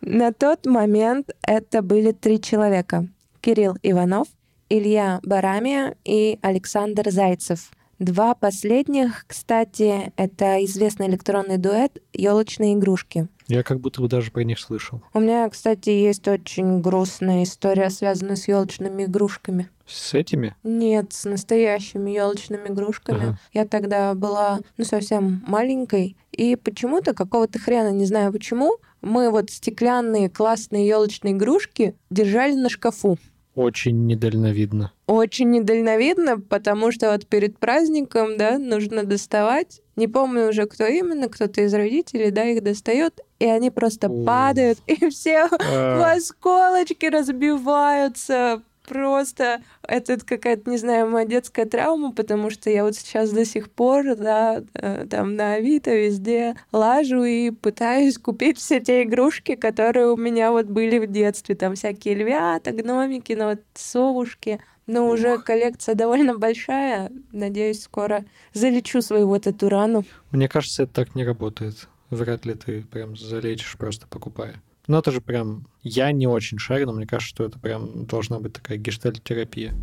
На 0.00 0.32
тот 0.32 0.64
момент 0.64 1.32
это 1.42 1.82
были 1.82 2.12
три 2.12 2.40
человека. 2.40 3.06
Кирилл 3.46 3.76
Иванов, 3.84 4.26
Илья 4.68 5.20
Барамия 5.22 5.94
и 6.04 6.40
Александр 6.42 7.12
Зайцев. 7.12 7.70
Два 8.00 8.34
последних, 8.34 9.24
кстати, 9.28 10.12
это 10.16 10.64
известный 10.64 11.06
электронный 11.06 11.56
дуэт 11.56 12.02
«Елочные 12.12 12.74
игрушки». 12.74 13.28
Я 13.46 13.62
как 13.62 13.78
будто 13.78 14.00
бы 14.00 14.08
даже 14.08 14.32
про 14.32 14.42
них 14.42 14.58
слышал. 14.58 15.00
У 15.14 15.20
меня, 15.20 15.48
кстати, 15.48 15.90
есть 15.90 16.26
очень 16.26 16.80
грустная 16.80 17.44
история, 17.44 17.88
связанная 17.90 18.34
с 18.34 18.48
елочными 18.48 19.04
игрушками. 19.04 19.68
С 19.86 20.14
этими? 20.14 20.56
Нет, 20.64 21.12
с 21.12 21.24
настоящими 21.24 22.10
елочными 22.10 22.66
игрушками. 22.66 23.22
Ага. 23.22 23.38
Я 23.52 23.64
тогда 23.64 24.14
была, 24.14 24.58
ну, 24.76 24.84
совсем 24.84 25.44
маленькой, 25.46 26.16
и 26.32 26.56
почему-то, 26.56 27.14
какого-то 27.14 27.60
хрена, 27.60 27.92
не 27.92 28.06
знаю 28.06 28.32
почему, 28.32 28.78
мы 29.02 29.30
вот 29.30 29.50
стеклянные 29.50 30.28
классные 30.28 30.88
елочные 30.88 31.32
игрушки 31.32 31.94
держали 32.10 32.54
на 32.54 32.68
шкафу. 32.68 33.18
Очень 33.56 34.06
недальновидно. 34.06 34.92
Очень 35.06 35.50
недальновидно, 35.50 36.38
потому 36.38 36.92
что 36.92 37.10
вот 37.10 37.26
перед 37.26 37.58
праздником, 37.58 38.36
да, 38.36 38.58
нужно 38.58 39.02
доставать. 39.02 39.80
Не 39.96 40.08
помню 40.08 40.50
уже, 40.50 40.66
кто 40.66 40.84
именно, 40.84 41.30
кто-то 41.30 41.62
из 41.62 41.72
родителей, 41.72 42.30
да, 42.30 42.44
их 42.44 42.62
достает, 42.62 43.20
и 43.38 43.46
они 43.46 43.70
просто 43.70 44.10
Ой. 44.10 44.26
падают, 44.26 44.78
и 44.86 45.08
все 45.08 45.48
в 45.48 45.58
А, 45.58 46.12
осколочки 46.12 47.06
разбиваются. 47.06 48.62
Просто 48.86 49.60
это 49.82 50.18
какая-то, 50.24 50.70
не 50.70 50.78
знаю, 50.78 51.10
моя 51.10 51.26
детская 51.26 51.66
травма, 51.66 52.12
потому 52.12 52.50
что 52.50 52.70
я 52.70 52.84
вот 52.84 52.94
сейчас 52.94 53.30
до 53.30 53.44
сих 53.44 53.70
пор, 53.70 54.16
да, 54.16 54.62
э, 54.74 55.06
там 55.10 55.34
на 55.34 55.54
Авито 55.54 55.94
везде 55.94 56.54
лажу 56.72 57.24
и 57.24 57.50
пытаюсь 57.50 58.18
купить 58.18 58.58
все 58.58 58.80
те 58.80 59.02
игрушки, 59.02 59.54
которые 59.54 60.10
у 60.10 60.16
меня 60.16 60.50
вот 60.52 60.66
были 60.66 60.98
в 60.98 61.06
детстве. 61.06 61.54
Там 61.54 61.74
всякие 61.74 62.14
львята, 62.14 62.72
гномики, 62.72 63.32
ну 63.32 63.50
вот 63.50 63.60
совушки. 63.74 64.60
Но 64.86 65.08
уже 65.08 65.38
коллекция 65.38 65.96
довольно 65.96 66.38
большая. 66.38 67.10
Надеюсь, 67.32 67.82
скоро 67.82 68.24
залечу 68.52 69.02
свою 69.02 69.26
вот 69.26 69.48
эту 69.48 69.68
рану. 69.68 70.04
Мне 70.30 70.48
кажется, 70.48 70.84
это 70.84 70.92
так 70.92 71.14
не 71.16 71.24
работает. 71.24 71.88
Вряд 72.10 72.46
ли 72.46 72.54
ты 72.54 72.82
прям 72.82 73.16
залечишь, 73.16 73.76
просто 73.76 74.06
покупая. 74.06 74.62
Но 74.86 74.98
это 74.98 75.10
же 75.10 75.20
прям... 75.20 75.66
Я 75.82 76.12
не 76.12 76.26
очень 76.26 76.58
шарю, 76.58 76.86
но 76.86 76.92
мне 76.92 77.06
кажется, 77.06 77.34
что 77.34 77.44
это 77.44 77.58
прям 77.58 78.06
должна 78.06 78.38
быть 78.38 78.52
такая 78.52 78.78
гештальт-терапия. 78.78 79.74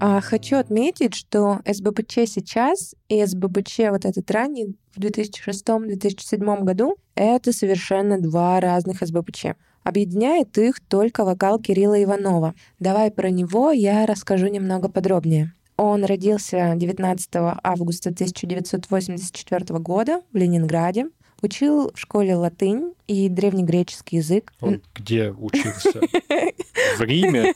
А 0.00 0.20
хочу 0.20 0.56
отметить, 0.56 1.14
что 1.14 1.58
СББЧ 1.66 2.26
сейчас 2.26 2.94
и 3.08 3.24
СББЧ 3.24 3.78
вот 3.90 4.04
этот 4.04 4.30
ранний 4.30 4.76
в 4.94 5.00
2006-2007 5.00 6.62
году— 6.62 6.96
это 7.16 7.52
совершенно 7.52 8.20
два 8.20 8.60
разных 8.60 9.00
СББЧ. 9.00 9.46
Объединяет 9.82 10.56
их 10.56 10.78
только 10.80 11.24
вокал 11.24 11.58
Кирилла 11.58 12.00
Иванова. 12.02 12.54
Давай 12.78 13.10
про 13.10 13.30
него 13.30 13.72
я 13.72 14.06
расскажу 14.06 14.46
немного 14.46 14.88
подробнее. 14.88 15.52
Он 15.78 16.04
родился 16.04 16.74
19 16.76 17.30
августа 17.62 18.10
1984 18.10 19.78
года 19.78 20.22
в 20.32 20.36
Ленинграде. 20.36 21.06
Учил 21.40 21.92
в 21.94 22.00
школе 22.00 22.34
латынь 22.34 22.94
и 23.06 23.28
древнегреческий 23.28 24.18
язык. 24.18 24.52
Он 24.60 24.82
где 24.92 25.30
учился? 25.30 26.00
В 26.98 27.00
Риме? 27.02 27.54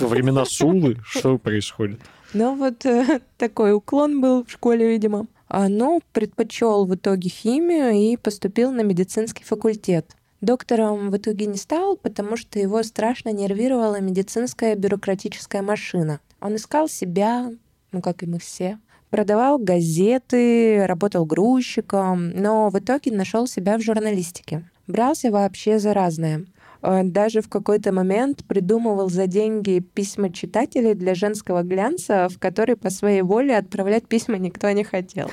Во 0.00 0.06
времена 0.06 0.44
Сулы? 0.44 0.96
Что 1.04 1.38
происходит? 1.38 2.00
Ну 2.34 2.54
вот 2.54 2.86
э, 2.86 3.20
такой 3.36 3.72
уклон 3.72 4.20
был 4.20 4.44
в 4.44 4.50
школе, 4.50 4.88
видимо. 4.88 5.26
А, 5.48 5.68
Но 5.68 6.00
предпочел 6.12 6.86
в 6.86 6.94
итоге 6.94 7.28
химию 7.28 7.90
и 7.90 8.16
поступил 8.16 8.70
на 8.70 8.82
медицинский 8.82 9.42
факультет. 9.42 10.14
Доктором 10.40 11.10
в 11.10 11.16
итоге 11.16 11.46
не 11.46 11.56
стал, 11.56 11.96
потому 11.96 12.36
что 12.36 12.60
его 12.60 12.82
страшно 12.84 13.30
нервировала 13.30 14.00
медицинская 14.00 14.76
бюрократическая 14.76 15.62
машина. 15.62 16.20
Он 16.44 16.56
искал 16.56 16.88
себя, 16.88 17.50
ну 17.90 18.02
как 18.02 18.22
и 18.22 18.26
мы 18.26 18.38
все, 18.38 18.78
продавал 19.08 19.58
газеты, 19.58 20.84
работал 20.84 21.24
грузчиком, 21.24 22.32
но 22.32 22.68
в 22.68 22.78
итоге 22.78 23.12
нашел 23.12 23.46
себя 23.46 23.78
в 23.78 23.80
журналистике. 23.80 24.68
Брался 24.86 25.30
вообще 25.30 25.78
за 25.78 25.94
разное. 25.94 26.44
Даже 26.82 27.40
в 27.40 27.48
какой-то 27.48 27.92
момент 27.92 28.44
придумывал 28.44 29.08
за 29.08 29.26
деньги 29.26 29.78
письма 29.78 30.30
читателей 30.30 30.92
для 30.92 31.14
женского 31.14 31.62
глянца, 31.62 32.28
в 32.28 32.38
который 32.38 32.76
по 32.76 32.90
своей 32.90 33.22
воле 33.22 33.56
отправлять 33.56 34.06
письма 34.06 34.36
никто 34.36 34.70
не 34.70 34.84
хотел. 34.84 35.30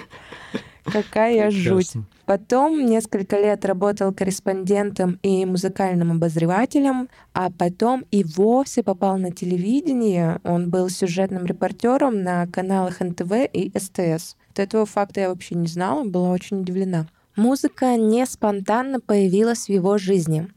Какая 0.83 1.51
жуть. 1.51 1.93
Потом 2.25 2.85
несколько 2.85 3.37
лет 3.37 3.65
работал 3.65 4.13
корреспондентом 4.13 5.19
и 5.21 5.45
музыкальным 5.45 6.11
обозревателем, 6.11 7.09
а 7.33 7.51
потом 7.51 8.05
и 8.11 8.23
вовсе 8.23 8.83
попал 8.83 9.17
на 9.17 9.31
телевидение. 9.31 10.39
Он 10.43 10.69
был 10.69 10.89
сюжетным 10.89 11.45
репортером 11.45 12.23
на 12.23 12.47
каналах 12.47 13.01
НТВ 13.01 13.31
и 13.51 13.71
СТС. 13.77 14.37
Вот 14.47 14.59
этого 14.59 14.85
факта 14.85 15.21
я 15.21 15.29
вообще 15.29 15.55
не 15.55 15.67
знала, 15.67 16.03
была 16.03 16.29
очень 16.29 16.61
удивлена. 16.61 17.07
Музыка 17.35 17.95
не 17.97 18.25
спонтанно 18.25 18.99
появилась 18.99 19.65
в 19.65 19.69
его 19.69 19.97
жизни. 19.97 20.47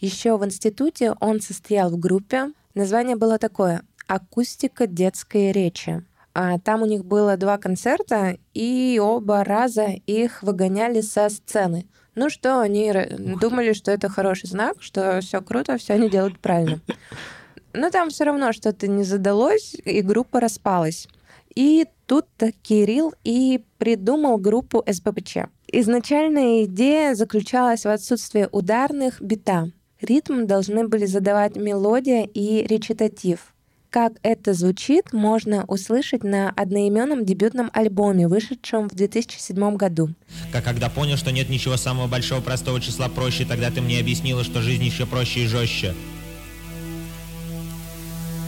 Еще 0.00 0.36
в 0.36 0.44
институте 0.44 1.14
он 1.20 1.40
состоял 1.40 1.90
в 1.90 1.98
группе. 1.98 2.52
Название 2.74 3.16
было 3.16 3.38
такое 3.38 3.82
«Акустика 4.06 4.86
детской 4.86 5.52
речи». 5.52 6.04
А 6.32 6.58
там 6.58 6.82
у 6.82 6.86
них 6.86 7.04
было 7.04 7.36
два 7.36 7.58
концерта, 7.58 8.36
и 8.54 9.00
оба 9.02 9.44
раза 9.44 9.88
их 10.06 10.42
выгоняли 10.42 11.00
со 11.00 11.28
сцены. 11.28 11.86
Ну 12.14 12.30
что, 12.30 12.60
они 12.60 12.92
думали, 13.40 13.72
что 13.72 13.90
это 13.90 14.08
хороший 14.08 14.48
знак, 14.48 14.76
что 14.80 15.20
все 15.20 15.40
круто, 15.40 15.76
все 15.78 15.94
они 15.94 16.08
делают 16.08 16.38
правильно. 16.38 16.80
Но 17.72 17.90
там 17.90 18.10
все 18.10 18.24
равно 18.24 18.52
что-то 18.52 18.88
не 18.88 19.04
задалось, 19.04 19.74
и 19.84 20.00
группа 20.02 20.40
распалась. 20.40 21.08
И 21.54 21.86
тут-то 22.06 22.52
Кирилл 22.62 23.14
и 23.24 23.64
придумал 23.78 24.38
группу 24.38 24.84
СБПЧ. 24.86 25.48
Изначальная 25.68 26.64
идея 26.64 27.14
заключалась 27.14 27.84
в 27.84 27.88
отсутствии 27.88 28.48
ударных 28.50 29.20
бита. 29.20 29.70
Ритм 30.00 30.46
должны 30.46 30.88
были 30.88 31.06
задавать 31.06 31.56
мелодия 31.56 32.24
и 32.24 32.66
речитатив. 32.66 33.54
Как 33.90 34.12
это 34.22 34.54
звучит, 34.54 35.12
можно 35.12 35.64
услышать 35.66 36.22
на 36.22 36.50
одноименном 36.50 37.24
дебютном 37.24 37.70
альбоме, 37.72 38.28
вышедшем 38.28 38.88
в 38.88 38.94
2007 38.94 39.76
году. 39.76 40.10
Как 40.52 40.62
когда 40.62 40.88
понял, 40.88 41.16
что 41.16 41.32
нет 41.32 41.48
ничего 41.48 41.76
самого 41.76 42.06
большого 42.06 42.40
простого 42.40 42.80
числа 42.80 43.08
проще, 43.08 43.44
тогда 43.44 43.68
ты 43.72 43.80
мне 43.80 43.98
объяснила, 43.98 44.44
что 44.44 44.62
жизнь 44.62 44.84
еще 44.84 45.06
проще 45.06 45.40
и 45.40 45.46
жестче. 45.48 45.92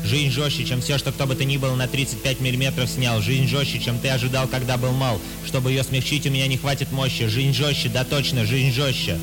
Жизнь 0.04 0.30
жестче, 0.30 0.64
чем 0.64 0.80
все, 0.80 0.96
что 0.96 1.10
кто 1.10 1.26
бы 1.26 1.34
то 1.34 1.44
ни 1.44 1.56
было 1.56 1.74
на 1.74 1.88
35 1.88 2.40
миллиметров 2.40 2.88
снял. 2.88 3.20
Жизнь 3.20 3.48
жестче, 3.48 3.80
чем 3.80 3.98
ты 3.98 4.10
ожидал, 4.10 4.46
когда 4.46 4.76
был 4.76 4.92
мал. 4.92 5.20
Чтобы 5.44 5.70
ее 5.70 5.82
смягчить, 5.82 6.24
у 6.24 6.30
меня 6.30 6.46
не 6.46 6.56
хватит 6.56 6.92
мощи. 6.92 7.26
Жизнь 7.26 7.52
жестче, 7.52 7.88
да 7.88 8.04
точно, 8.04 8.44
жизнь 8.44 8.70
жестче. 8.70 9.18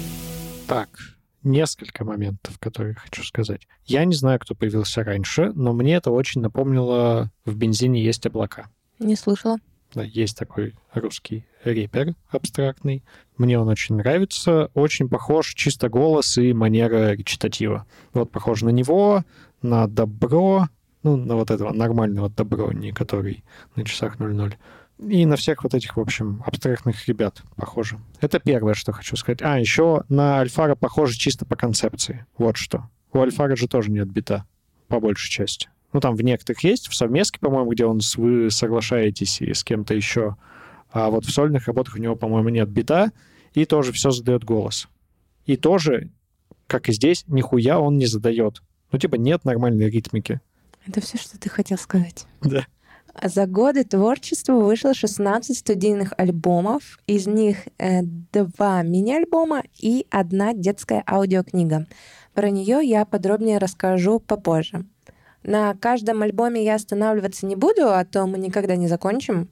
Так, 0.67 0.89
несколько 1.43 2.03
моментов, 2.05 2.59
которые 2.59 2.95
хочу 2.95 3.23
сказать. 3.23 3.67
Я 3.85 4.05
не 4.05 4.15
знаю, 4.15 4.39
кто 4.39 4.55
появился 4.55 5.03
раньше, 5.03 5.51
но 5.53 5.73
мне 5.73 5.95
это 5.95 6.11
очень 6.11 6.41
напомнило 6.41 7.31
«В 7.45 7.55
бензине 7.55 8.03
есть 8.03 8.25
облака». 8.25 8.69
Не 8.99 9.15
слышала. 9.15 9.57
Да, 9.93 10.03
есть 10.03 10.37
такой 10.37 10.75
русский 10.93 11.45
рэпер 11.63 12.13
абстрактный. 12.29 13.03
Мне 13.37 13.59
он 13.59 13.67
очень 13.69 13.95
нравится. 13.95 14.69
Очень 14.75 15.09
похож 15.09 15.53
чисто 15.55 15.89
голос 15.89 16.37
и 16.37 16.53
манера 16.53 17.13
речитатива. 17.13 17.87
Вот 18.13 18.31
похож 18.31 18.61
на 18.61 18.69
него, 18.69 19.23
на 19.61 19.87
добро, 19.87 20.67
ну, 21.01 21.17
на 21.17 21.35
вот 21.35 21.49
этого 21.49 21.73
нормального 21.73 22.29
добро, 22.29 22.71
не 22.71 22.91
который 22.91 23.43
на 23.75 23.83
часах 23.83 24.19
00. 24.19 24.57
И 24.99 25.25
на 25.25 25.37
всех 25.37 25.63
вот 25.63 25.73
этих, 25.73 25.95
в 25.95 25.99
общем, 25.99 26.43
абстрактных 26.45 27.07
ребят 27.07 27.41
похоже. 27.55 27.99
Это 28.19 28.39
первое, 28.39 28.73
что 28.73 28.91
хочу 28.91 29.15
сказать. 29.15 29.41
А, 29.41 29.57
еще 29.57 30.03
на 30.09 30.39
Альфара 30.39 30.75
похоже 30.75 31.17
чисто 31.17 31.45
по 31.45 31.55
концепции. 31.55 32.25
Вот 32.37 32.57
что. 32.57 32.89
У 33.13 33.19
Альфара 33.21 33.55
же 33.55 33.67
тоже 33.67 33.91
нет 33.91 34.09
бита, 34.11 34.45
по 34.87 34.99
большей 34.99 35.29
части. 35.31 35.69
Ну, 35.93 36.01
там 36.01 36.15
в 36.15 36.21
некоторых 36.21 36.63
есть, 36.63 36.87
в 36.89 36.95
совместке, 36.95 37.39
по-моему, 37.39 37.71
где 37.71 37.85
он 37.85 38.01
с- 38.01 38.15
вы 38.17 38.51
соглашаетесь 38.51 39.41
и 39.41 39.53
с 39.53 39.63
кем-то 39.63 39.93
еще. 39.93 40.35
А 40.91 41.09
вот 41.09 41.25
в 41.25 41.31
сольных 41.31 41.67
работах 41.67 41.95
у 41.95 41.99
него, 41.99 42.15
по-моему, 42.15 42.49
нет 42.49 42.67
бита, 42.69 43.11
и 43.53 43.65
тоже 43.65 43.93
все 43.93 44.11
задает 44.11 44.43
голос. 44.43 44.87
И 45.45 45.55
тоже, 45.55 46.09
как 46.67 46.89
и 46.89 46.93
здесь, 46.93 47.23
нихуя 47.27 47.79
он 47.79 47.97
не 47.97 48.05
задает. 48.05 48.61
Ну, 48.91 48.99
типа, 48.99 49.15
нет 49.15 49.45
нормальной 49.45 49.89
ритмики. 49.89 50.41
Это 50.85 50.99
все, 51.01 51.17
что 51.17 51.39
ты 51.39 51.49
хотел 51.49 51.77
сказать. 51.77 52.27
Да. 52.41 52.65
А 53.13 53.27
За 53.27 53.45
годы 53.45 53.83
творчества 53.83 54.53
вышло 54.53 54.93
16 54.93 55.57
студийных 55.57 56.13
альбомов, 56.17 56.99
из 57.07 57.27
них 57.27 57.67
э, 57.77 58.01
два 58.03 58.81
мини-альбома 58.83 59.63
и 59.77 60.05
одна 60.09 60.53
детская 60.53 61.03
аудиокнига. 61.07 61.87
Про 62.33 62.49
нее 62.49 62.79
я 62.83 63.05
подробнее 63.05 63.57
расскажу 63.57 64.19
попозже. 64.19 64.85
На 65.43 65.73
каждом 65.75 66.21
альбоме 66.21 66.63
я 66.63 66.75
останавливаться 66.75 67.45
не 67.45 67.55
буду, 67.55 67.89
а 67.89 68.05
то 68.05 68.25
мы 68.25 68.37
никогда 68.37 68.75
не 68.75 68.87
закончим. 68.87 69.49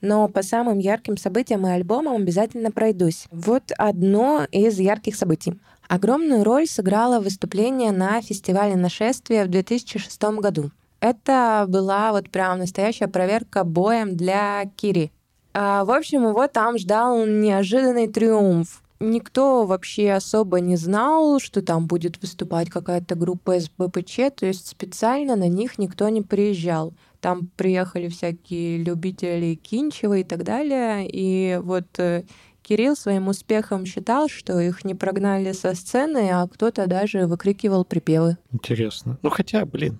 Но 0.00 0.28
по 0.28 0.42
самым 0.42 0.78
ярким 0.78 1.16
событиям 1.16 1.66
и 1.66 1.70
альбомам 1.70 2.16
обязательно 2.16 2.70
пройдусь. 2.70 3.26
Вот 3.30 3.64
одно 3.76 4.46
из 4.50 4.78
ярких 4.78 5.14
событий. 5.14 5.58
Огромную 5.88 6.44
роль 6.44 6.66
сыграло 6.66 7.20
выступление 7.20 7.92
на 7.92 8.20
фестивале 8.22 8.76
«Нашествие» 8.76 9.44
в 9.44 9.48
2006 9.48 10.22
году. 10.40 10.70
Это 11.00 11.64
была 11.68 12.12
вот 12.12 12.30
прям 12.30 12.58
настоящая 12.58 13.08
проверка 13.08 13.64
боем 13.64 14.16
для 14.16 14.64
Кири. 14.76 15.10
А, 15.52 15.84
в 15.84 15.90
общем, 15.90 16.28
его 16.28 16.46
там 16.46 16.78
ждал 16.78 17.26
неожиданный 17.26 18.06
триумф. 18.06 18.82
Никто 19.00 19.64
вообще 19.64 20.12
особо 20.12 20.60
не 20.60 20.76
знал, 20.76 21.40
что 21.40 21.62
там 21.62 21.86
будет 21.86 22.20
выступать 22.20 22.68
какая-то 22.68 23.14
группа 23.14 23.58
СБПЧ, 23.58 24.16
то 24.36 24.44
есть 24.44 24.68
специально 24.68 25.36
на 25.36 25.48
них 25.48 25.78
никто 25.78 26.08
не 26.10 26.20
приезжал. 26.20 26.92
Там 27.20 27.48
приехали 27.56 28.08
всякие 28.08 28.76
любители 28.78 29.54
Кинчева 29.54 30.18
и 30.18 30.24
так 30.24 30.44
далее. 30.44 31.08
И 31.10 31.58
вот 31.62 31.86
э, 31.98 32.24
Кирилл 32.62 32.94
своим 32.94 33.28
успехом 33.28 33.86
считал, 33.86 34.28
что 34.28 34.60
их 34.60 34.84
не 34.84 34.94
прогнали 34.94 35.52
со 35.52 35.74
сцены, 35.74 36.30
а 36.30 36.46
кто-то 36.46 36.86
даже 36.86 37.26
выкрикивал 37.26 37.86
припевы. 37.86 38.36
Интересно. 38.52 39.18
Ну, 39.22 39.30
хотя, 39.30 39.64
блин, 39.64 39.98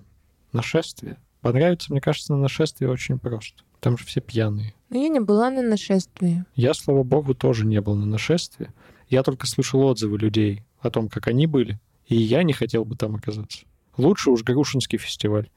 нашествие. 0.53 1.17
Понравится, 1.41 1.91
мне 1.91 2.01
кажется, 2.01 2.33
на 2.33 2.39
нашествие 2.39 2.89
очень 2.89 3.17
просто. 3.17 3.63
Там 3.79 3.97
же 3.97 4.05
все 4.05 4.21
пьяные. 4.21 4.73
Но 4.89 5.01
я 5.01 5.09
не 5.09 5.19
была 5.19 5.49
на 5.49 5.61
нашествии. 5.61 6.45
Я, 6.55 6.73
слава 6.73 7.03
богу, 7.03 7.33
тоже 7.33 7.65
не 7.65 7.81
был 7.81 7.95
на 7.95 8.05
нашествии. 8.05 8.71
Я 9.09 9.23
только 9.23 9.47
слышал 9.47 9.81
отзывы 9.81 10.17
людей 10.17 10.63
о 10.79 10.89
том, 10.89 11.09
как 11.09 11.27
они 11.27 11.47
были, 11.47 11.79
и 12.05 12.15
я 12.15 12.43
не 12.43 12.53
хотел 12.53 12.85
бы 12.85 12.95
там 12.95 13.15
оказаться. 13.15 13.65
Лучше 13.97 14.29
уж 14.29 14.43
Грушинский 14.43 14.97
фестиваль. 14.97 15.49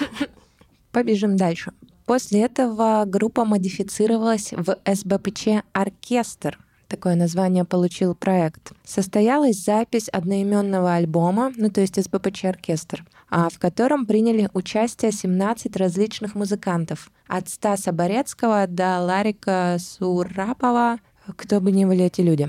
Побежим 0.92 1.36
дальше. 1.36 1.72
После 2.04 2.42
этого 2.42 3.04
группа 3.06 3.44
модифицировалась 3.44 4.52
в 4.52 4.78
СБПЧ 4.86 5.64
«Оркестр». 5.72 6.58
Такое 6.88 7.16
название 7.16 7.64
получил 7.64 8.14
проект. 8.14 8.72
Состоялась 8.84 9.62
запись 9.62 10.08
одноименного 10.08 10.94
альбома, 10.94 11.52
ну 11.56 11.68
то 11.68 11.80
есть 11.80 12.00
СБПЧ 12.00 12.44
«Оркестр», 12.44 13.04
а, 13.28 13.48
в 13.48 13.58
котором 13.58 14.06
приняли 14.06 14.48
участие 14.52 15.10
17 15.10 15.76
различных 15.76 16.36
музыкантов. 16.36 17.10
От 17.26 17.48
Стаса 17.48 17.90
Борецкого 17.92 18.66
до 18.68 19.00
Ларика 19.00 19.78
Сурапова. 19.80 20.98
Кто 21.36 21.60
бы 21.60 21.72
ни 21.72 21.84
были 21.84 22.04
эти 22.04 22.20
люди. 22.20 22.48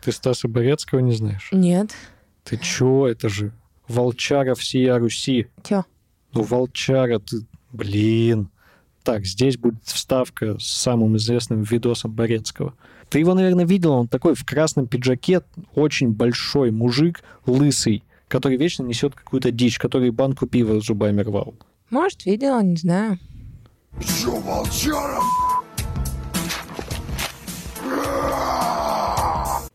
Ты 0.00 0.10
Стаса 0.10 0.48
Борецкого 0.48 0.98
не 0.98 1.12
знаешь? 1.12 1.50
Нет. 1.52 1.90
Ты 2.42 2.56
чё? 2.56 3.06
Это 3.06 3.28
же 3.28 3.52
Волчара 3.86 4.54
всея 4.56 4.98
Руси. 4.98 5.46
Тё. 5.62 5.84
Ну, 6.32 6.42
Волчара, 6.42 7.20
ты... 7.20 7.46
Блин. 7.72 8.50
Так, 9.04 9.24
здесь 9.24 9.56
будет 9.56 9.84
вставка 9.84 10.58
с 10.58 10.66
самым 10.66 11.16
известным 11.16 11.62
видосом 11.62 12.12
Борецкого. 12.12 12.74
Ты 13.16 13.20
его, 13.20 13.32
наверное, 13.32 13.64
видел, 13.64 13.92
он 13.92 14.08
такой 14.08 14.34
в 14.34 14.44
красном 14.44 14.86
пиджаке, 14.86 15.40
очень 15.74 16.10
большой 16.10 16.70
мужик, 16.70 17.22
лысый, 17.46 18.04
который 18.28 18.58
вечно 18.58 18.82
несет 18.82 19.14
какую-то 19.14 19.50
дичь, 19.50 19.78
который 19.78 20.10
банку 20.10 20.46
пива 20.46 20.78
зубами 20.80 21.22
рвал. 21.22 21.54
Может, 21.88 22.26
видела, 22.26 22.62
не 22.62 22.76
знаю. 22.76 23.18
Волчара? 24.26 25.20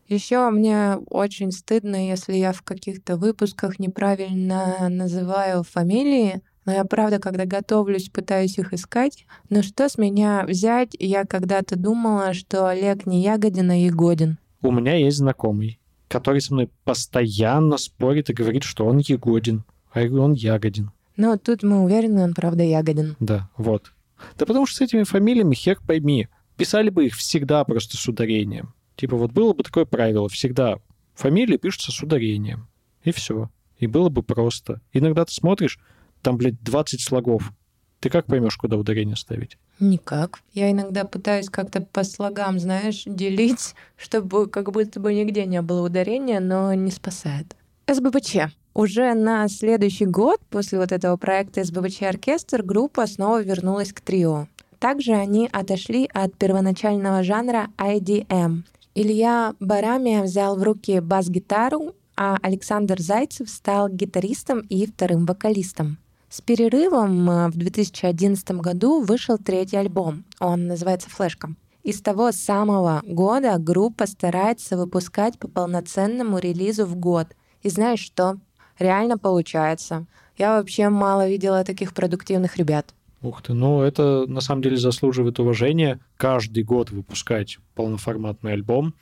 Еще 0.06 0.48
мне 0.50 0.98
очень 1.10 1.50
стыдно, 1.50 2.10
если 2.10 2.34
я 2.34 2.52
в 2.52 2.62
каких-то 2.62 3.16
выпусках 3.16 3.80
неправильно 3.80 4.88
называю 4.88 5.64
фамилии. 5.64 6.42
Но 6.64 6.72
я, 6.72 6.84
правда, 6.84 7.18
когда 7.18 7.44
готовлюсь, 7.44 8.08
пытаюсь 8.08 8.58
их 8.58 8.72
искать. 8.72 9.26
Но 9.50 9.62
что 9.62 9.88
с 9.88 9.98
меня 9.98 10.44
взять? 10.46 10.96
Я 10.98 11.24
когда-то 11.24 11.76
думала, 11.76 12.34
что 12.34 12.68
Олег 12.68 13.06
не 13.06 13.22
Ягодин, 13.22 13.70
а 13.70 13.74
Ягодин. 13.74 14.38
У 14.62 14.70
меня 14.70 14.94
есть 14.94 15.18
знакомый, 15.18 15.80
который 16.08 16.40
со 16.40 16.54
мной 16.54 16.70
постоянно 16.84 17.78
спорит 17.78 18.30
и 18.30 18.34
говорит, 18.34 18.62
что 18.62 18.86
он 18.86 18.98
Егодин, 18.98 19.64
а 19.92 20.02
он 20.02 20.34
Ягодин. 20.34 20.92
Но 21.16 21.36
тут 21.36 21.62
мы 21.62 21.82
уверены, 21.82 22.22
он 22.22 22.34
правда 22.34 22.62
Ягодин. 22.62 23.16
Да, 23.18 23.50
вот. 23.56 23.92
Да 24.38 24.46
потому 24.46 24.66
что 24.66 24.78
с 24.78 24.80
этими 24.82 25.02
фамилиями 25.02 25.54
хер 25.54 25.78
пойми. 25.84 26.28
Писали 26.56 26.90
бы 26.90 27.06
их 27.06 27.16
всегда 27.16 27.64
просто 27.64 27.96
с 27.96 28.08
ударением. 28.08 28.74
Типа 28.94 29.16
вот 29.16 29.32
было 29.32 29.52
бы 29.52 29.64
такое 29.64 29.84
правило, 29.84 30.28
всегда 30.28 30.78
фамилии 31.14 31.56
пишутся 31.56 31.90
с 31.90 32.02
ударением. 32.02 32.68
И 33.02 33.10
все. 33.10 33.50
И 33.78 33.86
было 33.88 34.10
бы 34.10 34.22
просто. 34.22 34.80
Иногда 34.92 35.24
ты 35.24 35.32
смотришь, 35.32 35.80
там, 36.22 36.36
блядь, 36.36 36.62
20 36.62 37.00
слогов. 37.00 37.52
Ты 38.00 38.10
как 38.10 38.26
поймешь, 38.26 38.56
куда 38.56 38.76
ударение 38.76 39.16
ставить? 39.16 39.58
Никак. 39.78 40.40
Я 40.52 40.70
иногда 40.70 41.04
пытаюсь 41.04 41.48
как-то 41.48 41.80
по 41.80 42.02
слогам, 42.02 42.58
знаешь, 42.58 43.04
делить, 43.06 43.74
чтобы 43.96 44.48
как 44.48 44.72
будто 44.72 44.98
бы 44.98 45.14
нигде 45.14 45.44
не 45.46 45.62
было 45.62 45.86
ударения, 45.86 46.40
но 46.40 46.74
не 46.74 46.90
спасает. 46.90 47.56
СБПЧ. 47.86 48.52
Уже 48.74 49.12
на 49.14 49.48
следующий 49.48 50.06
год 50.06 50.40
после 50.48 50.78
вот 50.78 50.92
этого 50.92 51.16
проекта 51.16 51.62
СБПЧ 51.62 52.02
Оркестр 52.02 52.62
группа 52.62 53.06
снова 53.06 53.42
вернулась 53.42 53.92
к 53.92 54.00
трио. 54.00 54.48
Также 54.78 55.12
они 55.12 55.48
отошли 55.52 56.08
от 56.12 56.36
первоначального 56.36 57.22
жанра 57.22 57.68
IDM. 57.78 58.62
Илья 58.94 59.54
Барамия 59.60 60.22
взял 60.22 60.56
в 60.56 60.62
руки 60.62 61.00
бас-гитару, 61.00 61.94
а 62.16 62.36
Александр 62.42 63.00
Зайцев 63.00 63.48
стал 63.48 63.88
гитаристом 63.88 64.60
и 64.60 64.86
вторым 64.86 65.24
вокалистом. 65.24 65.98
С 66.32 66.40
перерывом 66.40 67.28
э, 67.28 67.48
в 67.48 67.58
2011 67.58 68.52
году 68.52 69.02
вышел 69.02 69.36
третий 69.36 69.76
альбом. 69.76 70.24
Он 70.40 70.66
называется 70.66 71.10
«Флешка». 71.10 71.54
И 71.82 71.92
с 71.92 72.00
того 72.00 72.32
самого 72.32 73.02
года 73.04 73.58
группа 73.58 74.06
старается 74.06 74.78
выпускать 74.78 75.38
по 75.38 75.46
полноценному 75.46 76.38
релизу 76.38 76.86
в 76.86 76.96
год. 76.96 77.26
И 77.62 77.68
знаешь 77.68 78.00
что? 78.00 78.38
Реально 78.78 79.18
получается. 79.18 80.06
Я 80.38 80.56
вообще 80.56 80.88
мало 80.88 81.28
видела 81.28 81.64
таких 81.64 81.92
продуктивных 81.92 82.56
ребят. 82.56 82.94
Ух 83.20 83.42
ты, 83.42 83.52
ну 83.52 83.82
это 83.82 84.24
на 84.26 84.40
самом 84.40 84.62
деле 84.62 84.78
заслуживает 84.78 85.38
уважения. 85.38 86.00
Каждый 86.16 86.62
год 86.64 86.90
выпускать 86.90 87.58
полноформатный 87.74 88.54
альбом, 88.54 88.94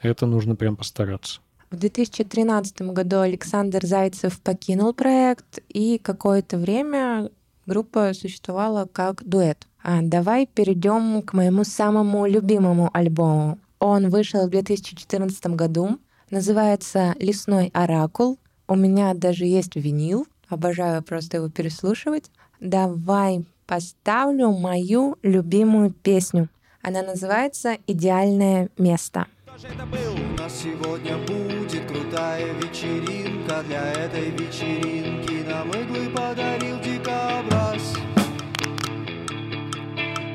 это 0.00 0.24
нужно 0.24 0.56
прям 0.56 0.74
постараться. 0.74 1.42
В 1.70 1.76
2013 1.76 2.80
году 2.80 3.20
Александр 3.20 3.84
Зайцев 3.84 4.40
покинул 4.40 4.94
проект, 4.94 5.60
и 5.68 5.98
какое-то 5.98 6.56
время 6.56 7.30
группа 7.66 8.14
существовала 8.14 8.88
как 8.90 9.22
дуэт. 9.22 9.66
А 9.82 10.00
давай 10.00 10.46
перейдем 10.46 11.20
к 11.20 11.34
моему 11.34 11.64
самому 11.64 12.24
любимому 12.24 12.88
альбому. 12.94 13.58
Он 13.80 14.08
вышел 14.08 14.46
в 14.46 14.50
2014 14.50 15.46
году, 15.48 15.98
называется 16.30 17.14
«Лесной 17.18 17.70
оракул». 17.74 18.38
У 18.66 18.74
меня 18.74 19.12
даже 19.12 19.44
есть 19.44 19.76
винил, 19.76 20.26
обожаю 20.48 21.02
просто 21.02 21.36
его 21.36 21.50
переслушивать. 21.50 22.30
Давай 22.60 23.44
поставлю 23.66 24.52
мою 24.52 25.16
любимую 25.22 25.92
песню. 25.92 26.48
Она 26.80 27.02
называется 27.02 27.76
«Идеальное 27.86 28.70
место». 28.78 29.26
У 29.60 30.40
нас 30.40 30.62
сегодня 30.62 31.16
будет 31.16 31.90
крутая 31.90 32.52
вечеринка. 32.52 33.60
Для 33.64 33.90
этой 33.92 34.30
вечеринки 34.30 35.44
нам 35.50 35.72
иглы 35.72 36.08
подарил 36.10 36.78
дикобраз. 36.78 37.94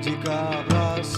Дикобраз. 0.04 1.18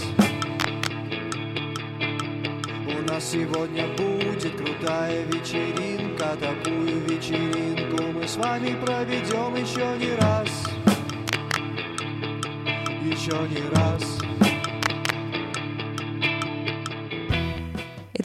У 2.86 3.10
нас 3.10 3.24
сегодня 3.28 3.88
будет 3.96 4.56
крутая 4.56 5.24
вечеринка. 5.24 6.36
Такую 6.40 7.00
вечеринку 7.08 8.04
мы 8.04 8.28
с 8.28 8.36
вами 8.36 8.80
проведем 8.84 9.56
еще 9.56 9.98
не 9.98 10.14
раз. 10.14 10.48
Еще 13.02 13.36
не 13.48 13.68
раз 13.74 14.16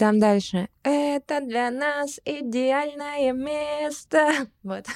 там 0.02 0.18
дальше. 0.20 0.68
Это 0.82 1.42
для 1.42 1.70
нас 1.70 2.20
идеальное 2.26 3.34
место. 3.34 4.48
Вот. 4.64 4.88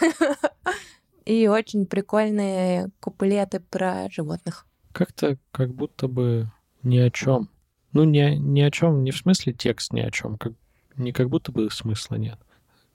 И 1.26 1.48
очень 1.48 1.86
прикольные 1.86 2.90
куплеты 3.00 3.60
про 3.60 4.10
животных. 4.10 4.66
Как-то 4.94 5.38
как 5.52 5.76
будто 5.76 6.08
бы 6.08 6.48
ни 6.82 6.98
о 6.98 7.12
чем. 7.12 7.50
Ну, 7.94 8.04
не, 8.04 8.36
ни 8.38 8.62
о 8.62 8.72
чем, 8.72 9.04
не 9.04 9.12
в 9.12 9.18
смысле 9.18 9.54
текст 9.54 9.94
ни 9.94 10.00
о 10.00 10.10
чем, 10.10 10.40
как, 10.40 10.54
не 10.98 11.12
как 11.12 11.30
будто 11.30 11.52
бы 11.52 11.70
смысла 11.70 12.16
нет. 12.16 12.40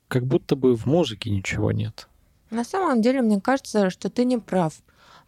Как 0.09 0.25
будто 0.25 0.57
бы 0.57 0.75
в 0.75 0.85
музыке 0.85 1.29
ничего 1.29 1.71
нет. 1.71 2.09
На 2.49 2.65
самом 2.65 3.01
деле, 3.01 3.21
мне 3.21 3.39
кажется, 3.39 3.89
что 3.89 4.09
ты 4.09 4.25
не 4.25 4.37
прав. 4.37 4.73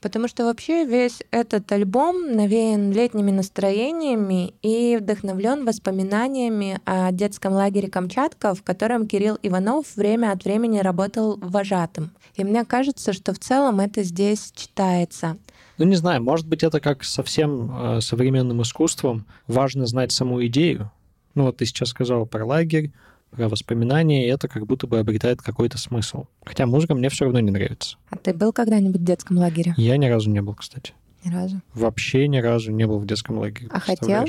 Потому 0.04 0.28
что 0.28 0.44
вообще 0.44 0.86
весь 0.86 1.24
этот 1.32 1.72
альбом 1.72 2.36
навеян 2.36 2.92
летними 2.92 3.32
настроениями 3.32 4.54
и 4.62 4.98
вдохновлен 5.00 5.64
воспоминаниями 5.64 6.82
о 6.84 7.14
детском 7.14 7.54
лагере 7.54 7.90
Камчатка, 7.90 8.54
в 8.54 8.64
котором 8.64 9.08
Кирилл 9.08 9.40
Иванов 9.42 9.96
время 9.96 10.34
от 10.34 10.44
времени 10.44 10.80
работал 10.80 11.38
вожатым. 11.38 12.12
И 12.36 12.44
мне 12.44 12.66
кажется, 12.66 13.14
что 13.14 13.34
в 13.34 13.40
целом 13.40 13.80
это 13.80 14.04
здесь 14.04 14.52
читается. 14.54 15.38
Ну, 15.78 15.86
не 15.86 15.96
знаю, 15.96 16.22
может 16.22 16.50
быть, 16.50 16.64
это 16.64 16.82
как 16.82 17.06
со 17.06 17.24
всем 17.24 17.72
э, 17.74 18.02
современным 18.02 18.62
искусством. 18.62 19.26
Важно 19.48 19.86
знать 19.86 20.12
саму 20.12 20.46
идею. 20.48 20.92
Ну, 21.34 21.44
вот 21.44 21.58
ты 21.58 21.66
сейчас 21.66 21.90
сказал 21.90 22.26
про 22.26 22.46
лагерь, 22.46 22.92
про 23.36 23.50
воспоминания, 23.50 24.28
и 24.28 24.30
это 24.30 24.48
как 24.48 24.66
будто 24.66 24.88
бы 24.88 25.00
обретает 25.00 25.42
какой-то 25.42 25.78
смысл. 25.78 26.26
Хотя 26.46 26.66
музыка 26.66 26.96
мне 26.96 27.10
все 27.10 27.26
равно 27.26 27.40
не 27.40 27.52
нравится. 27.52 27.98
А 28.10 28.18
ты 28.18 28.34
был 28.34 28.54
когда-нибудь 28.54 29.02
в 29.02 29.04
детском 29.04 29.38
лагере? 29.38 29.74
Я 29.78 29.98
ни 29.98 30.06
разу 30.06 30.30
не 30.30 30.42
был, 30.42 30.54
кстати. 30.54 30.94
Ни 31.26 31.34
разу. 31.34 31.62
Вообще 31.74 32.28
ни 32.28 32.38
разу 32.38 32.72
не 32.72 32.86
был 32.86 33.00
в 33.00 33.06
детском 33.06 33.38
лагере. 33.38 33.70
А 33.72 33.80
хотел? 33.80 34.26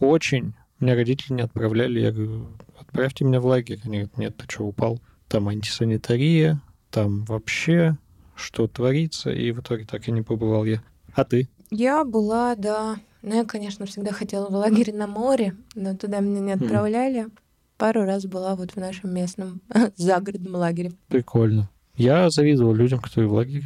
Очень. 0.00 0.54
Меня 0.80 0.94
родители 0.94 1.34
не 1.34 1.42
отправляли. 1.42 2.00
Я 2.00 2.10
говорю, 2.10 2.48
отправьте 2.78 3.24
меня 3.24 3.40
в 3.40 3.46
лагерь. 3.46 3.80
Они 3.84 3.98
говорят, 3.98 4.18
нет, 4.18 4.36
ты 4.36 4.44
что, 4.48 4.64
упал? 4.64 5.00
Там 5.28 5.48
антисанитария, 5.48 6.60
там 6.90 7.24
вообще 7.24 7.96
что 8.34 8.66
творится. 8.66 9.30
И 9.30 9.52
в 9.52 9.60
итоге 9.60 9.84
так 9.84 10.08
и 10.08 10.12
не 10.12 10.22
побывал 10.22 10.64
я. 10.64 10.82
А 11.14 11.24
ты? 11.24 11.48
Я 11.70 12.04
была, 12.04 12.56
да. 12.56 12.96
Ну, 13.22 13.36
я, 13.36 13.44
конечно, 13.44 13.86
всегда 13.86 14.10
хотела 14.10 14.48
в 14.48 14.54
лагерь 14.54 14.92
на 14.92 15.06
море, 15.06 15.54
но 15.74 15.96
туда 15.96 16.18
меня 16.18 16.40
не 16.40 16.52
отправляли. 16.52 17.28
Пару 17.78 18.04
раз 18.04 18.24
была 18.26 18.54
вот 18.54 18.72
в 18.72 18.76
нашем 18.76 19.12
местном 19.14 19.60
загородном 19.96 20.54
лагере. 20.56 20.92
Прикольно. 21.08 21.68
Я 21.96 22.30
завидовал 22.30 22.74
людям, 22.74 23.00
которые 23.00 23.28
в 23.28 23.34
лагерь 23.34 23.62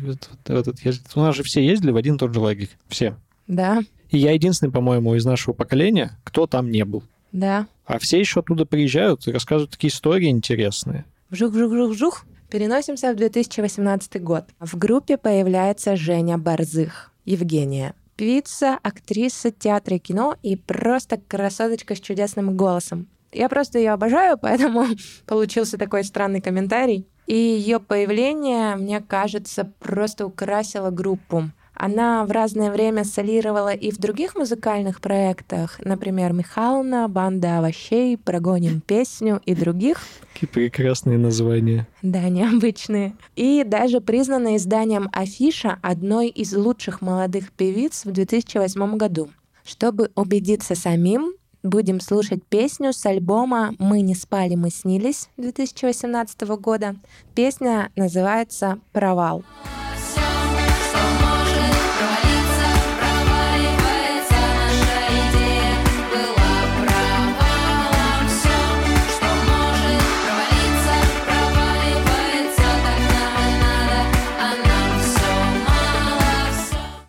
этот 0.47 0.81
ездят. 0.81 1.07
У 1.15 1.21
нас 1.21 1.37
же 1.37 1.43
все 1.43 1.65
ездили 1.65 1.91
в 1.93 1.97
один 1.97 2.17
и 2.17 2.19
тот 2.19 2.35
же 2.35 2.41
лагерь. 2.41 2.71
Все. 2.89 3.17
Да, 3.47 3.81
И 4.11 4.19
я 4.19 4.33
единственный, 4.33 4.73
по-моему, 4.73 5.15
из 5.15 5.25
нашего 5.25 5.55
поколения, 5.55 6.19
кто 6.25 6.47
там 6.47 6.71
не 6.71 6.85
был. 6.85 7.03
да. 7.33 7.67
А 7.85 8.01
все 8.01 8.19
еще 8.19 8.41
оттуда 8.41 8.67
приезжают 8.67 9.29
и 9.29 9.31
рассказывают 9.33 9.71
такие 9.71 9.93
истории 9.93 10.29
интересные. 10.29 11.05
Вжух-вжух-вжух-вжух. 11.31 12.25
Переносимся 12.51 13.13
в 13.13 13.17
2018 13.17 14.21
год. 14.23 14.45
В 14.59 14.77
группе 14.77 15.17
появляется 15.17 15.95
Женя 15.95 16.37
Борзых, 16.37 17.13
Евгения. 17.25 17.95
Певица, 18.17 18.77
актриса 18.83 19.53
театра 19.53 19.97
и 19.97 19.99
кино 20.01 20.37
и 20.43 20.57
просто 20.57 21.21
красоточка 21.29 21.95
с 21.95 22.01
чудесным 22.01 22.57
голосом. 22.57 23.07
Я 23.37 23.49
просто 23.49 23.79
ее 23.79 23.93
обожаю, 23.93 24.39
поэтому 24.41 24.87
получился 25.27 25.79
такой 25.79 26.05
странный 26.05 26.41
комментарий. 26.41 27.07
И 27.27 27.35
ее 27.35 27.81
появление, 27.81 28.77
мне 28.77 29.01
кажется, 29.01 29.71
просто 29.81 30.27
украсило 30.27 30.91
группу. 30.91 31.51
Она 31.75 32.25
в 32.25 32.31
разное 32.31 32.71
время 32.71 33.05
солировала 33.05 33.75
и 33.75 33.91
в 33.91 33.99
других 33.99 34.35
музыкальных 34.35 35.03
проектах, 35.03 35.79
например, 35.85 36.33
Михайловна, 36.33 37.07
Банда 37.07 37.59
овощей, 37.59 38.17
Прогоним 38.17 38.81
песню 38.81 39.43
и 39.45 39.55
других. 39.55 39.99
Какие 40.33 40.49
прекрасные 40.49 41.19
названия. 41.19 41.87
Да, 42.01 42.31
необычные. 42.31 43.15
И 43.35 43.63
даже 43.67 44.01
признана 44.01 44.57
изданием 44.57 45.11
Афиша 45.13 45.79
одной 45.83 46.29
из 46.29 46.55
лучших 46.55 47.03
молодых 47.03 47.53
певиц 47.53 48.07
в 48.07 48.13
2008 48.13 48.97
году. 48.97 49.29
Чтобы 49.63 50.11
убедиться 50.15 50.75
самим, 50.75 51.35
будем 51.69 52.01
слушать 52.01 52.45
песню 52.47 52.93
с 52.93 53.05
альбома 53.07 53.75
«Мы 53.79 54.01
не 54.01 54.15
спали, 54.15 54.55
мы 54.55 54.71
снились» 54.71 55.29
2018 55.37 56.41
года. 56.59 56.97
Песня 57.35 57.91
называется 57.97 58.79
«Провал». 58.93 59.45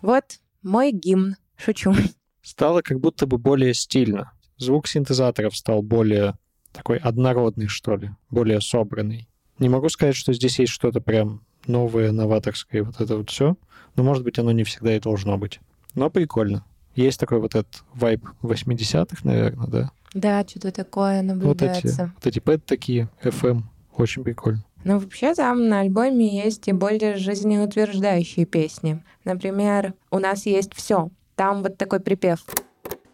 Вот 0.00 0.40
мой 0.62 0.90
гимн. 0.90 1.36
Шучу. 1.56 1.92
Стало 2.40 2.80
как 2.80 2.98
будто 2.98 3.26
бы 3.26 3.36
более 3.36 3.74
стильно. 3.74 4.32
Звук 4.58 4.86
синтезаторов 4.86 5.56
стал 5.56 5.82
более 5.82 6.36
такой 6.72 6.98
однородный, 6.98 7.68
что 7.68 7.96
ли, 7.96 8.10
более 8.30 8.60
собранный. 8.60 9.28
Не 9.58 9.68
могу 9.68 9.88
сказать, 9.88 10.16
что 10.16 10.32
здесь 10.32 10.58
есть 10.58 10.72
что-то 10.72 11.00
прям 11.00 11.42
новое, 11.66 12.12
новаторское, 12.12 12.82
вот 12.82 13.00
это 13.00 13.16
вот 13.16 13.30
все. 13.30 13.56
Но, 13.96 14.02
может 14.02 14.22
быть, 14.22 14.38
оно 14.38 14.52
не 14.52 14.64
всегда 14.64 14.94
и 14.94 15.00
должно 15.00 15.38
быть. 15.38 15.60
Но 15.94 16.10
прикольно. 16.10 16.64
Есть 16.94 17.20
такой 17.20 17.40
вот 17.40 17.54
этот 17.54 17.82
вайб 17.94 18.24
80-х, 18.42 19.20
наверное, 19.24 19.66
да? 19.66 19.90
Да, 20.14 20.44
что-то 20.48 20.72
такое 20.72 21.22
Вот 21.22 21.22
эти, 21.22 21.28
наблюдается. 21.28 22.12
вот 22.14 22.26
эти 22.26 22.38
пэт 22.38 22.64
такие, 22.64 23.08
FM. 23.22 23.62
Очень 23.96 24.24
прикольно. 24.24 24.64
Но 24.84 24.98
вообще 24.98 25.34
там 25.34 25.68
на 25.68 25.80
альбоме 25.80 26.42
есть 26.44 26.68
и 26.68 26.72
более 26.72 27.16
жизнеутверждающие 27.16 28.46
песни. 28.46 29.02
Например, 29.24 29.94
«У 30.10 30.18
нас 30.18 30.46
есть 30.46 30.74
все». 30.74 31.10
Там 31.34 31.62
вот 31.62 31.76
такой 31.76 32.00
припев. 32.00 32.44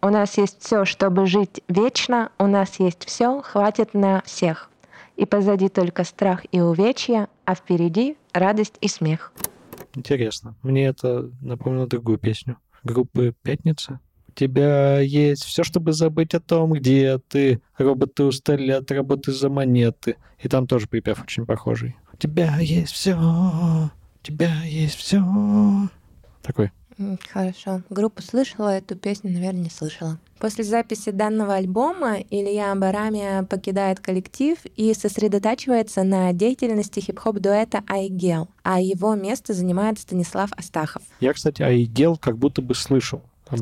У 0.01 0.09
нас 0.09 0.37
есть 0.37 0.61
все, 0.61 0.85
чтобы 0.85 1.25
жить 1.25 1.61
вечно, 1.67 2.31
у 2.37 2.47
нас 2.47 2.79
есть 2.79 3.05
все, 3.05 3.41
хватит 3.41 3.93
на 3.93 4.21
всех. 4.25 4.69
И 5.15 5.25
позади 5.25 5.69
только 5.69 6.03
страх 6.03 6.45
и 6.51 6.59
увечья, 6.59 7.29
а 7.45 7.55
впереди 7.55 8.17
радость 8.33 8.75
и 8.81 8.87
смех. 8.87 9.31
Интересно. 9.93 10.55
Мне 10.61 10.87
это 10.87 11.31
напомнило 11.41 11.87
другую 11.87 12.17
песню. 12.17 12.57
Группы 12.83 13.33
«Пятница». 13.41 13.99
У 14.27 14.31
тебя 14.33 14.99
есть 14.99 15.45
все, 15.45 15.63
чтобы 15.63 15.93
забыть 15.93 16.33
о 16.33 16.41
том, 16.41 16.73
где 16.73 17.19
ты. 17.19 17.61
Роботы 17.77 18.25
устали 18.25 18.71
от 18.71 18.91
работы 18.91 19.31
за 19.31 19.49
монеты. 19.49 20.17
И 20.39 20.49
там 20.49 20.67
тоже 20.67 20.87
припев 20.87 21.23
очень 21.23 21.45
похожий. 21.45 21.95
У 22.11 22.17
тебя 22.17 22.57
есть 22.59 22.91
все. 22.91 23.15
У 23.15 23.89
тебя 24.25 24.51
есть 24.65 24.95
все. 24.95 25.23
Такой. 26.41 26.71
Хорошо. 27.29 27.81
Группу 27.89 28.21
слышала, 28.21 28.77
эту 28.77 28.95
песню, 28.95 29.31
наверное, 29.31 29.63
не 29.63 29.69
слышала. 29.69 30.17
После 30.39 30.63
записи 30.63 31.11
данного 31.11 31.55
альбома 31.55 32.17
Илья 32.29 32.73
Барамия 32.75 33.43
покидает 33.43 33.99
коллектив 33.99 34.57
и 34.75 34.93
сосредотачивается 34.93 36.03
на 36.03 36.31
деятельности 36.33 36.99
хип-хоп 36.99 37.37
дуэта 37.39 37.83
Айгел, 37.87 38.47
а 38.63 38.79
его 38.79 39.15
место 39.15 39.53
занимает 39.53 39.99
Станислав 39.99 40.51
Астахов. 40.57 41.01
Я, 41.19 41.33
кстати, 41.33 41.61
Айгел 41.61 42.17
как 42.17 42.37
будто 42.37 42.61
бы 42.61 42.75
слышал. 42.75 43.21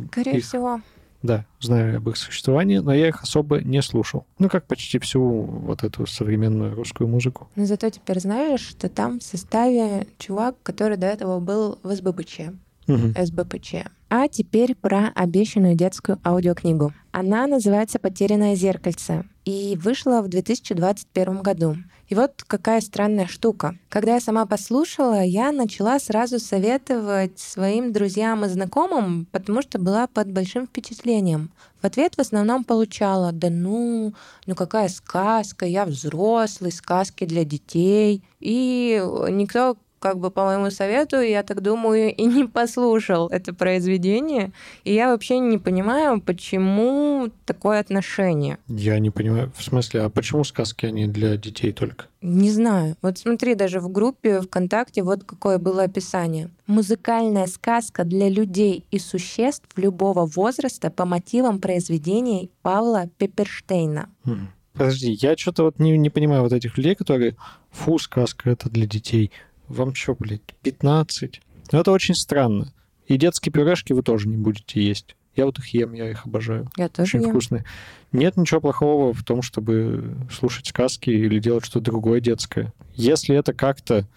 Скорее 0.09 0.37
их- 0.37 0.45
всего. 0.45 0.81
Да, 1.21 1.45
знаю 1.61 1.97
об 1.97 2.09
их 2.09 2.17
существовании, 2.17 2.79
но 2.79 2.93
я 2.93 3.07
их 3.07 3.23
особо 3.23 3.61
не 3.61 3.81
слушал. 3.81 4.25
Ну, 4.39 4.49
как 4.49 4.65
почти 4.65 4.99
всю 4.99 5.21
вот 5.21 5.83
эту 5.85 6.05
современную 6.05 6.75
русскую 6.75 7.07
музыку. 7.07 7.47
Но 7.55 7.65
зато 7.65 7.89
теперь 7.89 8.19
знаешь, 8.19 8.59
что 8.59 8.89
там 8.89 9.19
в 9.19 9.23
составе 9.23 10.05
чувак, 10.17 10.55
который 10.63 10.97
до 10.97 11.07
этого 11.07 11.39
был 11.39 11.79
в 11.81 11.95
СБПЧ. 11.95 12.41
Мгм. 12.87 13.13
СБПЧ. 13.17 13.75
А 14.09 14.27
теперь 14.27 14.75
про 14.75 15.11
обещанную 15.15 15.75
детскую 15.75 16.19
аудиокнигу. 16.23 16.93
Она 17.11 17.47
называется 17.47 17.97
«Потерянное 17.99 18.55
зеркальце» 18.55 19.25
и 19.45 19.77
вышла 19.81 20.21
в 20.21 20.27
2021 20.27 21.41
году. 21.41 21.77
И 22.09 22.15
вот 22.15 22.43
какая 22.45 22.79
странная 22.81 23.27
штука. 23.27 23.75
Когда 23.89 24.13
я 24.13 24.19
сама 24.19 24.45
послушала, 24.45 25.23
я 25.23 25.51
начала 25.51 25.99
сразу 25.99 26.37
советовать 26.37 27.39
своим 27.39 27.91
друзьям 27.91 28.45
и 28.45 28.49
знакомым, 28.49 29.25
потому 29.31 29.61
что 29.61 29.79
была 29.79 30.07
под 30.07 30.31
большим 30.31 30.67
впечатлением. 30.67 31.51
В 31.81 31.85
ответ 31.85 32.15
в 32.15 32.19
основном 32.19 32.63
получала, 32.63 33.31
да 33.31 33.49
ну, 33.49 34.13
ну 34.45 34.55
какая 34.55 34.89
сказка, 34.89 35.65
я 35.65 35.85
взрослый, 35.85 36.71
сказки 36.71 37.25
для 37.25 37.45
детей. 37.45 38.23
И 38.39 39.01
никто 39.29 39.77
как 40.03 40.19
бы 40.19 40.31
по 40.31 40.43
моему 40.43 40.69
совету, 40.69 41.21
я 41.21 41.43
так 41.43 41.61
думаю, 41.61 42.13
и 42.13 42.25
не 42.25 42.43
послушал 42.43 43.29
это 43.29 43.53
произведение. 43.53 44.51
И 44.83 44.93
я 44.93 45.07
вообще 45.07 45.39
не 45.39 45.57
понимаю, 45.57 46.19
почему 46.19 47.29
такое 47.45 47.79
отношение. 47.79 48.57
Я 48.67 48.99
не 48.99 49.11
понимаю. 49.11 49.53
В 49.55 49.63
смысле, 49.63 50.01
а 50.01 50.09
почему 50.09 50.43
сказки 50.43 50.85
они 50.85 51.07
для 51.07 51.37
детей 51.37 51.71
только? 51.71 52.07
Не 52.21 52.51
знаю. 52.51 52.97
Вот 53.01 53.17
смотри, 53.17 53.55
даже 53.55 53.79
в 53.79 53.89
группе 53.89 54.41
ВКонтакте 54.41 55.03
вот 55.03 55.23
какое 55.23 55.57
было 55.57 55.83
описание. 55.83 56.49
Музыкальная 56.67 57.47
сказка 57.47 58.03
для 58.03 58.27
людей 58.27 58.85
и 58.91 58.99
существ 58.99 59.69
любого 59.77 60.25
возраста 60.25 60.91
по 60.91 61.05
мотивам 61.05 61.59
произведений 61.59 62.51
Павла 62.61 63.09
Пепперштейна. 63.17 64.09
Мгм. 64.25 64.49
Подожди, 64.73 65.11
я 65.11 65.37
что-то 65.37 65.63
вот 65.63 65.79
не, 65.79 65.97
не 65.97 66.09
понимаю 66.09 66.41
вот 66.41 66.51
этих 66.51 66.77
людей, 66.77 66.95
которые 66.95 67.35
фу, 67.71 67.99
сказка 67.99 68.49
это 68.49 68.69
для 68.69 68.87
детей. 68.87 69.31
Вам 69.73 69.95
что, 69.95 70.15
блядь, 70.15 70.41
15? 70.61 71.41
Ну, 71.71 71.79
это 71.79 71.91
очень 71.91 72.15
странно. 72.15 72.71
И 73.07 73.17
детские 73.17 73.51
пюрешки 73.51 73.93
вы 73.93 74.03
тоже 74.03 74.27
не 74.27 74.37
будете 74.37 74.81
есть. 74.81 75.15
Я 75.35 75.45
вот 75.45 75.57
их 75.57 75.67
ем, 75.69 75.93
я 75.93 76.11
их 76.11 76.25
обожаю. 76.25 76.69
Я 76.77 76.89
тоже 76.89 77.17
Очень 77.17 77.21
ем. 77.23 77.29
вкусные. 77.31 77.65
Нет 78.11 78.37
ничего 78.37 78.61
плохого 78.61 79.13
в 79.13 79.23
том, 79.23 79.41
чтобы 79.41 80.15
слушать 80.31 80.67
сказки 80.67 81.09
или 81.09 81.39
делать 81.39 81.65
что-то 81.65 81.85
другое 81.85 82.19
детское. 82.19 82.71
Если 82.93 83.35
это 83.35 83.53
как-то 83.53 84.07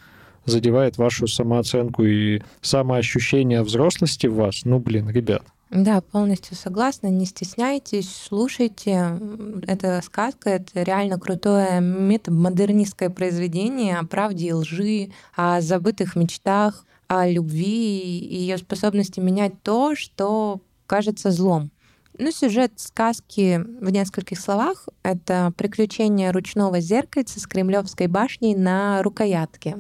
задевает 0.44 0.98
вашу 0.98 1.26
самооценку 1.26 2.04
и 2.04 2.42
самоощущение 2.60 3.62
взрослости 3.62 4.26
в 4.26 4.34
вас, 4.34 4.64
ну, 4.64 4.78
блин, 4.78 5.08
ребят, 5.08 5.42
Да, 5.70 6.00
полностью 6.00 6.56
согласна. 6.56 7.08
Не 7.08 7.26
стесняйтесь, 7.26 8.14
слушайте. 8.14 9.18
Это 9.66 10.00
сказка, 10.04 10.50
это 10.50 10.82
реально 10.82 11.18
крутое 11.18 11.80
метамодернистское 11.80 13.10
произведение 13.10 13.98
о 13.98 14.06
правде 14.06 14.48
и 14.48 14.52
лжи, 14.52 15.10
о 15.34 15.60
забытых 15.60 16.14
мечтах, 16.14 16.84
о 17.08 17.28
любви 17.28 18.18
и 18.20 18.36
ее 18.36 18.58
способности 18.58 19.18
менять 19.18 19.60
то, 19.62 19.96
что 19.96 20.60
кажется 20.86 21.32
злом. 21.32 21.70
Ну, 22.18 22.30
сюжет 22.30 22.72
сказки 22.76 23.62
в 23.80 23.90
нескольких 23.90 24.40
словах— 24.40 24.88
это 25.02 25.52
приключение 25.56 26.30
ручного 26.30 26.80
зеркальца 26.80 27.40
с 27.40 27.46
Кремлевской 27.46 28.06
башней 28.06 28.54
на 28.54 29.02
рукоятке. 29.02 29.76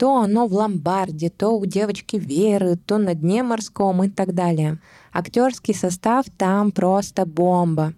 То 0.00 0.16
оно 0.16 0.46
в 0.46 0.54
ломбарде, 0.54 1.28
то 1.28 1.58
у 1.58 1.66
девочки 1.66 2.16
Веры, 2.16 2.76
то 2.76 2.96
на 2.96 3.14
дне 3.14 3.42
морском 3.42 4.02
и 4.02 4.08
так 4.08 4.32
далее. 4.34 4.78
Актерский 5.12 5.74
состав 5.74 6.24
там 6.38 6.72
просто 6.72 7.26
бомба. 7.26 7.92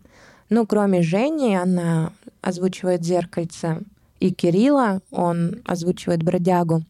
Ну, 0.48 0.66
кроме 0.66 1.03
Жени, 1.03 1.55
она 1.55 2.12
озвучивает 2.40 3.05
зеркальце, 3.05 3.82
и 4.18 4.32
Кирилла, 4.32 5.00
он 5.12 5.62
озвучивает 5.64 6.24
бродягу. 6.24 6.82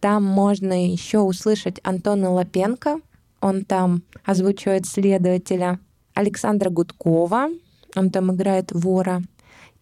Там 0.00 0.24
можно 0.24 0.90
еще 0.90 1.18
услышать 1.18 1.78
Антона 1.82 2.30
Лапенко, 2.30 3.00
он 3.42 3.62
там 3.66 4.04
озвучивает 4.24 4.86
следователя, 4.86 5.80
Александра 6.14 6.70
Гудкова, 6.70 7.50
он 7.94 8.08
там 8.08 8.34
играет 8.34 8.72
вора, 8.72 9.22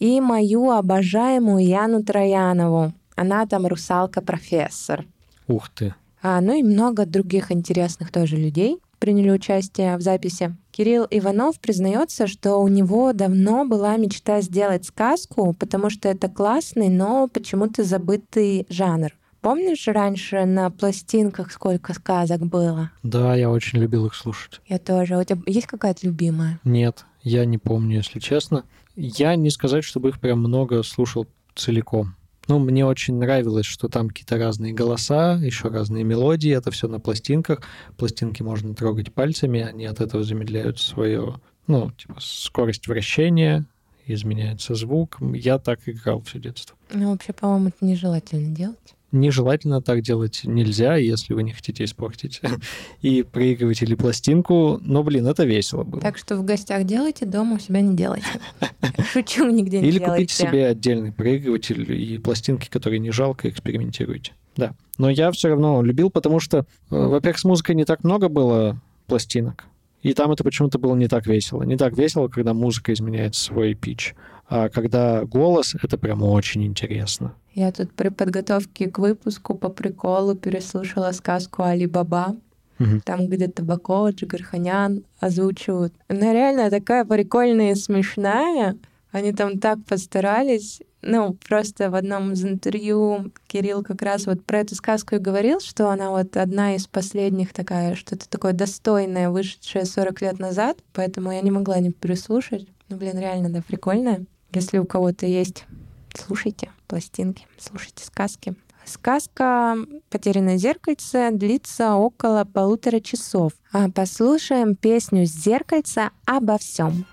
и 0.00 0.20
мою 0.20 0.72
обожаемую 0.72 1.64
Яну 1.64 2.02
Троянову, 2.02 2.92
она 3.14 3.46
там 3.46 3.66
русалка-профессор. 3.66 5.04
ух 5.48 5.68
ты. 5.70 5.94
А, 6.22 6.40
ну 6.40 6.58
и 6.58 6.62
много 6.62 7.04
других 7.06 7.52
интересных 7.52 8.10
тоже 8.10 8.36
людей. 8.36 8.78
приняли 8.98 9.30
участие 9.30 9.96
в 9.98 10.00
записи. 10.00 10.56
Кирилл 10.70 11.06
Иванов 11.10 11.60
признается, 11.60 12.26
что 12.26 12.56
у 12.56 12.68
него 12.68 13.12
давно 13.12 13.66
была 13.66 13.96
мечта 13.98 14.40
сделать 14.40 14.86
сказку, 14.86 15.52
потому 15.58 15.90
что 15.90 16.08
это 16.08 16.28
классный, 16.30 16.88
но 16.88 17.28
почему-то 17.28 17.84
забытый 17.84 18.66
жанр. 18.70 19.10
Помнишь, 19.42 19.86
раньше 19.88 20.46
на 20.46 20.70
пластинках 20.70 21.52
сколько 21.52 21.92
сказок 21.92 22.46
было? 22.46 22.90
Да, 23.02 23.34
я 23.36 23.50
очень 23.50 23.78
любил 23.78 24.06
их 24.06 24.14
слушать. 24.14 24.62
Я 24.66 24.78
тоже. 24.78 25.18
У 25.18 25.24
тебя 25.24 25.42
есть 25.44 25.66
какая-то 25.66 26.06
любимая? 26.06 26.58
Нет, 26.64 27.04
я 27.22 27.44
не 27.44 27.58
помню, 27.58 27.96
если 27.96 28.20
честно. 28.20 28.64
Я 28.96 29.36
не 29.36 29.50
сказать, 29.50 29.84
чтобы 29.84 30.08
их 30.08 30.18
прям 30.18 30.38
много 30.38 30.82
слушал 30.82 31.26
целиком. 31.54 32.16
Ну, 32.48 32.58
мне 32.58 32.84
очень 32.84 33.14
нравилось, 33.14 33.66
что 33.66 33.88
там 33.88 34.08
какие-то 34.08 34.38
разные 34.38 34.72
голоса, 34.72 35.34
еще 35.34 35.68
разные 35.68 36.04
мелодии, 36.04 36.50
это 36.50 36.70
все 36.70 36.88
на 36.88 37.00
пластинках. 37.00 37.62
Пластинки 37.96 38.42
можно 38.42 38.74
трогать 38.74 39.12
пальцами, 39.12 39.60
они 39.60 39.86
от 39.86 40.00
этого 40.00 40.24
замедляют 40.24 40.78
свое, 40.78 41.40
ну, 41.66 41.90
типа, 41.92 42.16
скорость 42.20 42.86
вращения, 42.86 43.64
изменяется 44.06 44.74
звук. 44.74 45.18
Я 45.20 45.58
так 45.58 45.80
играл 45.86 46.22
все 46.22 46.38
детство. 46.38 46.76
Ну, 46.92 47.12
вообще, 47.12 47.32
по-моему, 47.32 47.68
это 47.68 47.84
нежелательно 47.84 48.54
делать. 48.54 48.94
Нежелательно 49.14 49.80
так 49.80 50.02
делать 50.02 50.40
нельзя, 50.42 50.96
если 50.96 51.34
вы 51.34 51.44
не 51.44 51.52
хотите 51.52 51.84
испортить 51.84 52.40
и 53.02 53.22
проигрывать 53.22 53.80
или 53.82 53.94
пластинку. 53.94 54.78
Но, 54.82 55.04
блин, 55.04 55.26
это 55.26 55.44
весело 55.44 55.84
было. 55.84 56.02
Так 56.02 56.18
что 56.18 56.36
в 56.36 56.44
гостях 56.44 56.84
делайте, 56.84 57.24
дома 57.24 57.56
у 57.56 57.58
себя 57.60 57.80
не 57.80 57.96
делайте. 57.96 58.26
Шучу, 59.12 59.48
нигде 59.48 59.80
не 59.80 59.88
Или 59.88 59.98
делайте. 59.98 60.24
купите 60.24 60.34
себе 60.34 60.66
отдельный 60.66 61.12
проигрыватель 61.12 61.92
и 61.92 62.18
пластинки, 62.18 62.68
которые 62.68 62.98
не 62.98 63.12
жалко, 63.12 63.48
экспериментируйте. 63.48 64.32
Да. 64.56 64.74
Но 64.98 65.08
я 65.08 65.30
все 65.30 65.48
равно 65.48 65.80
любил, 65.82 66.10
потому 66.10 66.40
что, 66.40 66.58
э, 66.58 66.64
во-первых, 66.90 67.38
с 67.38 67.44
музыкой 67.44 67.76
не 67.76 67.84
так 67.84 68.02
много 68.02 68.28
было 68.28 68.80
пластинок. 69.06 69.64
И 70.04 70.12
там 70.12 70.30
это 70.30 70.44
почему-то 70.44 70.78
было 70.78 70.94
не 70.94 71.08
так 71.08 71.26
весело. 71.26 71.62
Не 71.62 71.78
так 71.78 71.96
весело, 71.96 72.28
когда 72.28 72.52
музыка 72.52 72.92
изменяет 72.92 73.34
свой 73.34 73.74
пич. 73.74 74.14
А 74.46 74.68
когда 74.68 75.24
голос, 75.24 75.74
это 75.82 75.96
прям 75.96 76.22
очень 76.22 76.62
интересно. 76.66 77.34
Я 77.54 77.72
тут 77.72 77.90
при 77.94 78.10
подготовке 78.10 78.90
к 78.90 78.98
выпуску 78.98 79.54
по 79.54 79.70
приколу 79.70 80.34
переслушала 80.34 81.12
сказку 81.12 81.62
Али 81.62 81.86
Баба. 81.86 82.36
Мгм. 82.78 83.00
Там, 83.00 83.28
где 83.28 83.48
Табакова, 83.48 84.10
Джигарханян 84.10 85.04
озвучивают. 85.20 85.94
Она 86.08 86.34
реально 86.34 86.68
такая 86.70 87.06
прикольная 87.06 87.72
и 87.72 87.74
смешная. 87.74 88.76
Они 89.10 89.32
там 89.32 89.58
так 89.58 89.78
постарались. 89.86 90.82
Ну, 91.06 91.36
просто 91.46 91.90
в 91.90 91.94
одном 91.94 92.32
из 92.32 92.44
интервью 92.44 93.30
Кирилл 93.46 93.82
как 93.82 94.00
раз 94.00 94.24
вот 94.26 94.42
про 94.42 94.60
эту 94.60 94.74
сказку 94.74 95.16
и 95.16 95.18
говорил, 95.18 95.60
что 95.60 95.90
она 95.90 96.10
вот 96.10 96.36
одна 96.38 96.76
из 96.76 96.86
последних 96.86 97.52
такая, 97.52 97.94
что-то 97.94 98.26
такое 98.28 98.54
достойное, 98.54 99.28
вышедшее 99.28 99.84
40 99.84 100.22
лет 100.22 100.38
назад, 100.38 100.78
поэтому 100.94 101.30
я 101.30 101.42
не 101.42 101.50
могла 101.50 101.78
не 101.78 101.92
переслушать. 101.92 102.66
Ну, 102.88 102.96
блин, 102.96 103.18
реально, 103.18 103.50
да, 103.50 103.62
прикольная. 103.66 104.24
Если 104.52 104.78
у 104.78 104.86
кого-то 104.86 105.26
есть, 105.26 105.66
слушайте 106.14 106.70
пластинки, 106.86 107.46
слушайте 107.58 108.04
сказки. 108.04 108.54
Сказка 108.86 109.76
«Потерянное 110.10 110.56
зеркальце» 110.56 111.30
длится 111.32 111.94
около 111.94 112.44
полутора 112.44 113.00
часов. 113.00 113.52
А 113.72 113.90
послушаем 113.90 114.74
песню 114.74 115.24
«Зеркальце 115.24 116.10
обо 116.26 116.58
всем». 116.58 117.06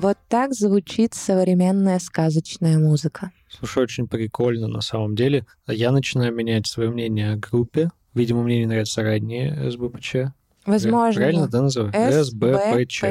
Вот 0.00 0.16
так 0.28 0.54
звучит 0.54 1.14
современная 1.14 1.98
сказочная 1.98 2.78
музыка. 2.78 3.32
Слушай, 3.50 3.82
очень 3.82 4.06
прикольно 4.06 4.68
на 4.68 4.80
самом 4.80 5.16
деле. 5.16 5.44
Я 5.66 5.90
начинаю 5.90 6.32
менять 6.32 6.68
свое 6.68 6.90
мнение 6.90 7.32
о 7.32 7.36
группе. 7.36 7.90
Видимо, 8.14 8.44
мне 8.44 8.60
не 8.60 8.66
нравится 8.66 9.02
раннее 9.02 9.68
СБПЧ. 9.72 10.32
Возможно. 10.66 11.20
Правильно, 11.20 11.48
да, 11.48 11.62
называю? 11.62 12.24
СБПЧ. 12.24 13.04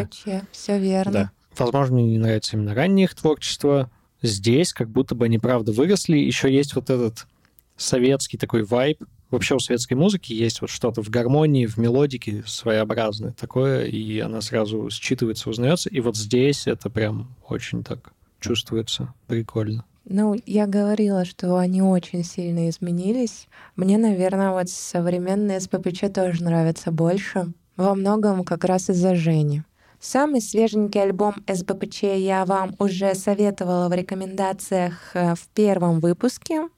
Все 0.54 0.80
верно. 0.80 1.12
Да. 1.12 1.32
Возможно, 1.58 1.98
мне 1.98 2.08
не 2.08 2.20
нравится 2.20 2.56
именно 2.56 2.74
раннее 2.74 3.04
их 3.04 3.16
творчество. 3.16 3.92
Здесь 4.22 4.72
как 4.72 4.90
будто 4.90 5.14
бы 5.14 5.26
они 5.26 5.40
правда 5.40 5.74
выросли. 5.74 6.16
Еще 6.16 6.50
есть 6.50 6.74
вот 6.74 6.90
этот 6.90 7.28
советский 7.76 8.38
такой 8.38 8.64
вайб. 8.64 9.04
Вообще 9.30 9.56
у 9.56 9.60
советской 9.60 9.96
музыки 9.96 10.32
есть 10.34 10.62
вот 10.62 10.70
что-то 10.70 11.02
в 11.02 11.10
гармонии, 11.10 11.66
в 11.66 11.78
мелодике 11.78 12.44
своеобразное 12.46 13.34
такое, 13.34 13.86
и 13.86 14.20
она 14.20 14.42
сразу 14.42 14.88
считывается, 14.88 15.50
узнается. 15.50 15.90
И 15.90 16.00
вот 16.00 16.16
здесь 16.16 16.68
это 16.68 16.90
прям 16.90 17.36
очень 17.48 17.84
так 17.84 18.14
чувствуется. 18.40 19.14
Прикольно. 19.28 19.84
Ну, 20.06 20.40
я 20.46 20.68
говорила, 20.68 21.26
что 21.26 21.58
они 21.58 21.82
очень 21.82 22.24
сильно 22.24 22.70
изменились. 22.70 23.50
Мне, 23.76 23.98
наверное, 23.98 24.52
вот 24.52 24.70
современные 24.70 25.60
СППЧ 25.60 26.06
тоже 26.14 26.44
нравятся 26.44 26.92
больше. 26.92 27.52
Во 27.76 27.94
многом 27.94 28.46
как 28.46 28.64
раз 28.64 28.90
из-за 28.90 29.16
Жени. 29.16 29.64
Самый 30.00 30.42
свеженький 30.42 31.02
альбом 31.02 31.36
СБПЧ 31.52 32.04
я 32.04 32.46
вам 32.46 32.76
уже 32.80 33.16
советовала 33.16 33.90
в 33.90 33.94
рекомендациях 33.94 34.94
э, 35.14 35.34
в 35.34 35.48
первом 35.50 36.00
выпуске. 36.00 36.70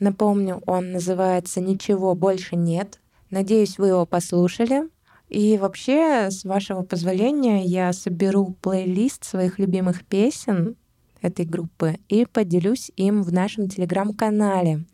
Напомню, 0.00 0.62
он 0.66 0.92
называется 0.92 1.60
«Ничего 1.60 2.14
больше 2.14 2.56
нет». 2.56 2.98
Надеюсь, 3.30 3.78
вы 3.78 3.88
его 3.88 4.06
послушали. 4.06 4.88
И 5.28 5.56
вообще, 5.58 6.30
с 6.30 6.44
вашего 6.44 6.82
позволения, 6.82 7.64
я 7.64 7.92
соберу 7.92 8.56
плейлист 8.60 9.24
своих 9.24 9.58
любимых 9.60 10.04
песен 10.04 10.74
этой 11.20 11.44
группы 11.44 11.98
и 12.08 12.24
поделюсь 12.24 12.90
им 12.96 13.22
в 13.22 13.32
нашем 13.32 13.68
телеграм-канале. 13.68 14.84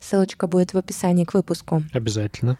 Ссылочка 0.00 0.46
будет 0.46 0.74
в 0.74 0.78
описании 0.78 1.24
к 1.24 1.34
выпуску. 1.34 1.82
Обязательно. 1.94 2.58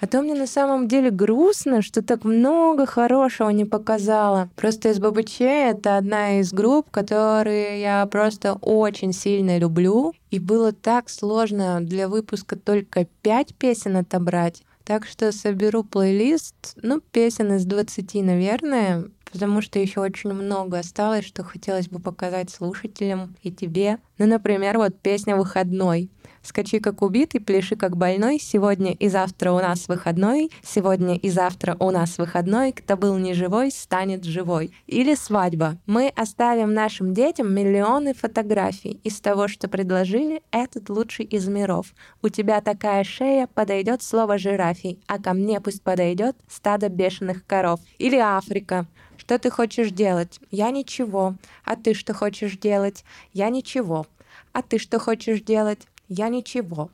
А 0.00 0.06
то 0.06 0.22
мне 0.22 0.34
на 0.34 0.46
самом 0.46 0.88
деле 0.88 1.10
грустно, 1.10 1.82
что 1.82 2.02
так 2.02 2.24
много 2.24 2.86
хорошего 2.86 3.50
не 3.50 3.64
показала. 3.64 4.50
Просто 4.56 4.92
СББЧ— 4.92 5.40
это 5.40 5.96
одна 5.96 6.40
из 6.40 6.52
групп, 6.52 6.90
которые 6.90 7.80
я 7.80 8.04
просто 8.06 8.54
очень 8.54 9.12
сильно 9.12 9.58
люблю. 9.58 10.12
И 10.30 10.38
было 10.38 10.72
так 10.72 11.08
сложно 11.08 11.80
для 11.80 12.08
выпуска 12.08 12.56
только 12.56 13.06
пять 13.22 13.54
песен 13.54 13.96
отобрать. 13.96 14.62
Так 14.84 15.06
что 15.06 15.32
соберу 15.32 15.82
плейлист, 15.82 16.76
ну, 16.82 17.00
песен 17.00 17.54
из 17.54 17.64
20, 17.64 18.14
наверное, 18.16 19.04
потому 19.34 19.60
что 19.62 19.80
еще 19.80 20.00
очень 20.00 20.32
много 20.32 20.78
осталось, 20.78 21.24
что 21.24 21.42
хотелось 21.42 21.88
бы 21.88 21.98
показать 21.98 22.50
слушателям 22.50 23.34
и 23.42 23.50
тебе. 23.50 23.98
Ну, 24.16 24.26
например, 24.26 24.78
вот 24.78 24.96
песня 25.00 25.34
«Выходной». 25.34 26.08
Скачи 26.40 26.78
как 26.78 27.00
убитый, 27.00 27.40
пляши 27.40 27.74
как 27.74 27.96
больной. 27.96 28.38
Сегодня 28.38 28.92
и 28.92 29.08
завтра 29.08 29.52
у 29.52 29.58
нас 29.58 29.88
выходной. 29.88 30.50
Сегодня 30.62 31.16
и 31.16 31.30
завтра 31.30 31.74
у 31.80 31.90
нас 31.90 32.18
выходной. 32.18 32.72
Кто 32.72 32.98
был 32.98 33.16
не 33.16 33.32
живой, 33.32 33.70
станет 33.70 34.24
живой. 34.24 34.70
Или 34.86 35.14
свадьба. 35.14 35.78
Мы 35.86 36.12
оставим 36.14 36.74
нашим 36.74 37.14
детям 37.14 37.52
миллионы 37.52 38.12
фотографий. 38.12 39.00
Из 39.04 39.20
того, 39.20 39.48
что 39.48 39.68
предложили, 39.68 40.42
этот 40.50 40.90
лучший 40.90 41.24
из 41.24 41.48
миров. 41.48 41.94
У 42.22 42.28
тебя 42.28 42.60
такая 42.60 43.04
шея, 43.04 43.46
подойдет 43.46 44.02
слово 44.02 44.36
жирафий, 44.36 45.00
а 45.06 45.18
ко 45.18 45.32
мне 45.32 45.62
пусть 45.62 45.82
подойдет 45.82 46.36
стадо 46.46 46.90
бешеных 46.90 47.46
коров. 47.46 47.80
Или 47.96 48.16
Африка. 48.16 48.86
Что 49.24 49.38
ты 49.38 49.48
хочешь 49.48 49.90
делать? 49.90 50.38
Я 50.50 50.70
ничего. 50.70 51.34
А 51.64 51.76
ты 51.76 51.94
что 51.94 52.12
хочешь 52.12 52.58
делать? 52.58 53.04
Я 53.32 53.48
ничего. 53.48 54.06
А 54.52 54.60
ты 54.60 54.78
что 54.78 54.98
хочешь 54.98 55.40
делать? 55.40 55.80
Я 56.08 56.28
ничего. 56.28 56.90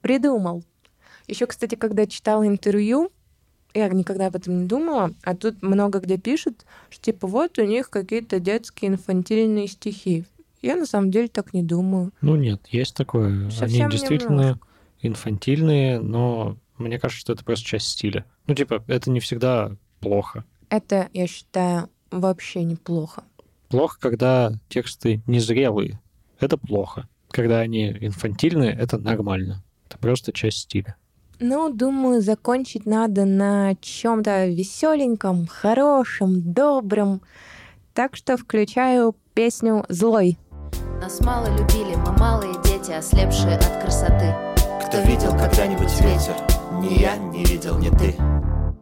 Придумал. 0.00 0.64
Еще, 1.26 1.44
кстати, 1.46 1.74
когда 1.74 2.06
читала 2.06 2.46
интервью, 2.46 3.12
я 3.74 3.88
никогда 3.88 4.28
об 4.28 4.36
этом 4.36 4.62
не 4.62 4.66
думала, 4.66 5.12
а 5.24 5.36
тут 5.36 5.62
много 5.62 5.98
где 5.98 6.16
пишут, 6.16 6.64
что 6.88 7.02
типа 7.02 7.26
вот 7.26 7.58
у 7.58 7.64
них 7.64 7.90
какие-то 7.90 8.40
детские 8.40 8.92
инфантильные 8.92 9.68
стихи. 9.68 10.24
Я 10.62 10.76
на 10.76 10.86
самом 10.86 11.10
деле 11.10 11.28
так 11.28 11.52
не 11.52 11.62
думаю. 11.62 12.12
Ну 12.22 12.36
нет, 12.36 12.62
есть 12.70 12.96
такое. 12.96 13.50
Совсем 13.50 13.82
Они 13.82 13.92
действительно 13.92 14.40
немножко. 14.40 14.66
инфантильные, 15.02 16.00
но 16.00 16.56
мне 16.78 16.98
кажется, 16.98 17.20
что 17.20 17.32
это 17.34 17.44
просто 17.44 17.66
часть 17.66 17.88
стиля. 17.88 18.24
Ну, 18.46 18.54
типа, 18.54 18.82
это 18.86 19.10
не 19.10 19.20
всегда 19.20 19.76
плохо. 20.00 20.44
Это, 20.74 21.08
я 21.12 21.28
считаю, 21.28 21.88
вообще 22.10 22.64
неплохо. 22.64 23.22
Плохо, 23.68 23.96
когда 24.00 24.52
тексты 24.68 25.22
незрелые. 25.28 26.00
Это 26.40 26.58
плохо. 26.58 27.06
Когда 27.30 27.60
они 27.60 27.90
инфантильные, 28.00 28.72
это 28.72 28.98
нормально. 28.98 29.62
Это 29.86 29.98
просто 29.98 30.32
часть 30.32 30.58
стиля. 30.62 30.96
Ну, 31.38 31.72
думаю, 31.72 32.22
закончить 32.22 32.86
надо 32.86 33.24
на 33.24 33.76
чем-то 33.76 34.46
веселеньком, 34.46 35.46
хорошем, 35.46 36.42
добром. 36.52 37.22
Так 37.92 38.16
что 38.16 38.36
включаю 38.36 39.14
песню 39.32 39.84
«Злой». 39.88 40.38
Нас 41.00 41.20
мало 41.20 41.46
любили, 41.56 41.94
мы 41.94 42.10
малые 42.18 42.54
дети, 42.64 42.90
ослепшие 42.90 43.58
от 43.58 43.80
красоты. 43.80 44.34
Кто 44.88 45.00
видел 45.02 45.30
когда-нибудь 45.38 46.00
ветер? 46.00 46.34
Ни 46.80 47.00
я 47.00 47.16
не 47.16 47.44
видел, 47.44 47.78
ни 47.78 47.90
ты. 47.90 48.16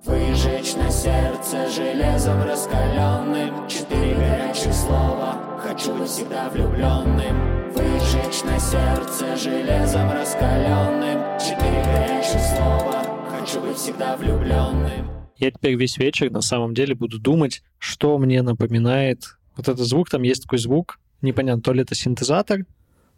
Выжечь 0.05 0.75
на 0.75 0.91
сердце 0.91 1.71
железом 1.71 2.43
раскаленным. 2.43 3.69
Четыре 3.69 4.17
горячих 4.17 4.75
слова. 4.75 5.61
Хочу 5.63 5.97
быть 5.97 6.09
всегда 6.09 6.49
влюбленным. 6.51 7.71
Выжечь 7.71 8.43
на 8.43 8.59
сердце 8.59 9.37
железом 9.37 10.11
раскаленным. 10.11 11.39
Четыре 11.39 11.85
горячих 11.85 12.41
слова. 12.41 13.05
Хочу 13.31 13.61
быть 13.61 13.77
всегда 13.77 14.17
влюбленным. 14.17 15.09
Я 15.37 15.53
теперь 15.53 15.77
весь 15.77 15.97
вечер 15.99 16.33
на 16.33 16.41
самом 16.41 16.75
деле 16.75 16.97
буду 16.97 17.21
думать, 17.21 17.63
что 17.79 18.19
мне 18.19 18.43
напоминает 18.43 19.37
вот 19.57 19.69
этот 19.69 19.87
звук. 19.87 20.11
Там 20.11 20.23
есть 20.23 20.43
такой 20.43 20.59
звук, 20.59 20.99
непонятно, 21.21 21.63
то 21.63 21.73
ли 21.73 21.83
это 21.83 21.95
синтезатор 21.95 22.67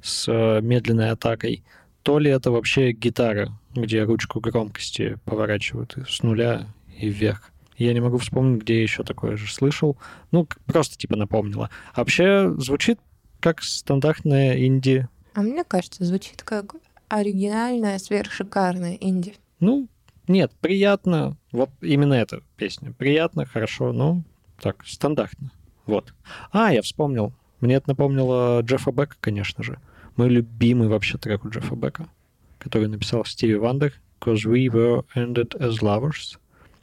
с 0.03 0.29
э, 0.29 0.61
медленной 0.61 1.13
атакой, 1.13 1.65
то 2.03 2.19
ли 2.19 2.31
это 2.31 2.51
вообще 2.51 2.93
гитара, 2.93 3.59
где 3.75 4.03
ручку 4.05 4.41
громкости 4.41 5.19
поворачивают 5.25 5.97
с 6.09 6.23
нуля 6.23 6.67
и 6.99 7.09
вверх. 7.09 7.51
Я 7.77 7.93
не 7.93 8.01
могу 8.01 8.19
вспомнить, 8.19 8.63
где 8.63 8.77
я 8.77 8.83
еще 8.83 9.03
такое 9.03 9.37
же 9.37 9.53
слышал. 9.53 9.97
Ну, 10.31 10.47
просто 10.67 10.97
типа 10.97 11.17
напомнила. 11.17 11.71
А 11.93 12.01
вообще 12.01 12.53
звучит 12.59 13.01
как 13.41 13.63
стандартная 13.63 14.65
инди. 14.67 15.09
А 15.35 15.43
мне 15.43 15.65
кажется, 15.65 16.05
звучит 16.05 16.43
как 16.43 16.77
оригинальная, 17.09 17.99
сверхшикарная 17.99 18.97
инди. 19.01 19.35
Ну, 19.61 19.89
нет, 20.29 20.53
приятно. 20.61 21.37
Вот 21.53 21.71
именно 21.81 22.15
эта 22.15 22.43
песня. 22.57 22.93
Приятно, 22.93 23.45
хорошо, 23.45 23.93
ну, 23.93 24.23
так, 24.61 24.87
стандартно. 24.87 25.51
Вот. 25.87 26.15
А, 26.53 26.73
я 26.73 26.83
вспомнил. 26.83 27.33
Мне 27.61 27.75
это 27.77 27.91
напомнило 27.91 28.61
Джеффа 28.63 28.93
Бека, 28.93 29.17
конечно 29.21 29.63
же. 29.63 29.79
Мой 30.17 30.29
любимый 30.29 30.89
вообще 30.89 31.19
трек 31.19 31.45
у 31.45 31.51
Джеффа 31.51 31.75
Бека, 31.75 32.09
который 32.65 32.89
написал 32.89 33.25
Стиви 33.25 33.55
Вандер, 33.57 33.93
«Cause 34.21 34.45
we 34.47 34.67
were 34.69 35.05
ended 35.15 35.57
as 35.61 35.81
lovers». 35.83 36.39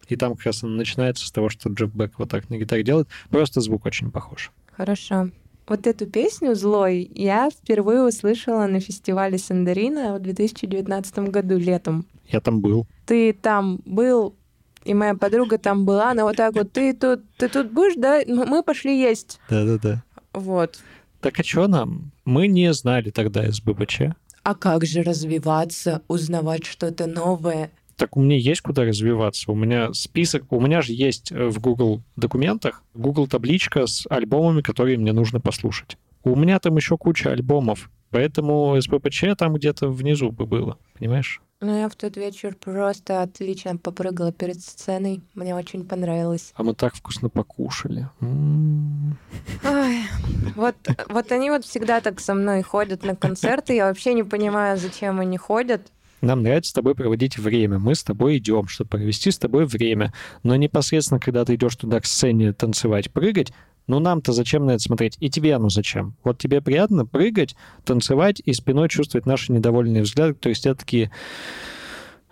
И 0.07 0.15
там 0.15 0.35
как 0.35 0.45
раз 0.47 0.61
начинается 0.63 1.25
с 1.27 1.31
того, 1.31 1.49
что 1.49 1.69
Джефф 1.69 1.93
Бек 1.93 2.13
вот 2.19 2.29
так 2.29 2.49
на 2.49 2.57
гитаре 2.57 2.83
делает. 2.83 3.07
Просто 3.29 3.61
звук 3.61 3.85
очень 3.85 4.11
похож. 4.11 4.51
Хорошо. 4.77 5.29
Вот 5.67 5.87
эту 5.87 6.05
песню 6.05 6.53
«Злой» 6.55 7.09
я 7.15 7.49
впервые 7.49 8.03
услышала 8.03 8.65
на 8.67 8.79
фестивале 8.79 9.37
Сандарина 9.37 10.15
в 10.15 10.19
2019 10.19 11.19
году 11.29 11.57
летом. 11.57 12.05
Я 12.27 12.41
там 12.41 12.59
был. 12.61 12.87
Ты 13.05 13.31
там 13.33 13.79
был, 13.85 14.35
и 14.83 14.93
моя 14.93 15.15
подруга 15.15 15.57
там 15.57 15.85
была, 15.85 16.11
она 16.11 16.23
вот 16.23 16.35
так 16.35 16.55
вот, 16.55 16.71
ты 16.73 16.93
тут, 16.93 17.21
ты 17.37 17.47
тут 17.47 17.71
будешь, 17.71 17.95
да? 17.95 18.21
М- 18.21 18.49
Мы 18.49 18.63
пошли 18.63 18.99
есть. 18.99 19.39
Да-да-да. 19.49 20.03
Вот. 20.33 20.79
Так 21.21 21.39
а 21.39 21.43
что 21.43 21.67
нам? 21.67 22.11
Мы 22.25 22.47
не 22.47 22.73
знали 22.73 23.11
тогда 23.11 23.49
СББЧ. 23.49 24.01
А 24.43 24.55
как 24.55 24.85
же 24.85 25.03
развиваться, 25.03 26.01
узнавать 26.07 26.65
что-то 26.65 27.07
новое? 27.07 27.71
Так 27.95 28.17
у 28.17 28.21
меня 28.21 28.37
есть 28.37 28.61
куда 28.61 28.83
развиваться. 28.83 29.51
У 29.51 29.55
меня 29.55 29.93
список, 29.93 30.51
у 30.51 30.59
меня 30.59 30.81
же 30.81 30.93
есть 30.93 31.31
э, 31.31 31.47
в 31.47 31.59
Google 31.59 32.01
документах 32.15 32.83
Google 32.95 33.27
табличка 33.27 33.85
с 33.85 34.07
альбомами, 34.09 34.61
которые 34.61 34.97
мне 34.97 35.13
нужно 35.13 35.39
послушать. 35.39 35.97
У 36.23 36.35
меня 36.35 36.59
там 36.59 36.75
еще 36.77 36.97
куча 36.97 37.31
альбомов, 37.31 37.91
поэтому 38.09 38.75
СППЧ 38.81 39.25
там 39.37 39.53
где-то 39.53 39.89
внизу 39.89 40.31
бы 40.31 40.47
было, 40.47 40.77
понимаешь? 40.97 41.41
Ну, 41.63 41.77
я 41.77 41.89
в 41.89 41.95
тот 41.95 42.17
вечер 42.17 42.55
просто 42.55 43.21
отлично 43.21 43.77
попрыгала 43.77 44.31
перед 44.31 44.59
сценой. 44.61 45.21
Мне 45.35 45.53
очень 45.55 45.85
понравилось. 45.85 46.53
А 46.55 46.63
мы 46.63 46.73
так 46.73 46.95
вкусно 46.95 47.29
покушали. 47.29 48.09
Ой, 48.19 49.97
вот, 50.55 50.75
вот 51.07 51.31
они 51.31 51.51
вот 51.51 51.63
всегда 51.63 52.01
так 52.01 52.19
со 52.19 52.33
мной 52.33 52.63
ходят 52.63 53.03
на 53.03 53.15
концерты. 53.15 53.75
Я 53.75 53.85
вообще 53.85 54.15
не 54.15 54.23
понимаю, 54.23 54.79
зачем 54.79 55.19
они 55.19 55.37
ходят. 55.37 55.91
Нам 56.21 56.41
нравится 56.41 56.71
с 56.71 56.73
тобой 56.73 56.95
проводить 56.95 57.37
время. 57.37 57.77
Мы 57.77 57.93
с 57.93 58.03
тобой 58.03 58.37
идем, 58.37 58.67
чтобы 58.67 58.89
провести 58.89 59.29
с 59.29 59.37
тобой 59.37 59.65
время. 59.65 60.13
Но 60.41 60.55
непосредственно, 60.55 61.19
когда 61.19 61.45
ты 61.45 61.53
идешь 61.53 61.75
туда 61.75 61.99
к 61.99 62.07
сцене 62.07 62.53
танцевать, 62.53 63.11
прыгать, 63.11 63.53
ну 63.91 63.99
нам-то 63.99 64.31
зачем 64.33 64.65
на 64.65 64.71
это 64.71 64.79
смотреть? 64.79 65.17
И 65.19 65.29
тебе 65.29 65.53
оно 65.55 65.69
зачем? 65.69 66.15
Вот 66.23 66.37
тебе 66.37 66.61
приятно 66.61 67.05
прыгать, 67.05 67.55
танцевать 67.83 68.41
и 68.43 68.53
спиной 68.53 68.87
чувствовать 68.89 69.25
наши 69.25 69.51
недовольные 69.51 70.03
взгляды. 70.03 70.33
То 70.33 70.49
есть 70.49 70.65
это 70.65 70.79
такие... 70.79 71.11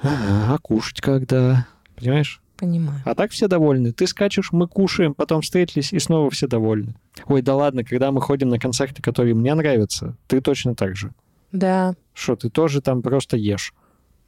«А, 0.02 0.56
а 0.56 0.58
кушать 0.60 1.02
когда? 1.02 1.68
Понимаешь? 1.98 2.42
Понимаю. 2.58 3.02
А 3.06 3.14
так 3.16 3.32
все 3.32 3.48
довольны. 3.48 3.92
Ты 3.92 4.08
скачешь, 4.08 4.52
мы 4.54 4.68
кушаем, 4.68 5.14
потом 5.14 5.42
встретились, 5.42 5.92
и 5.94 6.00
снова 6.00 6.30
все 6.30 6.48
довольны. 6.48 6.96
Ой, 7.26 7.42
да 7.42 7.56
ладно, 7.56 7.84
когда 7.84 8.12
мы 8.12 8.22
ходим 8.22 8.50
на 8.50 8.60
концерты, 8.60 9.02
которые 9.02 9.34
мне 9.36 9.54
нравятся, 9.54 10.16
ты 10.28 10.40
точно 10.42 10.76
так 10.76 10.96
же. 10.96 11.12
Да, 11.52 11.96
Что, 12.14 12.36
ты 12.36 12.50
тоже 12.50 12.80
там 12.82 13.02
просто 13.02 13.36
ешь. 13.38 13.74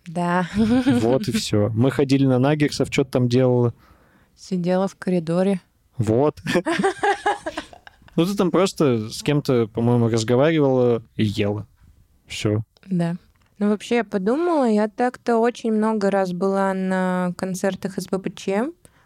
да. 0.05 0.47
Вот 0.55 1.27
и 1.27 1.31
все. 1.31 1.69
Мы 1.73 1.91
ходили 1.91 2.25
на 2.25 2.39
Наггерсов, 2.39 2.87
что-то 2.91 3.11
там 3.11 3.29
делала. 3.29 3.73
Сидела 4.35 4.87
в 4.87 4.95
коридоре. 4.95 5.61
Вот. 5.97 6.41
Ну, 8.15 8.25
ты 8.25 8.35
там 8.35 8.51
просто 8.51 9.09
с 9.09 9.23
кем-то, 9.23 9.67
по-моему, 9.67 10.09
разговаривала 10.09 11.01
и 11.15 11.23
ела. 11.23 11.67
Все. 12.27 12.61
Да. 12.85 13.15
Ну, 13.57 13.69
вообще, 13.69 13.97
я 13.97 14.03
подумала, 14.03 14.67
я 14.67 14.87
так-то 14.87 15.37
очень 15.37 15.71
много 15.71 16.09
раз 16.09 16.33
была 16.33 16.73
на 16.73 17.33
концертах 17.37 17.99
СБПЧ. 17.99 18.49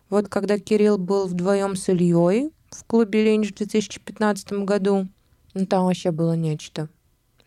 Вот 0.10 0.30
когда 0.30 0.58
Кирилл 0.58 0.98
был 0.98 1.28
вдвоем 1.28 1.76
с 1.76 1.90
Ильей 1.90 2.52
в 2.70 2.84
клубе 2.86 3.24
Ленч 3.24 3.52
в 3.52 3.56
2015 3.56 4.52
году, 4.64 5.08
ну, 5.54 5.66
там 5.66 5.86
вообще 5.86 6.12
было 6.12 6.34
нечто. 6.34 6.90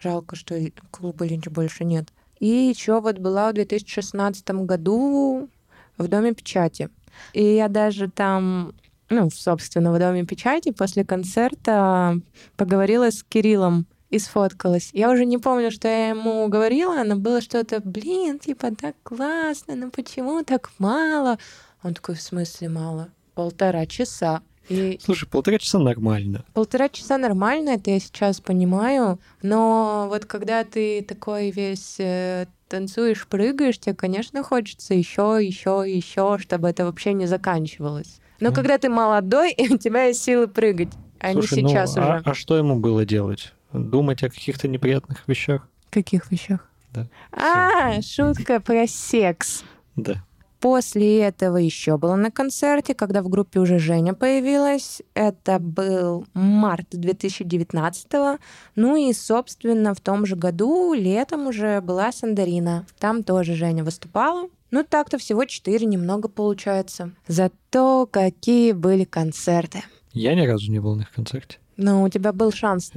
Жалко, 0.00 0.36
что 0.36 0.54
клуба 0.90 1.24
Ленч 1.24 1.46
больше 1.48 1.84
нет. 1.84 2.08
И 2.40 2.46
еще 2.46 3.00
вот 3.00 3.18
была 3.18 3.50
в 3.50 3.54
2016 3.54 4.50
году 4.50 5.48
в 5.96 6.08
Доме 6.08 6.34
печати. 6.34 6.88
И 7.32 7.42
я 7.42 7.68
даже 7.68 8.08
там, 8.08 8.74
ну, 9.10 9.30
собственно, 9.30 9.92
в 9.92 9.98
Доме 9.98 10.24
печати 10.24 10.70
после 10.70 11.04
концерта 11.04 12.20
поговорила 12.56 13.10
с 13.10 13.22
Кириллом 13.22 13.86
и 14.10 14.18
сфоткалась. 14.18 14.90
Я 14.92 15.10
уже 15.10 15.24
не 15.24 15.38
помню, 15.38 15.70
что 15.70 15.88
я 15.88 16.10
ему 16.10 16.48
говорила, 16.48 17.02
но 17.04 17.16
было 17.16 17.40
что-то, 17.40 17.80
блин, 17.80 18.38
типа, 18.38 18.74
так 18.74 18.96
классно, 19.02 19.74
ну 19.76 19.90
почему 19.90 20.42
так 20.44 20.70
мало? 20.78 21.38
Он 21.82 21.94
такой, 21.94 22.14
в 22.14 22.22
смысле 22.22 22.68
мало? 22.70 23.08
Полтора 23.34 23.86
часа. 23.86 24.42
И 24.68 24.98
Слушай, 25.02 25.26
полтора 25.28 25.58
часа 25.58 25.78
нормально. 25.78 26.44
полтора 26.52 26.90
часа 26.90 27.16
нормально, 27.16 27.70
это 27.70 27.90
я 27.90 28.00
сейчас 28.00 28.40
понимаю, 28.40 29.18
но 29.40 30.06
вот 30.10 30.26
когда 30.26 30.62
ты 30.64 31.02
такой 31.02 31.50
весь 31.50 31.96
э, 31.98 32.46
танцуешь, 32.68 33.26
прыгаешь, 33.26 33.78
тебе, 33.78 33.94
конечно, 33.94 34.42
хочется 34.42 34.92
еще, 34.92 35.38
еще, 35.40 35.84
еще, 35.86 36.36
чтобы 36.38 36.68
это 36.68 36.84
вообще 36.84 37.14
не 37.14 37.24
заканчивалось. 37.26 38.20
Но 38.40 38.48
Мгм. 38.48 38.54
когда 38.56 38.78
ты 38.78 38.88
молодой, 38.88 39.52
и 39.56 39.72
у 39.72 39.78
тебя 39.78 40.04
есть 40.04 40.22
силы 40.22 40.48
прыгать, 40.48 40.88
а 41.20 41.32
Слушай, 41.32 41.62
не 41.62 41.68
сейчас 41.70 41.96
ну, 41.96 42.02
уже. 42.02 42.10
а, 42.12 42.22
а 42.24 42.34
что 42.34 42.56
ему 42.56 42.76
было 42.78 43.04
делать? 43.04 43.52
Думать 43.72 44.22
о 44.22 44.30
каких-то 44.30 44.68
неприятных 44.68 45.26
вещах? 45.26 45.68
каких 45.90 46.30
вещах? 46.30 46.60
Да. 46.92 47.06
А, 47.32 48.00
шутка 48.02 48.60
про 48.64 48.86
секс. 48.86 49.62
Да. 49.96 50.22
После 50.60 51.20
этого 51.20 51.56
еще 51.56 51.98
была 51.98 52.16
на 52.16 52.30
концерте, 52.32 52.92
когда 52.94 53.22
в 53.22 53.28
группе 53.28 53.60
уже 53.60 53.78
Женя 53.78 54.12
появилась. 54.12 55.00
Это 55.14 55.58
был 55.60 56.26
март 56.34 56.88
2019 56.90 58.40
Ну 58.74 58.96
и, 58.96 59.12
собственно, 59.12 59.94
в 59.94 60.00
том 60.00 60.26
же 60.26 60.34
году, 60.34 60.94
летом 60.94 61.46
уже 61.46 61.80
была 61.80 62.10
Сандарина. 62.10 62.86
Там 62.98 63.22
тоже 63.22 63.54
Женя 63.54 63.84
выступала. 63.84 64.48
Ну, 64.70 64.84
так-то 64.84 65.16
всего 65.18 65.44
четыре, 65.46 65.86
немного 65.86 66.28
получается. 66.28 67.12
Зато 67.26 68.06
какие 68.10 68.72
были 68.72 69.04
концерты. 69.04 69.82
Я 70.12 70.34
ни 70.34 70.42
разу 70.46 70.70
не 70.70 70.78
был 70.78 70.94
на 70.94 71.02
их 71.02 71.10
концерте. 71.12 71.58
Ну, 71.76 72.02
у 72.02 72.08
тебя 72.08 72.32
был 72.32 72.52
шанс 72.52 72.92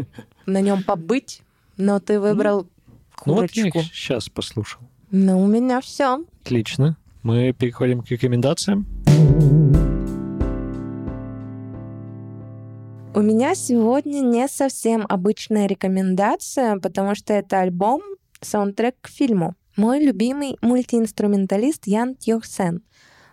на 0.45 0.59
нем 0.61 0.83
побыть, 0.83 1.41
но 1.77 1.99
ты 1.99 2.19
выбрал 2.19 2.67
Ну 3.25 3.33
вот 3.35 3.51
я 3.53 3.69
курочку. 3.71 3.81
сейчас 3.93 4.27
послушал. 4.27 4.81
Ну, 5.11 5.41
у 5.41 5.47
меня 5.47 5.79
все. 5.81 6.25
Отлично. 6.43 6.97
Мы 7.23 7.53
переходим 7.53 8.01
к 8.01 8.09
рекомендациям. 8.09 8.85
У 13.13 13.21
меня 13.21 13.55
сегодня 13.55 14.21
не 14.21 14.47
совсем 14.47 15.05
обычная 15.07 15.67
рекомендация, 15.67 16.79
потому 16.79 17.13
что 17.13 17.33
это 17.33 17.59
альбом, 17.59 18.01
саундтрек 18.39 18.95
к 19.01 19.09
фильму. 19.09 19.55
Мой 19.77 20.03
любимый 20.03 20.57
мультиинструменталист 20.61 21.87
Ян 21.87 22.15
Тьохсен. 22.15 22.83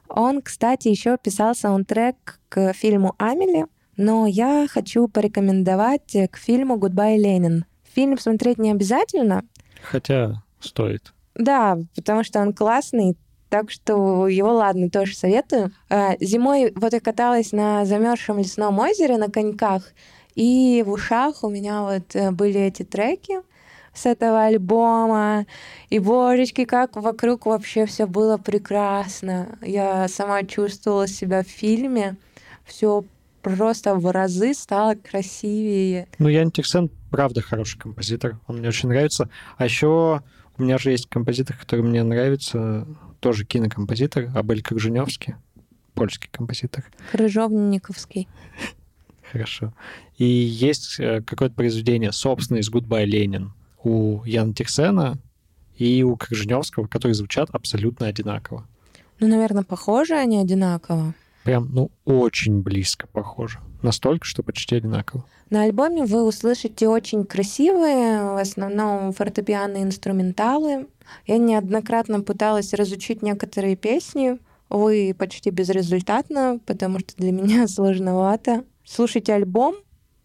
Он, 0.08 0.40
кстати, 0.40 0.88
еще 0.88 1.18
писал 1.18 1.54
саундтрек 1.54 2.40
к 2.48 2.72
фильму 2.72 3.14
«Амели», 3.18 3.66
но 3.96 4.26
я 4.26 4.66
хочу 4.70 5.08
порекомендовать 5.08 6.16
к 6.30 6.36
фильму 6.36 6.76
«Гудбай, 6.76 7.18
Ленин». 7.18 7.64
Фильм 7.94 8.18
смотреть 8.18 8.58
не 8.58 8.70
обязательно, 8.70 9.44
Хотя 9.82 10.42
стоит. 10.60 11.12
Да, 11.34 11.78
потому 11.94 12.24
что 12.24 12.40
он 12.40 12.52
классный, 12.52 13.16
так 13.48 13.70
что 13.70 14.26
его, 14.28 14.52
ладно, 14.52 14.90
тоже 14.90 15.16
советую. 15.16 15.72
А, 15.88 16.16
Зимой 16.20 16.72
вот 16.74 16.92
я 16.92 17.00
каталась 17.00 17.52
на 17.52 17.84
замерзшем 17.84 18.38
лесном 18.38 18.78
озере 18.78 19.16
на 19.16 19.30
коньках, 19.30 19.84
и 20.34 20.82
в 20.86 20.90
ушах 20.90 21.42
у 21.44 21.48
меня 21.48 21.82
вот 21.82 22.14
э, 22.14 22.30
были 22.30 22.60
эти 22.60 22.84
треки 22.84 23.38
с 23.98 24.06
этого 24.06 24.44
альбома. 24.44 25.46
И, 25.90 25.98
божечки, 25.98 26.64
как 26.64 26.96
вокруг 26.96 27.46
вообще 27.46 27.86
все 27.86 28.06
было 28.06 28.36
прекрасно. 28.36 29.58
Я 29.62 30.08
сама 30.08 30.44
чувствовала 30.44 31.06
себя 31.06 31.42
в 31.42 31.48
фильме. 31.48 32.16
Все 32.64 33.04
просто 33.42 33.94
в 33.94 34.10
разы 34.10 34.54
стало 34.54 34.94
красивее. 34.94 36.06
Ну, 36.18 36.28
Ян 36.28 36.50
Тирсен, 36.50 36.90
правда, 37.10 37.40
хороший 37.40 37.78
композитор. 37.78 38.38
Он 38.46 38.58
мне 38.58 38.68
очень 38.68 38.88
нравится. 38.88 39.28
А 39.56 39.64
еще 39.64 40.22
у 40.58 40.62
меня 40.62 40.78
же 40.78 40.90
есть 40.90 41.08
композитор, 41.08 41.56
который 41.56 41.84
мне 41.84 42.02
нравится, 42.02 42.86
тоже 43.20 43.44
кинокомпозитор, 43.44 44.30
Абель 44.34 44.62
Крыженевский, 44.62 45.34
польский 45.94 46.28
композитор. 46.30 46.84
Крыжовниковский. 47.12 48.28
Хорошо. 49.32 49.72
И 50.16 50.24
есть 50.24 50.98
э, 50.98 51.22
какое-то 51.22 51.54
произведение, 51.54 52.12
собственно, 52.12 52.58
из 52.58 52.68
«Гудбай, 52.70 53.04
Ленин» 53.04 53.52
у 53.88 54.22
Яна 54.24 54.52
Тиксена 54.52 55.18
и 55.76 56.02
у 56.02 56.16
Крыженевского, 56.16 56.86
которые 56.86 57.14
звучат 57.14 57.48
абсолютно 57.52 58.06
одинаково. 58.06 58.66
Ну, 59.20 59.28
наверное, 59.28 59.62
похожи 59.62 60.14
они 60.14 60.38
одинаково. 60.38 61.14
Прям, 61.44 61.70
ну, 61.72 61.90
очень 62.04 62.62
близко 62.62 63.06
похоже. 63.06 63.60
Настолько, 63.82 64.26
что 64.26 64.42
почти 64.42 64.76
одинаково. 64.76 65.24
На 65.50 65.62
альбоме 65.62 66.04
вы 66.04 66.24
услышите 66.26 66.88
очень 66.88 67.24
красивые, 67.24 68.22
в 68.22 68.40
основном 68.40 69.12
фортепианные 69.12 69.84
инструменталы. 69.84 70.88
Я 71.26 71.38
неоднократно 71.38 72.20
пыталась 72.20 72.74
разучить 72.74 73.22
некоторые 73.22 73.76
песни, 73.76 74.38
увы, 74.68 75.14
почти 75.18 75.50
безрезультатно, 75.50 76.60
потому 76.66 76.98
что 76.98 77.16
для 77.16 77.32
меня 77.32 77.66
сложновато. 77.68 78.64
Слушайте 78.84 79.32
альбом. 79.32 79.76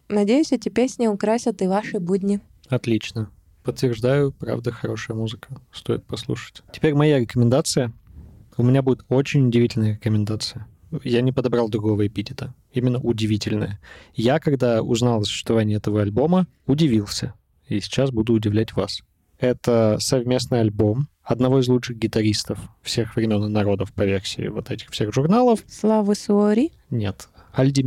Надеюсь, 0.09 0.51
эти 0.51 0.69
песни 0.69 1.07
украсят 1.07 1.61
и 1.61 1.67
ваши 1.67 1.99
будни. 1.99 2.41
Отлично. 2.67 3.29
Подтверждаю, 3.63 4.31
правда, 4.31 4.71
хорошая 4.71 5.15
музыка. 5.15 5.55
Стоит 5.71 6.05
послушать. 6.05 6.63
Теперь 6.71 6.93
моя 6.93 7.19
рекомендация. 7.19 7.93
У 8.57 8.63
меня 8.63 8.81
будет 8.81 9.05
очень 9.09 9.47
удивительная 9.47 9.93
рекомендация. 9.93 10.67
Я 11.03 11.21
не 11.21 11.31
подобрал 11.31 11.69
другого 11.69 12.05
эпитета. 12.05 12.53
Именно 12.71 12.99
удивительная. 12.99 13.79
Я, 14.13 14.39
когда 14.39 14.83
узнал 14.83 15.21
о 15.21 15.23
существовании 15.23 15.77
этого 15.77 16.01
альбома, 16.01 16.45
удивился. 16.67 17.33
И 17.67 17.79
сейчас 17.79 18.11
буду 18.11 18.33
удивлять 18.33 18.75
вас. 18.75 19.01
Это 19.39 19.97
совместный 19.99 20.61
альбом 20.61 21.07
одного 21.23 21.59
из 21.59 21.67
лучших 21.67 21.97
гитаристов 21.97 22.59
всех 22.81 23.15
времен 23.15 23.43
и 23.45 23.49
народов 23.49 23.91
по 23.93 24.03
версии 24.03 24.47
вот 24.47 24.69
этих 24.71 24.91
всех 24.91 25.13
журналов. 25.13 25.63
Слава 25.67 26.13
Суори. 26.13 26.71
Нет, 26.89 27.29
Альди 27.53 27.81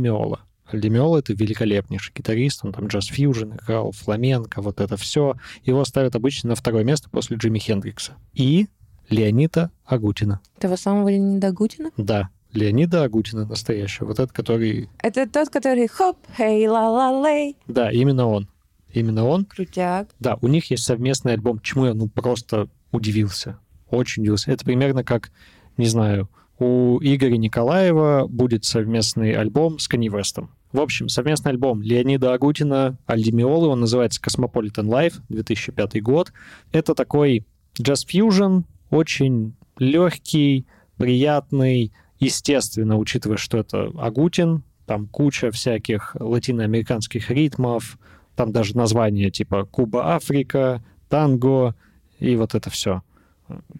Миола— 0.73 1.17
это 1.19 1.33
великолепнейший 1.33 2.13
гитарист, 2.15 2.63
он 2.63 2.73
там 2.73 2.87
джаз-фьюжн 2.87 3.55
играл, 3.55 3.91
фламенко, 3.91 4.61
вот 4.61 4.81
это 4.81 4.97
все. 4.97 5.35
Его 5.63 5.85
ставят 5.85 6.15
обычно 6.15 6.49
на 6.49 6.55
второе 6.55 6.83
место 6.83 7.09
после 7.09 7.37
Джимми 7.37 7.59
Хендрикса. 7.59 8.13
И 8.33 8.67
Леонида 9.09 9.71
Агутина. 9.85 10.41
Того 10.59 10.75
самого 10.75 11.09
Леонида 11.09 11.47
Агутина? 11.47 11.91
Да, 11.97 12.29
Леонида 12.53 13.03
Агутина 13.03 13.45
настоящего. 13.45 14.07
Вот 14.07 14.19
этот, 14.19 14.33
который... 14.33 14.89
Это 14.99 15.27
тот, 15.29 15.49
который 15.49 15.87
хоп, 15.87 16.17
хей, 16.35 16.67
ла 16.67 16.89
ла 16.89 17.27
лей. 17.27 17.55
Да, 17.67 17.91
именно 17.91 18.27
он. 18.27 18.49
Именно 18.93 19.25
он. 19.25 19.45
Крутяк. 19.45 20.09
Да, 20.19 20.37
у 20.41 20.47
них 20.47 20.69
есть 20.71 20.83
совместный 20.83 21.33
альбом, 21.33 21.59
чему 21.59 21.85
я 21.85 21.93
ну 21.93 22.07
просто 22.07 22.69
удивился. 22.91 23.59
Очень 23.89 24.23
удивился. 24.23 24.51
Это 24.51 24.65
примерно 24.65 25.03
как, 25.03 25.31
не 25.77 25.85
знаю, 25.85 26.29
у 26.59 26.99
Игоря 27.01 27.37
Николаева 27.37 28.25
будет 28.27 28.65
совместный 28.65 29.33
альбом 29.33 29.79
с 29.79 29.89
West'ом. 29.89 30.49
В 30.71 30.81
общем, 30.81 31.07
совместный 31.07 31.51
альбом 31.51 31.81
Леонида 31.81 32.33
Агутина, 32.33 32.97
Альдимиолы, 33.05 33.67
он 33.67 33.79
называется 33.79 34.21
Cosmopolitan 34.21 34.87
Life, 34.87 35.15
2005 35.29 36.01
год. 36.01 36.33
Это 36.71 36.93
такой 36.93 37.45
джаз-фьюжн, 37.79 38.61
очень 38.89 39.55
легкий, 39.77 40.65
приятный, 40.97 41.93
естественно, 42.19 42.97
учитывая, 42.97 43.37
что 43.37 43.59
это 43.59 43.91
Агутин, 43.97 44.63
там 44.85 45.07
куча 45.07 45.51
всяких 45.51 46.15
латиноамериканских 46.19 47.29
ритмов, 47.29 47.97
там 48.35 48.51
даже 48.51 48.75
названия 48.75 49.29
типа 49.31 49.65
Куба, 49.65 50.15
Африка, 50.15 50.83
танго 51.09 51.75
и 52.19 52.35
вот 52.35 52.55
это 52.55 52.69
все. 52.69 53.03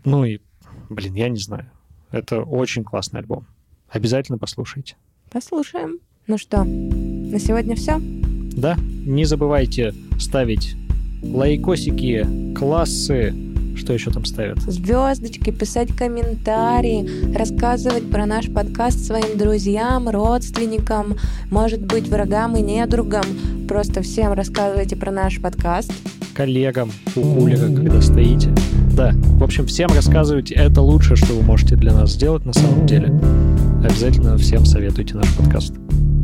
Ну 0.06 0.24
и, 0.26 0.40
блин, 0.90 1.16
я 1.16 1.30
не 1.30 1.40
знаю. 1.40 1.70
Это 2.12 2.42
очень 2.42 2.84
классный 2.84 3.20
альбом. 3.20 3.46
Обязательно 3.90 4.38
послушайте. 4.38 4.96
Послушаем. 5.30 6.00
Ну 6.28 6.38
что, 6.38 6.66
на 6.66 7.40
сегодня 7.40 7.78
все? 7.78 8.02
Да, 8.02 8.76
не 9.06 9.24
забывайте 9.24 9.94
ставить 10.20 10.76
лайкосики, 11.24 12.54
классы, 12.54 13.34
что 13.78 13.94
еще 13.94 14.12
там 14.12 14.26
ставят? 14.26 14.60
Звездочки, 14.60 15.52
писать 15.52 15.96
комментарии, 15.96 17.34
рассказывать 17.34 18.12
про 18.12 18.26
наш 18.26 18.52
подкаст 18.52 19.06
своим 19.06 19.38
друзьям, 19.38 20.10
родственникам, 20.10 21.16
может 21.50 21.86
быть, 21.86 22.10
врагам 22.10 22.58
и 22.58 22.62
недругам. 22.62 23.24
Просто 23.66 24.02
всем 24.02 24.34
рассказывайте 24.34 24.98
про 24.98 25.12
наш 25.12 25.40
подкаст. 25.40 25.94
Коллегам 26.34 26.92
у 27.16 27.22
кулера, 27.22 27.74
когда 27.74 28.02
стоите. 28.02 28.54
Да, 28.98 29.14
в 29.14 29.44
общем, 29.44 29.66
всем 29.66 29.92
рассказывайте. 29.92 30.56
Это 30.56 30.82
лучшее, 30.82 31.16
что 31.16 31.36
вы 31.36 31.44
можете 31.44 31.78
для 31.78 31.94
нас 31.94 32.12
сделать 32.12 32.44
на 32.44 32.52
самом 32.52 32.86
деле. 32.86 33.18
Обязательно 33.82 34.38
всем 34.38 34.66
советуйте 34.66 35.16
наш 35.16 35.34
подкаст. 35.38 35.74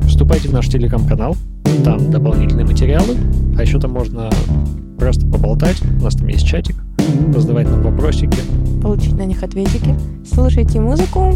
Вступайте 0.07 0.49
в 0.49 0.53
наш 0.53 0.67
телеграм-канал, 0.67 1.35
там 1.83 2.11
дополнительные 2.11 2.65
материалы, 2.65 3.15
а 3.57 3.61
еще 3.61 3.79
там 3.79 3.91
можно 3.91 4.29
просто 4.97 5.25
поболтать, 5.25 5.81
у 5.99 6.03
нас 6.03 6.15
там 6.15 6.27
есть 6.27 6.45
чатик, 6.45 6.75
раздавать 7.33 7.69
нам 7.69 7.81
вопросики. 7.81 8.37
Получить 8.81 9.15
на 9.15 9.25
них 9.25 9.43
ответики, 9.43 9.95
слушайте 10.25 10.79
музыку 10.79 11.33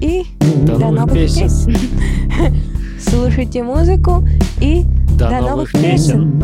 и 0.00 0.24
до, 0.66 0.78
до 0.78 0.90
новых, 0.90 1.14
песен. 1.14 1.48
песен. 1.48 1.76
Слушайте 3.00 3.62
музыку 3.62 4.26
и 4.60 4.84
до, 5.18 5.28
до 5.28 5.40
новых, 5.40 5.50
новых 5.50 5.72
песен. 5.72 6.40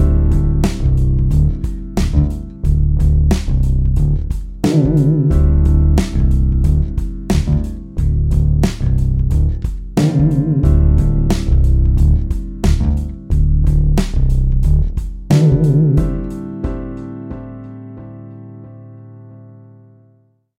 песен. 4.74 5.07